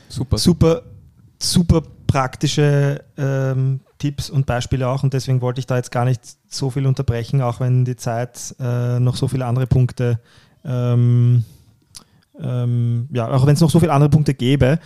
Super. 0.10 0.38
Super, 0.38 0.82
super 1.40 1.84
praktische 2.08 3.04
ähm, 3.18 3.82
Tipps 3.98 4.30
und 4.30 4.46
Beispiele 4.46 4.88
auch 4.88 5.04
und 5.04 5.14
deswegen 5.14 5.42
wollte 5.42 5.60
ich 5.60 5.66
da 5.66 5.76
jetzt 5.76 5.92
gar 5.92 6.06
nicht 6.06 6.22
so 6.48 6.70
viel 6.70 6.86
unterbrechen, 6.86 7.42
auch 7.42 7.60
wenn 7.60 7.84
die 7.84 7.98
Zeit 7.98 8.56
äh, 8.60 9.00
noch 9.00 9.16
so 9.16 9.28
viele 9.28 9.46
andere 9.46 9.68
Punkte, 9.68 10.20
ähm, 10.64 11.44
ähm, 12.40 13.10
ja, 13.12 13.30
auch 13.30 13.46
wenn 13.46 13.56
es 13.56 13.62
noch 13.62 13.70
so 13.70 13.80
viele 13.80 13.92
andere 13.92 14.10
Punkte 14.10 14.34
gäbe. 14.34 14.80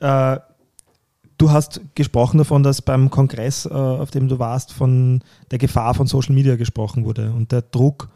Äh, 0.00 0.38
du 1.42 1.50
hast 1.50 1.80
gesprochen 1.96 2.38
davon, 2.38 2.62
dass 2.62 2.82
beim 2.82 3.10
Kongress, 3.10 3.66
äh, 3.66 3.70
auf 3.70 4.12
dem 4.12 4.28
du 4.28 4.38
warst, 4.38 4.72
von 4.72 5.22
der 5.50 5.58
Gefahr 5.58 5.92
von 5.94 6.06
Social 6.06 6.34
Media 6.34 6.54
gesprochen 6.54 7.04
wurde 7.04 7.32
und 7.32 7.50
der 7.50 7.62
Druck, 7.62 8.08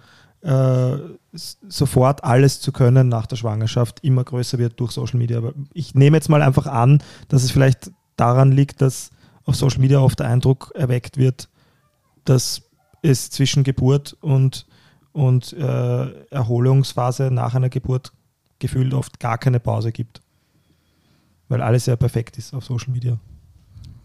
äh, 0.43 0.97
sofort 1.33 2.23
alles 2.23 2.61
zu 2.61 2.71
können 2.71 3.09
nach 3.09 3.27
der 3.27 3.35
Schwangerschaft 3.35 3.99
immer 4.05 4.23
größer 4.23 4.59
wird 4.59 4.79
durch 4.79 4.93
Social 4.93 5.19
Media. 5.19 5.39
Aber 5.39 5.55
ich 5.75 5.95
nehme 5.97 6.17
jetzt 6.17 6.29
mal 6.29 6.41
einfach 6.41 6.67
an, 6.67 7.03
dass 7.29 7.43
es 7.43 7.51
vielleicht 7.51 7.91
daran 8.17 8.53
liegt, 8.53 8.81
dass 8.81 9.11
auf 9.45 9.57
Social 9.57 9.81
Media 9.81 9.99
oft 9.99 10.21
der 10.21 10.29
Eindruck 10.29 10.71
erweckt 10.77 11.17
wird, 11.17 11.49
dass 12.25 12.63
es 13.03 13.31
zwischen 13.31 13.65
Geburt 13.65 14.17
und, 14.21 14.67
und 15.13 15.53
äh, 15.53 16.25
Erholungsphase 16.31 17.33
nach 17.33 17.55
einer 17.57 17.71
Geburt 17.71 18.13
gefühlt 18.61 18.95
oft 18.95 19.19
gar 19.19 19.37
keine 19.37 19.59
Pause 19.59 19.91
gibt. 19.91 20.23
Weil 21.49 21.63
alles 21.63 21.87
ja 21.87 21.97
perfekt 21.97 22.39
ist 22.39 22.55
auf 22.55 22.65
Social 22.65 22.93
Media. 22.93 23.19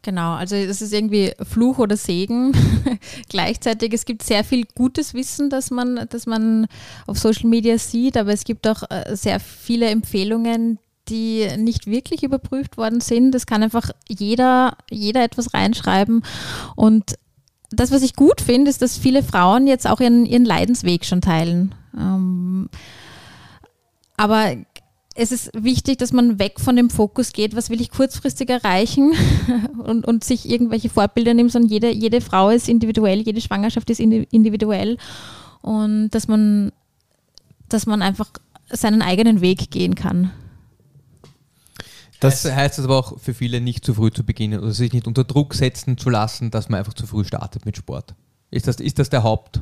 Genau, 0.04 0.34
also 0.34 0.56
es 0.56 0.82
ist 0.82 0.94
irgendwie 0.94 1.32
Fluch 1.44 1.78
oder 1.78 1.96
Segen. 1.96 2.54
Gleichzeitig, 3.30 3.94
es 3.94 4.06
gibt 4.06 4.24
sehr 4.24 4.44
viel 4.44 4.66
gutes 4.74 5.14
Wissen, 5.14 5.52
das 5.52 5.70
man, 5.70 6.08
das 6.10 6.26
man 6.26 6.68
auf 7.06 7.20
Social 7.20 7.48
Media 7.48 7.78
sieht, 7.78 8.18
aber 8.18 8.34
es 8.34 8.44
gibt 8.44 8.68
auch 8.68 8.84
äh, 8.90 9.16
sehr 9.16 9.40
viele 9.40 9.90
Empfehlungen, 9.90 10.80
die 11.08 11.48
nicht 11.58 11.86
wirklich 11.86 12.24
überprüft 12.24 12.78
worden 12.78 13.00
sind. 13.00 13.36
Es 13.36 13.46
kann 13.46 13.62
einfach 13.62 13.92
jeder, 14.08 14.76
jeder 14.90 15.24
etwas 15.24 15.54
reinschreiben. 15.54 16.24
Und 16.76 17.16
das, 17.70 17.92
was 17.92 18.02
ich 18.02 18.16
gut 18.16 18.42
finde, 18.42 18.72
ist, 18.72 18.82
dass 18.82 18.98
viele 18.98 19.22
Frauen 19.22 19.68
jetzt 19.68 19.88
auch 19.88 20.00
ihren, 20.00 20.26
ihren 20.26 20.46
Leidensweg 20.46 21.06
schon 21.06 21.22
teilen. 21.22 21.76
Ähm, 21.96 22.70
aber 24.18 24.56
es 25.22 25.32
ist 25.32 25.52
wichtig, 25.54 26.00
dass 26.00 26.14
man 26.14 26.40
weg 26.40 26.60
von 26.60 26.76
dem 26.76 26.90
Fokus 26.90 27.32
geht, 27.32 27.56
was 27.56 27.70
will 27.70 27.80
ich 27.80 27.92
kurzfristig 27.92 28.50
erreichen 28.50 29.14
und, 29.84 30.06
und 30.08 30.24
sich 30.24 30.50
irgendwelche 30.50 30.90
Vorbilder 30.90 31.36
nimmt, 31.36 31.52
sondern 31.52 31.70
jede, 31.70 31.92
jede 31.92 32.22
Frau 32.22 32.50
ist 32.50 32.68
individuell, 32.68 33.22
jede 33.22 33.40
Schwangerschaft 33.40 33.90
ist 33.92 34.00
individuell 34.00 34.98
und 35.62 36.10
dass 36.10 36.28
man, 36.28 36.72
dass 37.70 37.86
man 37.86 38.02
einfach 38.02 38.32
seinen 38.72 39.04
eigenen 39.04 39.42
Weg 39.42 39.70
gehen 39.70 39.94
kann. 39.94 40.32
Das 42.20 42.46
heißt, 42.46 42.80
aber 42.80 42.98
auch 42.98 43.20
für 43.20 43.34
viele 43.34 43.62
nicht 43.62 43.86
zu 43.86 43.94
früh 43.94 44.12
zu 44.12 44.24
beginnen 44.24 44.60
oder 44.60 44.72
sich 44.72 44.94
nicht 44.94 45.08
unter 45.08 45.24
Druck 45.24 45.54
setzen 45.54 45.98
zu 45.98 46.10
lassen, 46.10 46.52
dass 46.52 46.70
man 46.70 46.80
einfach 46.80 46.94
zu 46.94 47.06
früh 47.06 47.24
startet 47.26 47.66
mit 47.66 47.78
Sport. 47.78 48.16
Ist 48.50 48.68
das, 48.68 48.78
ist 48.78 49.00
das 49.00 49.10
der 49.10 49.24
Haupt, 49.24 49.62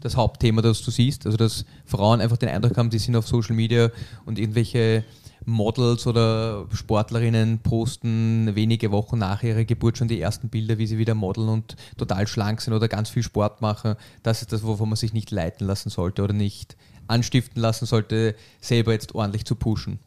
das 0.00 0.16
Hauptthema, 0.16 0.62
das 0.62 0.82
du 0.82 0.90
siehst? 0.90 1.26
Also, 1.26 1.36
dass 1.36 1.64
Frauen 1.84 2.20
einfach 2.20 2.36
den 2.36 2.48
Eindruck 2.48 2.76
haben, 2.76 2.90
die 2.90 2.98
sind 2.98 3.16
auf 3.16 3.26
Social 3.26 3.54
Media 3.54 3.90
und 4.24 4.38
irgendwelche 4.38 5.04
Models 5.44 6.06
oder 6.06 6.66
Sportlerinnen 6.72 7.60
posten 7.60 8.54
wenige 8.54 8.90
Wochen 8.90 9.18
nach 9.18 9.42
ihrer 9.42 9.64
Geburt 9.64 9.98
schon 9.98 10.08
die 10.08 10.20
ersten 10.20 10.48
Bilder, 10.48 10.78
wie 10.78 10.86
sie 10.86 10.98
wieder 10.98 11.14
modeln 11.14 11.48
und 11.48 11.76
total 11.96 12.26
schlank 12.26 12.60
sind 12.60 12.74
oder 12.74 12.88
ganz 12.88 13.08
viel 13.08 13.22
Sport 13.22 13.62
machen. 13.62 13.96
Das 14.22 14.42
ist 14.42 14.52
das, 14.52 14.62
wovon 14.62 14.90
man 14.90 14.96
sich 14.96 15.12
nicht 15.12 15.30
leiten 15.30 15.66
lassen 15.66 15.88
sollte 15.90 16.22
oder 16.22 16.34
nicht 16.34 16.76
anstiften 17.06 17.62
lassen 17.62 17.86
sollte, 17.86 18.34
selber 18.60 18.92
jetzt 18.92 19.14
ordentlich 19.14 19.46
zu 19.46 19.54
pushen. 19.54 19.98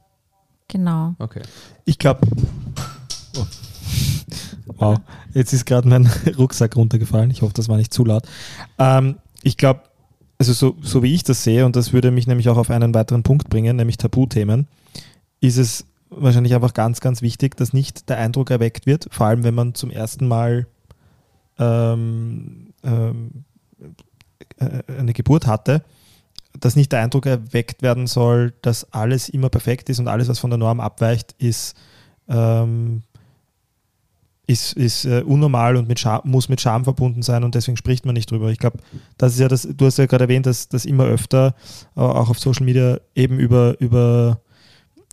Genau. 0.67 1.15
Okay. 1.17 1.41
Ich 1.85 1.97
glaube. 1.97 2.27
Oh. 3.37 3.45
Wow, 4.77 4.99
jetzt 5.33 5.53
ist 5.53 5.65
gerade 5.65 5.87
mein 5.87 6.09
Rucksack 6.37 6.75
runtergefallen. 6.75 7.29
Ich 7.29 7.41
hoffe, 7.41 7.53
das 7.53 7.67
war 7.67 7.77
nicht 7.77 7.93
zu 7.93 8.05
laut. 8.05 8.23
Ähm, 8.79 9.17
ich 9.43 9.57
glaube, 9.57 9.83
also 10.37 10.53
so, 10.53 10.75
so 10.81 11.03
wie 11.03 11.13
ich 11.13 11.23
das 11.23 11.43
sehe, 11.43 11.65
und 11.65 11.75
das 11.75 11.93
würde 11.93 12.11
mich 12.11 12.27
nämlich 12.27 12.49
auch 12.49 12.57
auf 12.57 12.69
einen 12.69 12.93
weiteren 12.93 13.23
Punkt 13.23 13.49
bringen, 13.49 13.75
nämlich 13.75 13.97
Tabuthemen, 13.97 14.67
ist 15.39 15.57
es 15.57 15.85
wahrscheinlich 16.09 16.55
einfach 16.55 16.73
ganz, 16.73 16.99
ganz 16.99 17.21
wichtig, 17.21 17.55
dass 17.57 17.73
nicht 17.73 18.09
der 18.09 18.17
Eindruck 18.17 18.51
erweckt 18.51 18.85
wird, 18.85 19.07
vor 19.11 19.27
allem 19.27 19.43
wenn 19.43 19.53
man 19.53 19.75
zum 19.75 19.91
ersten 19.91 20.27
Mal 20.27 20.67
ähm, 21.57 22.73
ähm, 22.83 23.45
äh, 24.57 24.81
eine 24.97 25.13
Geburt 25.13 25.47
hatte, 25.47 25.83
dass 26.59 26.75
nicht 26.75 26.91
der 26.91 27.01
Eindruck 27.01 27.25
erweckt 27.25 27.81
werden 27.81 28.07
soll, 28.07 28.53
dass 28.61 28.91
alles 28.93 29.29
immer 29.29 29.49
perfekt 29.49 29.89
ist 29.89 29.99
und 29.99 30.07
alles, 30.07 30.27
was 30.27 30.39
von 30.39 30.49
der 30.49 30.59
Norm 30.59 30.79
abweicht, 30.79 31.33
ist 31.37 31.75
ähm, 32.27 33.03
ist, 34.47 34.73
ist 34.73 35.05
äh, 35.05 35.21
unnormal 35.21 35.77
und 35.77 35.87
mit 35.87 35.99
Scham, 35.99 36.21
muss 36.25 36.49
mit 36.49 36.61
Scham 36.61 36.83
verbunden 36.83 37.21
sein 37.21 37.43
und 37.43 37.55
deswegen 37.55 37.77
spricht 37.77 38.05
man 38.05 38.13
nicht 38.13 38.29
drüber. 38.31 38.49
Ich 38.51 38.59
glaube, 38.59 38.79
das 39.17 39.33
ist 39.33 39.39
ja 39.39 39.47
das, 39.47 39.67
du 39.69 39.85
hast 39.85 39.97
ja 39.97 40.05
gerade 40.05 40.25
erwähnt, 40.25 40.45
dass 40.45 40.67
das 40.67 40.85
immer 40.85 41.05
öfter 41.05 41.55
äh, 41.95 42.01
auch 42.01 42.29
auf 42.29 42.39
Social 42.39 42.65
Media 42.65 42.99
eben 43.15 43.39
über, 43.39 43.79
über 43.79 44.41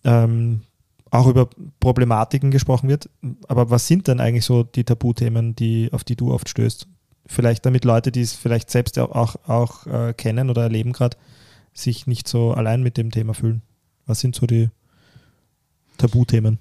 ähm, 0.04 0.62
auch 1.10 1.26
über 1.26 1.48
Problematiken 1.80 2.50
gesprochen 2.50 2.88
wird. 2.88 3.08
Aber 3.46 3.70
was 3.70 3.86
sind 3.86 4.08
denn 4.08 4.20
eigentlich 4.20 4.44
so 4.44 4.62
die 4.62 4.84
Tabuthemen, 4.84 5.54
die, 5.54 5.90
auf 5.92 6.04
die 6.04 6.16
du 6.16 6.32
oft 6.32 6.48
stößt? 6.48 6.86
Vielleicht 7.26 7.66
damit 7.66 7.84
Leute, 7.84 8.10
die 8.12 8.22
es 8.22 8.32
vielleicht 8.32 8.70
selbst 8.70 8.98
auch, 8.98 9.36
auch 9.46 9.86
äh, 9.86 10.14
kennen 10.14 10.50
oder 10.50 10.62
erleben 10.62 10.92
gerade, 10.92 11.16
sich 11.72 12.06
nicht 12.06 12.28
so 12.28 12.52
allein 12.52 12.82
mit 12.82 12.96
dem 12.96 13.10
Thema 13.10 13.34
fühlen. 13.34 13.62
Was 14.06 14.20
sind 14.20 14.34
so 14.34 14.46
die 14.46 14.70
Tabuthemen? 15.98 16.58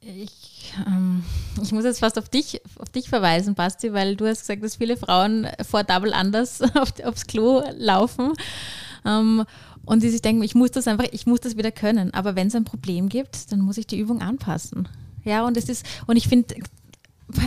Ich 0.00 0.41
ähm, 0.86 1.24
ich 1.62 1.72
muss 1.72 1.84
jetzt 1.84 2.00
fast 2.00 2.18
auf 2.18 2.28
dich, 2.28 2.60
auf 2.78 2.88
dich 2.88 3.08
verweisen, 3.08 3.54
Basti, 3.54 3.92
weil 3.92 4.16
du 4.16 4.26
hast 4.26 4.40
gesagt, 4.40 4.62
dass 4.62 4.76
viele 4.76 4.96
Frauen 4.96 5.48
vor 5.68 5.84
Double 5.84 6.12
Anders 6.12 6.62
auf, 6.74 6.92
aufs 7.04 7.26
Klo 7.26 7.62
laufen. 7.76 8.32
Ähm, 9.04 9.44
und 9.84 10.02
die 10.02 10.10
sich 10.10 10.22
denken, 10.22 10.42
ich 10.42 10.54
muss 10.54 10.70
das 10.70 10.86
einfach, 10.86 11.06
ich 11.10 11.26
muss 11.26 11.40
das 11.40 11.56
wieder 11.56 11.72
können. 11.72 12.14
Aber 12.14 12.36
wenn 12.36 12.46
es 12.46 12.54
ein 12.54 12.64
Problem 12.64 13.08
gibt, 13.08 13.50
dann 13.50 13.60
muss 13.60 13.78
ich 13.78 13.86
die 13.86 13.98
Übung 13.98 14.22
anpassen. 14.22 14.88
Ja, 15.24 15.44
und 15.46 15.56
es 15.56 15.68
ist, 15.68 15.84
und 16.06 16.16
ich 16.16 16.28
finde, 16.28 16.54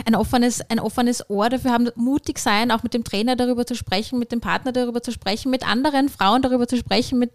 ein 0.04 0.14
offenes, 0.14 0.60
ein 0.68 0.80
offenes 0.80 1.28
Ohr 1.30 1.48
dafür 1.48 1.72
haben, 1.72 1.88
mutig 1.94 2.38
sein, 2.38 2.70
auch 2.70 2.82
mit 2.82 2.94
dem 2.94 3.04
Trainer 3.04 3.36
darüber 3.36 3.66
zu 3.66 3.74
sprechen, 3.74 4.18
mit 4.18 4.32
dem 4.32 4.40
Partner 4.40 4.72
darüber 4.72 5.02
zu 5.02 5.12
sprechen, 5.12 5.50
mit 5.50 5.66
anderen 5.66 6.08
Frauen 6.08 6.42
darüber 6.42 6.66
zu 6.66 6.76
sprechen, 6.76 7.18
mit. 7.18 7.30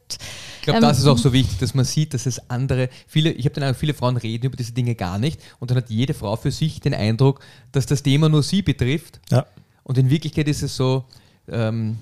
Ich 0.58 0.63
glaube, 0.63 0.77
ähm, 0.77 0.82
das 0.82 0.99
ist 0.99 1.08
auch 1.08 1.17
so 1.17 1.34
wichtig, 1.34 1.60
dass 1.60 1.73
man 1.73 1.86
sieht, 1.86 2.13
dass 2.13 2.25
es 2.25 2.49
andere, 2.49 2.89
viele, 3.08 3.32
ich 3.32 3.45
habe 3.45 3.56
den 3.56 3.63
Eindruck, 3.63 3.80
viele 3.80 3.93
Frauen 3.93 4.17
reden 4.17 4.47
über 4.47 4.58
diese 4.58 4.73
Dinge 4.73 4.95
gar 4.95 5.17
nicht 5.17 5.39
und 5.60 5.71
dann 5.71 5.77
hat 5.77 5.89
jede 5.89 6.13
Frau 6.13 6.36
für 6.36 6.51
sich 6.51 6.80
den 6.80 6.93
Eindruck, 6.93 7.41
dass 7.71 7.86
das 7.86 8.04
Thema 8.04 8.30
nur 8.30 8.43
sie 8.43 8.62
betrifft. 8.62 9.19
Ja. 9.30 9.45
Und 9.84 9.97
in 9.97 10.10
Wirklichkeit 10.10 10.47
ist 10.47 10.62
es 10.62 10.75
so, 10.75 11.06
ähm, 11.47 11.97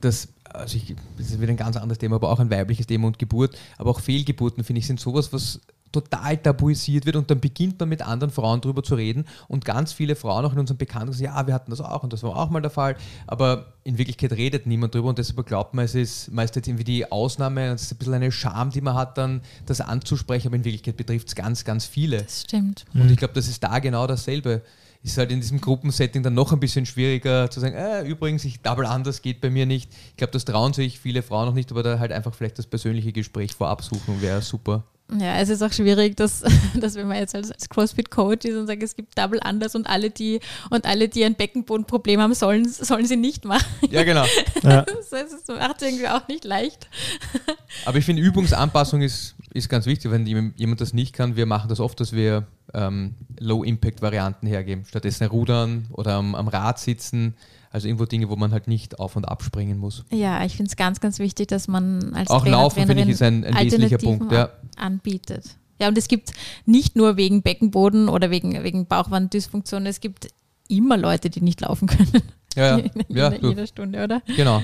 dass 0.00 0.28
also 0.52 0.76
ich, 0.76 0.94
das 1.16 1.26
ist 1.26 1.40
wieder 1.40 1.52
ein 1.52 1.56
ganz 1.56 1.76
anderes 1.76 1.98
Thema, 1.98 2.16
aber 2.16 2.30
auch 2.30 2.40
ein 2.40 2.50
weibliches 2.50 2.86
Thema 2.86 3.06
und 3.06 3.18
Geburt, 3.18 3.56
aber 3.76 3.90
auch 3.90 4.00
Fehlgeburten, 4.00 4.64
finde 4.64 4.80
ich, 4.80 4.86
sind 4.86 4.98
sowas, 5.00 5.32
was 5.32 5.60
total 5.92 6.36
tabuisiert 6.36 7.06
wird 7.06 7.16
und 7.16 7.30
dann 7.30 7.40
beginnt 7.40 7.78
man 7.80 7.88
mit 7.88 8.02
anderen 8.02 8.32
Frauen 8.32 8.60
darüber 8.60 8.82
zu 8.82 8.94
reden 8.94 9.24
und 9.48 9.64
ganz 9.64 9.92
viele 9.92 10.16
Frauen 10.16 10.44
auch 10.44 10.52
in 10.52 10.58
unserem 10.58 10.78
Bekannten 10.78 11.12
sagen, 11.12 11.24
ja, 11.24 11.46
wir 11.46 11.54
hatten 11.54 11.70
das 11.70 11.80
auch 11.80 12.02
und 12.02 12.12
das 12.12 12.22
war 12.22 12.36
auch 12.36 12.50
mal 12.50 12.60
der 12.60 12.70
Fall, 12.70 12.96
aber 13.26 13.72
in 13.84 13.98
Wirklichkeit 13.98 14.32
redet 14.32 14.66
niemand 14.66 14.94
darüber 14.94 15.08
und 15.08 15.18
deshalb 15.18 15.46
glaubt 15.46 15.74
man, 15.74 15.84
es 15.84 15.94
ist 15.94 16.30
meist 16.30 16.56
jetzt 16.56 16.68
irgendwie 16.68 16.84
die 16.84 17.10
Ausnahme 17.10 17.70
und 17.70 17.76
es 17.76 17.82
ist 17.82 17.92
ein 17.92 17.98
bisschen 17.98 18.14
eine 18.14 18.32
Scham, 18.32 18.70
die 18.70 18.80
man 18.80 18.94
hat, 18.94 19.18
dann 19.18 19.40
das 19.66 19.80
anzusprechen, 19.80 20.48
aber 20.48 20.56
in 20.56 20.64
Wirklichkeit 20.64 20.96
betrifft 20.96 21.28
es 21.28 21.34
ganz, 21.34 21.64
ganz 21.64 21.86
viele. 21.86 22.22
Das 22.22 22.42
stimmt. 22.42 22.84
Und 22.94 23.04
mhm. 23.04 23.10
ich 23.10 23.16
glaube, 23.16 23.34
das 23.34 23.48
ist 23.48 23.62
da 23.62 23.78
genau 23.78 24.06
dasselbe 24.06 24.62
ist 25.02 25.16
halt 25.16 25.30
in 25.30 25.40
diesem 25.40 25.60
Gruppensetting 25.60 26.22
dann 26.22 26.34
noch 26.34 26.52
ein 26.52 26.60
bisschen 26.60 26.86
schwieriger 26.86 27.50
zu 27.50 27.60
sagen, 27.60 27.74
äh, 27.74 28.02
übrigens, 28.02 28.44
ich 28.44 28.60
double 28.60 28.86
anders 28.86 29.22
geht 29.22 29.40
bei 29.40 29.50
mir 29.50 29.66
nicht. 29.66 29.90
Ich 30.10 30.16
glaube, 30.16 30.32
das 30.32 30.44
trauen 30.44 30.72
sich 30.72 30.98
viele 30.98 31.22
Frauen 31.22 31.46
noch 31.46 31.54
nicht, 31.54 31.70
aber 31.70 31.82
da 31.82 31.98
halt 31.98 32.12
einfach 32.12 32.34
vielleicht 32.34 32.58
das 32.58 32.66
persönliche 32.66 33.12
Gespräch 33.12 33.54
vorab 33.54 33.82
suchen 33.82 34.20
wäre 34.20 34.42
super. 34.42 34.84
Ja, 35.16 35.38
es 35.38 35.48
ist 35.48 35.62
auch 35.62 35.72
schwierig, 35.72 36.16
dass, 36.16 36.42
dass 36.74 36.94
wenn 36.94 37.08
man 37.08 37.16
jetzt 37.16 37.34
als, 37.34 37.50
als 37.50 37.68
CrossFit-Coach 37.68 38.44
ist 38.44 38.56
und 38.56 38.66
sagt, 38.66 38.82
es 38.82 38.94
gibt 38.94 39.16
Double 39.18 39.40
Anders 39.40 39.74
und 39.74 39.86
alle, 39.86 40.10
die 40.10 40.40
und 40.68 40.84
alle, 40.84 41.08
die 41.08 41.24
ein 41.24 41.34
Beckenbodenproblem 41.34 42.20
haben, 42.20 42.34
sollen, 42.34 42.68
sollen 42.68 43.06
sie 43.06 43.16
nicht 43.16 43.44
machen. 43.44 43.66
Ja, 43.90 44.04
genau. 44.04 44.24
Ja. 44.62 44.82
Das, 44.82 45.10
das 45.10 45.56
macht 45.56 45.80
es 45.80 45.88
irgendwie 45.88 46.08
auch 46.08 46.26
nicht 46.26 46.44
leicht. 46.44 46.88
Aber 47.84 47.96
ich 47.96 48.04
finde, 48.04 48.22
Übungsanpassung 48.22 49.02
ist, 49.02 49.36
ist 49.54 49.68
ganz 49.68 49.86
wichtig, 49.86 50.10
wenn 50.10 50.26
jemand 50.26 50.80
das 50.80 50.92
nicht 50.92 51.14
kann. 51.14 51.36
Wir 51.36 51.46
machen 51.46 51.68
das 51.68 51.80
oft, 51.80 51.98
dass 52.00 52.12
wir 52.12 52.46
ähm, 52.74 53.14
Low-Impact-Varianten 53.38 54.46
hergeben. 54.46 54.84
Stattdessen 54.84 55.26
rudern 55.26 55.86
oder 55.92 56.14
am, 56.14 56.34
am 56.34 56.48
Rad 56.48 56.80
sitzen 56.80 57.34
also 57.70 57.86
irgendwo 57.86 58.06
Dinge, 58.06 58.28
wo 58.28 58.36
man 58.36 58.52
halt 58.52 58.66
nicht 58.68 58.98
auf 58.98 59.16
und 59.16 59.26
abspringen 59.26 59.78
muss. 59.78 60.04
Ja, 60.10 60.44
ich 60.44 60.56
finde 60.56 60.70
es 60.70 60.76
ganz, 60.76 61.00
ganz 61.00 61.18
wichtig, 61.18 61.48
dass 61.48 61.68
man 61.68 62.14
als 62.14 62.30
Auch 62.30 62.42
Trainer, 62.42 62.58
Laufen, 62.58 62.86
finde 62.86 63.02
ich, 63.02 63.08
ist 63.08 63.22
ein, 63.22 63.44
ein 63.44 63.64
wesentlicher 63.64 63.98
Punkt. 63.98 64.32
Ja. 64.32 64.50
Anbietet. 64.76 65.56
Ja, 65.80 65.88
und 65.88 65.98
es 65.98 66.08
gibt 66.08 66.32
nicht 66.66 66.96
nur 66.96 67.16
wegen 67.16 67.42
Beckenboden 67.42 68.08
oder 68.08 68.30
wegen, 68.30 68.62
wegen 68.64 68.86
Bauchwanddysfunktion, 68.86 69.86
es 69.86 70.00
gibt 70.00 70.28
immer 70.68 70.96
Leute, 70.96 71.30
die 71.30 71.40
nicht 71.40 71.60
laufen 71.60 71.88
können. 71.88 72.22
Ja, 72.56 72.78
ja. 72.78 72.84
in, 73.08 73.16
ja 73.16 73.28
in 73.28 73.48
jeder 73.48 73.66
Stunde, 73.66 74.02
oder? 74.02 74.22
Genau. 74.36 74.62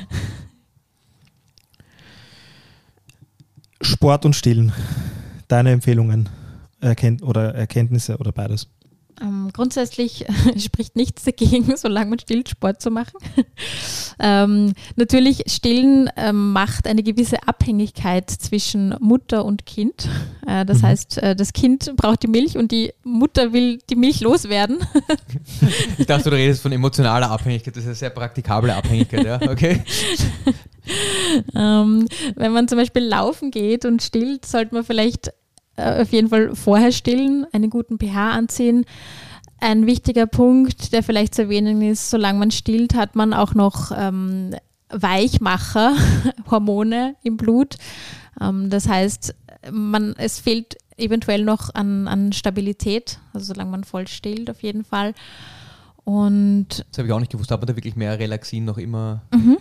Sport 3.80 4.24
und 4.24 4.34
Stillen. 4.34 4.72
Deine 5.46 5.72
Empfehlungen 5.72 6.30
Erkennt 6.84 7.22
oder 7.22 7.54
Erkenntnisse 7.54 8.18
oder 8.18 8.30
beides? 8.30 8.68
Ähm, 9.20 9.50
grundsätzlich 9.52 10.24
spricht 10.58 10.96
nichts 10.96 11.24
dagegen, 11.24 11.76
solange 11.76 12.10
man 12.10 12.18
stillt, 12.18 12.48
Sport 12.48 12.80
zu 12.80 12.90
machen. 12.90 13.18
ähm, 14.18 14.72
natürlich, 14.96 15.44
Stillen 15.46 16.10
ähm, 16.16 16.52
macht 16.52 16.86
eine 16.86 17.02
gewisse 17.02 17.46
Abhängigkeit 17.46 18.30
zwischen 18.30 18.94
Mutter 19.00 19.44
und 19.44 19.66
Kind. 19.66 20.08
Äh, 20.46 20.64
das 20.64 20.82
mhm. 20.82 20.86
heißt, 20.86 21.18
äh, 21.18 21.36
das 21.36 21.52
Kind 21.52 21.94
braucht 21.96 22.22
die 22.22 22.28
Milch 22.28 22.56
und 22.56 22.72
die 22.72 22.92
Mutter 23.04 23.52
will 23.52 23.78
die 23.88 23.96
Milch 23.96 24.20
loswerden. 24.20 24.78
ich 25.98 26.06
dachte, 26.06 26.30
du 26.30 26.36
redest 26.36 26.62
von 26.62 26.72
emotionaler 26.72 27.30
Abhängigkeit. 27.30 27.76
Das 27.76 27.82
ist 27.82 27.88
eine 27.88 27.94
sehr 27.96 28.10
praktikable 28.10 28.74
Abhängigkeit, 28.74 29.24
ja, 29.24 29.40
okay. 29.42 29.82
Ähm, 31.54 32.06
wenn 32.36 32.52
man 32.52 32.68
zum 32.68 32.78
Beispiel 32.78 33.02
laufen 33.02 33.50
geht 33.50 33.84
und 33.84 34.02
stillt, 34.02 34.44
sollte 34.46 34.74
man 34.74 34.84
vielleicht 34.84 35.32
äh, 35.76 36.02
auf 36.02 36.12
jeden 36.12 36.28
Fall 36.28 36.54
vorher 36.54 36.92
stillen, 36.92 37.46
einen 37.52 37.70
guten 37.70 37.98
pH 37.98 38.30
anziehen. 38.32 38.84
Ein 39.60 39.86
wichtiger 39.86 40.26
Punkt, 40.26 40.92
der 40.92 41.02
vielleicht 41.02 41.34
zu 41.34 41.42
erwähnen 41.42 41.80
ist, 41.82 42.10
solange 42.10 42.38
man 42.38 42.50
stillt, 42.50 42.94
hat 42.94 43.16
man 43.16 43.32
auch 43.32 43.54
noch 43.54 43.92
ähm, 43.96 44.54
Weichmacher, 44.90 45.94
Hormone 46.50 47.16
im 47.22 47.36
Blut. 47.36 47.76
Ähm, 48.40 48.70
das 48.70 48.88
heißt, 48.88 49.34
man, 49.70 50.14
es 50.18 50.38
fehlt 50.38 50.76
eventuell 50.96 51.44
noch 51.44 51.74
an, 51.74 52.08
an 52.08 52.32
Stabilität, 52.32 53.18
also 53.32 53.46
solange 53.46 53.70
man 53.70 53.84
voll 53.84 54.06
stillt 54.06 54.50
auf 54.50 54.62
jeden 54.62 54.84
Fall. 54.84 55.14
Und 56.04 56.84
das 56.90 56.98
habe 56.98 57.08
ich 57.08 57.12
auch 57.12 57.20
nicht 57.20 57.32
gewusst, 57.32 57.50
aber 57.50 57.66
da 57.66 57.76
wirklich 57.76 57.96
mehr 57.96 58.18
Relaxin 58.18 58.64
noch 58.64 58.78
immer. 58.78 59.22
Mhm. 59.32 59.56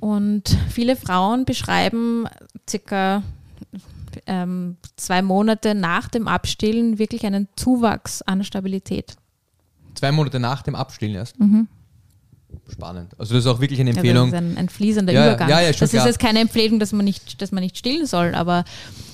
Und 0.00 0.56
viele 0.70 0.94
Frauen 0.94 1.44
beschreiben 1.44 2.26
circa 2.68 3.22
ähm, 4.26 4.76
zwei 4.96 5.22
Monate 5.22 5.74
nach 5.74 6.08
dem 6.08 6.28
Abstillen 6.28 6.98
wirklich 6.98 7.24
einen 7.26 7.48
Zuwachs 7.56 8.22
an 8.22 8.44
Stabilität. 8.44 9.16
Zwei 9.94 10.12
Monate 10.12 10.38
nach 10.40 10.62
dem 10.62 10.74
Abstillen 10.74 11.14
erst? 11.16 11.38
Mhm. 11.38 11.68
Spannend. 12.70 13.18
Also 13.18 13.34
das 13.34 13.44
ist 13.44 13.50
auch 13.50 13.60
wirklich 13.60 13.80
eine 13.80 13.90
Empfehlung. 13.90 14.30
Ja, 14.30 14.40
das 14.40 14.42
ist 14.42 14.56
ein, 14.56 14.58
ein 14.58 14.68
fließender 14.68 15.12
ja, 15.12 15.26
Übergang. 15.26 15.48
Ja, 15.48 15.60
ja, 15.60 15.72
das 15.72 15.90
klar. 15.90 16.02
ist 16.02 16.06
jetzt 16.06 16.18
keine 16.18 16.40
Empfehlung, 16.40 16.78
dass 16.78 16.92
man 16.92 17.04
nicht, 17.04 17.40
dass 17.42 17.52
man 17.52 17.62
nicht 17.62 17.76
stillen 17.76 18.06
soll, 18.06 18.34
aber 18.34 18.64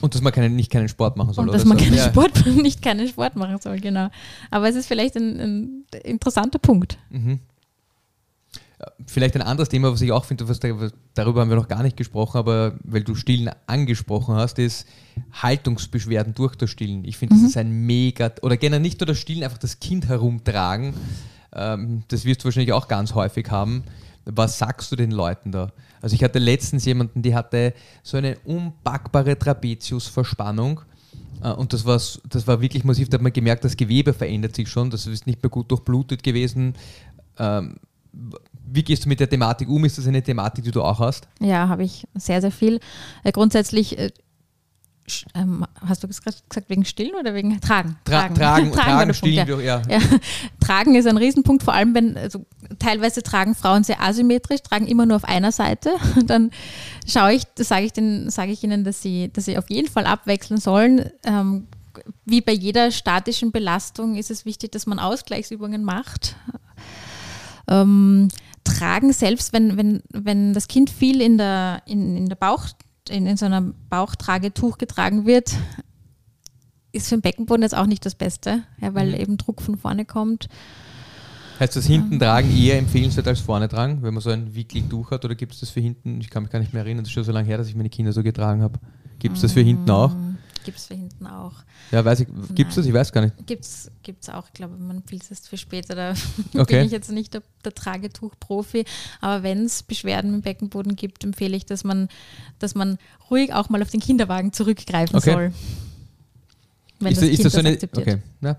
und 0.00 0.14
dass 0.14 0.22
man 0.22 0.32
keine, 0.32 0.50
nicht 0.50 0.70
keinen 0.70 0.88
Sport 0.88 1.16
machen 1.16 1.32
soll. 1.32 1.48
Und 1.48 1.54
dass 1.54 1.64
man 1.64 1.78
so. 1.78 1.84
keinen 1.84 1.98
Sport, 1.98 2.46
nicht 2.62 2.82
keinen 2.82 3.08
Sport 3.08 3.36
machen 3.36 3.58
soll, 3.60 3.80
genau. 3.80 4.08
Aber 4.50 4.68
es 4.68 4.76
ist 4.76 4.86
vielleicht 4.86 5.16
ein, 5.16 5.40
ein 5.40 5.84
interessanter 6.04 6.58
Punkt. 6.58 6.98
Mhm. 7.10 7.40
Vielleicht 9.06 9.34
ein 9.36 9.42
anderes 9.42 9.68
Thema, 9.68 9.92
was 9.92 10.00
ich 10.00 10.12
auch 10.12 10.24
finde, 10.24 10.44
darüber 11.14 11.40
haben 11.40 11.48
wir 11.48 11.56
noch 11.56 11.68
gar 11.68 11.82
nicht 11.82 11.96
gesprochen, 11.96 12.38
aber 12.38 12.74
weil 12.82 13.04
du 13.04 13.14
Stillen 13.14 13.50
angesprochen 13.66 14.34
hast, 14.34 14.58
ist 14.58 14.86
Haltungsbeschwerden 15.32 16.34
durch 16.34 16.56
das 16.56 16.70
Stillen. 16.70 17.04
Ich 17.04 17.16
finde, 17.16 17.34
mhm. 17.34 17.40
das 17.40 17.50
ist 17.50 17.56
ein 17.56 17.70
mega, 17.70 18.32
oder 18.42 18.56
gerne 18.56 18.80
nicht 18.80 19.00
nur 19.00 19.06
das 19.06 19.18
Stillen, 19.18 19.44
einfach 19.44 19.58
das 19.58 19.80
Kind 19.80 20.08
herumtragen. 20.08 20.94
Ähm, 21.54 22.02
das 22.08 22.24
wirst 22.24 22.42
du 22.42 22.46
wahrscheinlich 22.46 22.72
auch 22.72 22.88
ganz 22.88 23.14
häufig 23.14 23.50
haben. 23.50 23.84
Was 24.24 24.58
sagst 24.58 24.90
du 24.90 24.96
den 24.96 25.10
Leuten 25.10 25.52
da? 25.52 25.72
Also 26.00 26.14
ich 26.14 26.24
hatte 26.24 26.38
letztens 26.38 26.84
jemanden, 26.84 27.22
die 27.22 27.34
hatte 27.34 27.74
so 28.02 28.16
eine 28.16 28.38
unpackbare 28.44 29.38
Trapeziusverspannung. 29.38 30.80
Äh, 31.42 31.52
und 31.52 31.72
das 31.72 31.84
war, 31.84 32.00
das 32.28 32.46
war 32.46 32.60
wirklich 32.60 32.84
massiv. 32.84 33.08
Da 33.08 33.16
hat 33.16 33.22
man 33.22 33.32
gemerkt, 33.32 33.64
das 33.64 33.76
Gewebe 33.76 34.12
verändert 34.12 34.56
sich 34.56 34.68
schon. 34.68 34.90
Das 34.90 35.06
ist 35.06 35.26
nicht 35.26 35.42
mehr 35.42 35.50
gut 35.50 35.70
durchblutet 35.70 36.22
gewesen. 36.22 36.74
Ähm, 37.38 37.76
wie 38.66 38.82
gehst 38.82 39.04
du 39.04 39.08
mit 39.08 39.20
der 39.20 39.28
Thematik 39.28 39.68
um? 39.68 39.84
Ist 39.84 39.98
das 39.98 40.06
eine 40.06 40.22
Thematik, 40.22 40.64
die 40.64 40.70
du 40.70 40.82
auch 40.82 40.98
hast? 40.98 41.28
Ja, 41.40 41.68
habe 41.68 41.84
ich 41.84 42.06
sehr, 42.14 42.40
sehr 42.40 42.50
viel. 42.50 42.80
Äh, 43.22 43.32
grundsätzlich, 43.32 43.98
äh, 43.98 44.10
ähm, 45.34 45.66
hast 45.86 46.02
du 46.02 46.08
gesagt 46.08 46.42
wegen 46.68 46.84
Stillen 46.84 47.14
oder 47.14 47.34
wegen 47.34 47.60
Tragen? 47.60 47.96
Tra 48.04 48.22
tragen, 48.22 48.34
tragen, 48.34 48.72
tragen 48.72 49.14
Stillen, 49.14 49.46
Punkt, 49.46 49.64
ja. 49.64 49.82
Ja. 49.88 49.98
Tragen 50.60 50.94
ist 50.94 51.06
ein 51.06 51.18
Riesenpunkt, 51.18 51.62
vor 51.62 51.74
allem 51.74 51.94
wenn, 51.94 52.16
also 52.16 52.46
teilweise 52.78 53.22
tragen 53.22 53.54
Frauen 53.54 53.84
sehr 53.84 54.02
asymmetrisch, 54.02 54.62
tragen 54.62 54.86
immer 54.86 55.04
nur 55.04 55.16
auf 55.16 55.24
einer 55.24 55.52
Seite. 55.52 55.92
Dann 56.26 56.50
schaue 57.06 57.34
ich, 57.34 57.42
sage 57.56 57.84
ich, 57.84 57.92
sag 58.32 58.48
ich 58.48 58.64
ihnen, 58.64 58.82
dass 58.82 59.02
sie, 59.02 59.30
dass 59.32 59.44
sie 59.44 59.58
auf 59.58 59.68
jeden 59.68 59.88
Fall 59.88 60.06
abwechseln 60.06 60.58
sollen. 60.58 61.10
Ähm, 61.24 61.66
wie 62.24 62.40
bei 62.40 62.52
jeder 62.52 62.90
statischen 62.90 63.52
Belastung 63.52 64.16
ist 64.16 64.30
es 64.30 64.44
wichtig, 64.44 64.72
dass 64.72 64.86
man 64.86 64.98
Ausgleichsübungen 64.98 65.84
macht. 65.84 66.34
Ähm, 67.68 68.28
tragen, 68.64 69.12
selbst 69.12 69.52
wenn, 69.52 69.76
wenn, 69.76 70.02
wenn 70.12 70.54
das 70.54 70.68
Kind 70.68 70.90
viel 70.90 71.20
in 71.20 71.38
der, 71.38 71.82
in, 71.86 72.16
in 72.16 72.28
der 72.28 72.36
Bauch, 72.36 72.68
in, 73.08 73.26
in 73.26 73.36
so 73.36 73.46
einer 73.46 73.60
Bauchtragetuch 73.90 74.78
getragen 74.78 75.26
wird, 75.26 75.54
ist 76.92 77.08
für 77.08 77.16
den 77.16 77.22
Beckenboden 77.22 77.62
jetzt 77.62 77.76
auch 77.76 77.86
nicht 77.86 78.06
das 78.06 78.14
Beste, 78.14 78.62
ja, 78.80 78.94
weil 78.94 79.08
mhm. 79.08 79.14
eben 79.14 79.36
Druck 79.36 79.60
von 79.60 79.76
vorne 79.76 80.04
kommt. 80.04 80.48
Heißt 81.60 81.76
das 81.76 81.86
hinten 81.86 82.18
tragen 82.18 82.50
eher 82.56 82.78
empfehlenswert 82.78 83.28
als 83.28 83.40
vorne 83.40 83.68
tragen, 83.68 84.02
wenn 84.02 84.12
man 84.12 84.20
so 84.20 84.30
ein 84.30 84.54
Wickeltuch 84.54 85.12
hat? 85.12 85.24
Oder 85.24 85.36
gibt 85.36 85.52
es 85.52 85.60
das 85.60 85.70
für 85.70 85.80
hinten? 85.80 86.20
Ich 86.20 86.30
kann 86.30 86.42
mich 86.42 86.50
gar 86.50 86.58
nicht 86.58 86.72
mehr 86.72 86.82
erinnern, 86.82 87.04
das 87.04 87.10
ist 87.10 87.14
schon 87.14 87.24
so 87.24 87.32
lange 87.32 87.46
her, 87.46 87.58
dass 87.58 87.68
ich 87.68 87.76
meine 87.76 87.90
Kinder 87.90 88.12
so 88.12 88.22
getragen 88.22 88.62
habe. 88.62 88.80
Gibt 89.20 89.36
es 89.36 89.42
das 89.42 89.52
für 89.52 89.60
hinten 89.60 89.88
auch? 89.90 90.12
Gibt 90.64 90.78
es 90.78 90.86
für 90.86 90.94
hinten 90.94 91.26
auch. 91.26 91.52
Ja, 91.92 92.04
weiß 92.04 92.20
ich. 92.20 92.28
Gibt 92.54 92.70
es 92.70 92.76
das? 92.76 92.86
Ich 92.86 92.92
weiß 92.92 93.12
gar 93.12 93.20
nicht. 93.20 93.46
Gibt 93.46 93.64
es 93.64 93.90
auch. 94.30 94.46
Ich 94.46 94.52
glaube, 94.54 94.76
man 94.76 94.98
empfiehlt 94.98 95.30
es 95.30 95.46
für 95.46 95.56
später. 95.56 95.94
Da 95.94 96.14
okay. 96.58 96.78
bin 96.78 96.86
ich 96.86 96.92
jetzt 96.92 97.10
nicht 97.10 97.34
der, 97.34 97.42
der 97.64 97.74
Tragetuch-Profi. 97.74 98.84
Aber 99.20 99.42
wenn 99.42 99.64
es 99.64 99.82
Beschwerden 99.82 100.34
im 100.34 100.40
Beckenboden 100.40 100.96
gibt, 100.96 101.22
empfehle 101.24 101.56
ich, 101.56 101.66
dass 101.66 101.84
man, 101.84 102.08
dass 102.58 102.74
man 102.74 102.98
ruhig 103.30 103.52
auch 103.52 103.68
mal 103.68 103.82
auf 103.82 103.90
den 103.90 104.00
Kinderwagen 104.00 104.52
zurückgreifen 104.52 105.16
okay. 105.16 105.32
soll. 105.32 105.52
Wenn 107.00 107.12
ist 107.12 107.20
das, 107.20 107.28
kind 107.28 107.38
ist 107.38 107.44
das 107.44 107.52
so 107.52 107.58
eine, 107.58 107.68
akzeptiert. 107.70 108.08
Okay. 108.08 108.22
Ja. 108.40 108.56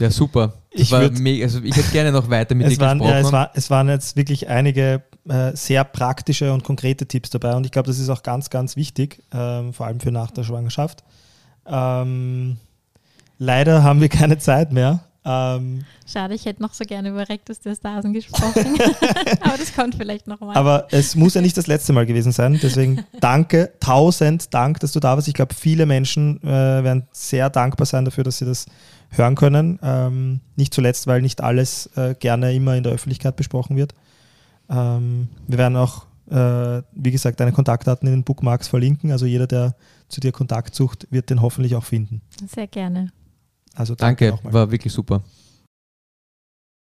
Ja, 0.00 0.10
super. 0.10 0.54
Ich, 0.70 0.90
mega, 0.90 1.44
also 1.44 1.60
ich 1.62 1.76
hätte 1.76 1.90
gerne 1.90 2.12
noch 2.12 2.30
weiter 2.30 2.54
mit 2.54 2.66
dir 2.70 2.78
waren, 2.78 2.98
gesprochen. 2.98 3.20
Ja, 3.20 3.26
es, 3.26 3.32
war, 3.32 3.50
es 3.54 3.70
waren 3.70 3.88
jetzt 3.88 4.16
wirklich 4.16 4.48
einige 4.48 5.02
äh, 5.28 5.54
sehr 5.54 5.84
praktische 5.84 6.52
und 6.52 6.64
konkrete 6.64 7.06
Tipps 7.06 7.30
dabei 7.30 7.54
und 7.54 7.66
ich 7.66 7.72
glaube, 7.72 7.86
das 7.86 7.98
ist 7.98 8.08
auch 8.08 8.22
ganz, 8.22 8.50
ganz 8.50 8.76
wichtig, 8.76 9.22
ähm, 9.32 9.72
vor 9.72 9.86
allem 9.86 10.00
für 10.00 10.10
nach 10.10 10.30
der 10.30 10.44
Schwangerschaft. 10.44 11.04
Ähm, 11.66 12.56
leider 13.38 13.82
haben 13.82 14.00
wir 14.00 14.08
keine 14.08 14.38
Zeit 14.38 14.72
mehr. 14.72 15.00
Ähm, 15.22 15.84
Schade, 16.06 16.34
ich 16.34 16.46
hätte 16.46 16.62
noch 16.62 16.72
so 16.72 16.84
gerne 16.84 17.10
über 17.10 17.28
Rektusdiastasen 17.28 18.12
gesprochen. 18.12 18.78
Aber 19.40 19.58
das 19.58 19.74
kommt 19.74 19.96
vielleicht 19.96 20.26
nochmal. 20.26 20.56
Aber 20.56 20.88
es 20.90 21.14
muss 21.14 21.34
ja 21.34 21.42
nicht 21.42 21.56
das 21.56 21.66
letzte 21.66 21.92
Mal 21.92 22.06
gewesen 22.06 22.32
sein. 22.32 22.58
Deswegen 22.62 23.04
danke, 23.20 23.72
tausend 23.80 24.52
Dank, 24.54 24.80
dass 24.80 24.92
du 24.92 25.00
da 25.00 25.16
warst. 25.16 25.28
Ich 25.28 25.34
glaube, 25.34 25.54
viele 25.54 25.84
Menschen 25.84 26.42
äh, 26.42 26.46
werden 26.46 27.06
sehr 27.12 27.50
dankbar 27.50 27.86
sein 27.86 28.04
dafür, 28.06 28.24
dass 28.24 28.38
sie 28.38 28.46
das 28.46 28.66
hören 29.10 29.34
können. 29.34 29.78
Ähm, 29.82 30.40
nicht 30.56 30.72
zuletzt, 30.72 31.06
weil 31.06 31.22
nicht 31.22 31.42
alles 31.42 31.86
äh, 31.96 32.14
gerne 32.18 32.54
immer 32.54 32.76
in 32.76 32.82
der 32.82 32.92
Öffentlichkeit 32.92 33.36
besprochen 33.36 33.76
wird. 33.76 33.94
Ähm, 34.68 35.28
wir 35.46 35.58
werden 35.58 35.76
auch, 35.76 36.06
äh, 36.30 36.82
wie 36.92 37.10
gesagt, 37.10 37.40
deine 37.40 37.52
Kontaktdaten 37.52 38.06
in 38.06 38.14
den 38.14 38.24
Bookmarks 38.24 38.68
verlinken. 38.68 39.12
Also 39.12 39.26
jeder, 39.26 39.46
der 39.46 39.74
zu 40.08 40.20
dir 40.20 40.32
Kontakt 40.32 40.74
sucht, 40.74 41.06
wird 41.10 41.30
den 41.30 41.42
hoffentlich 41.42 41.74
auch 41.74 41.84
finden. 41.84 42.22
Sehr 42.46 42.66
gerne. 42.66 43.12
Also 43.74 43.94
danke, 43.94 44.30
danke 44.30 44.52
war 44.52 44.70
wirklich 44.70 44.92
super. 44.92 45.22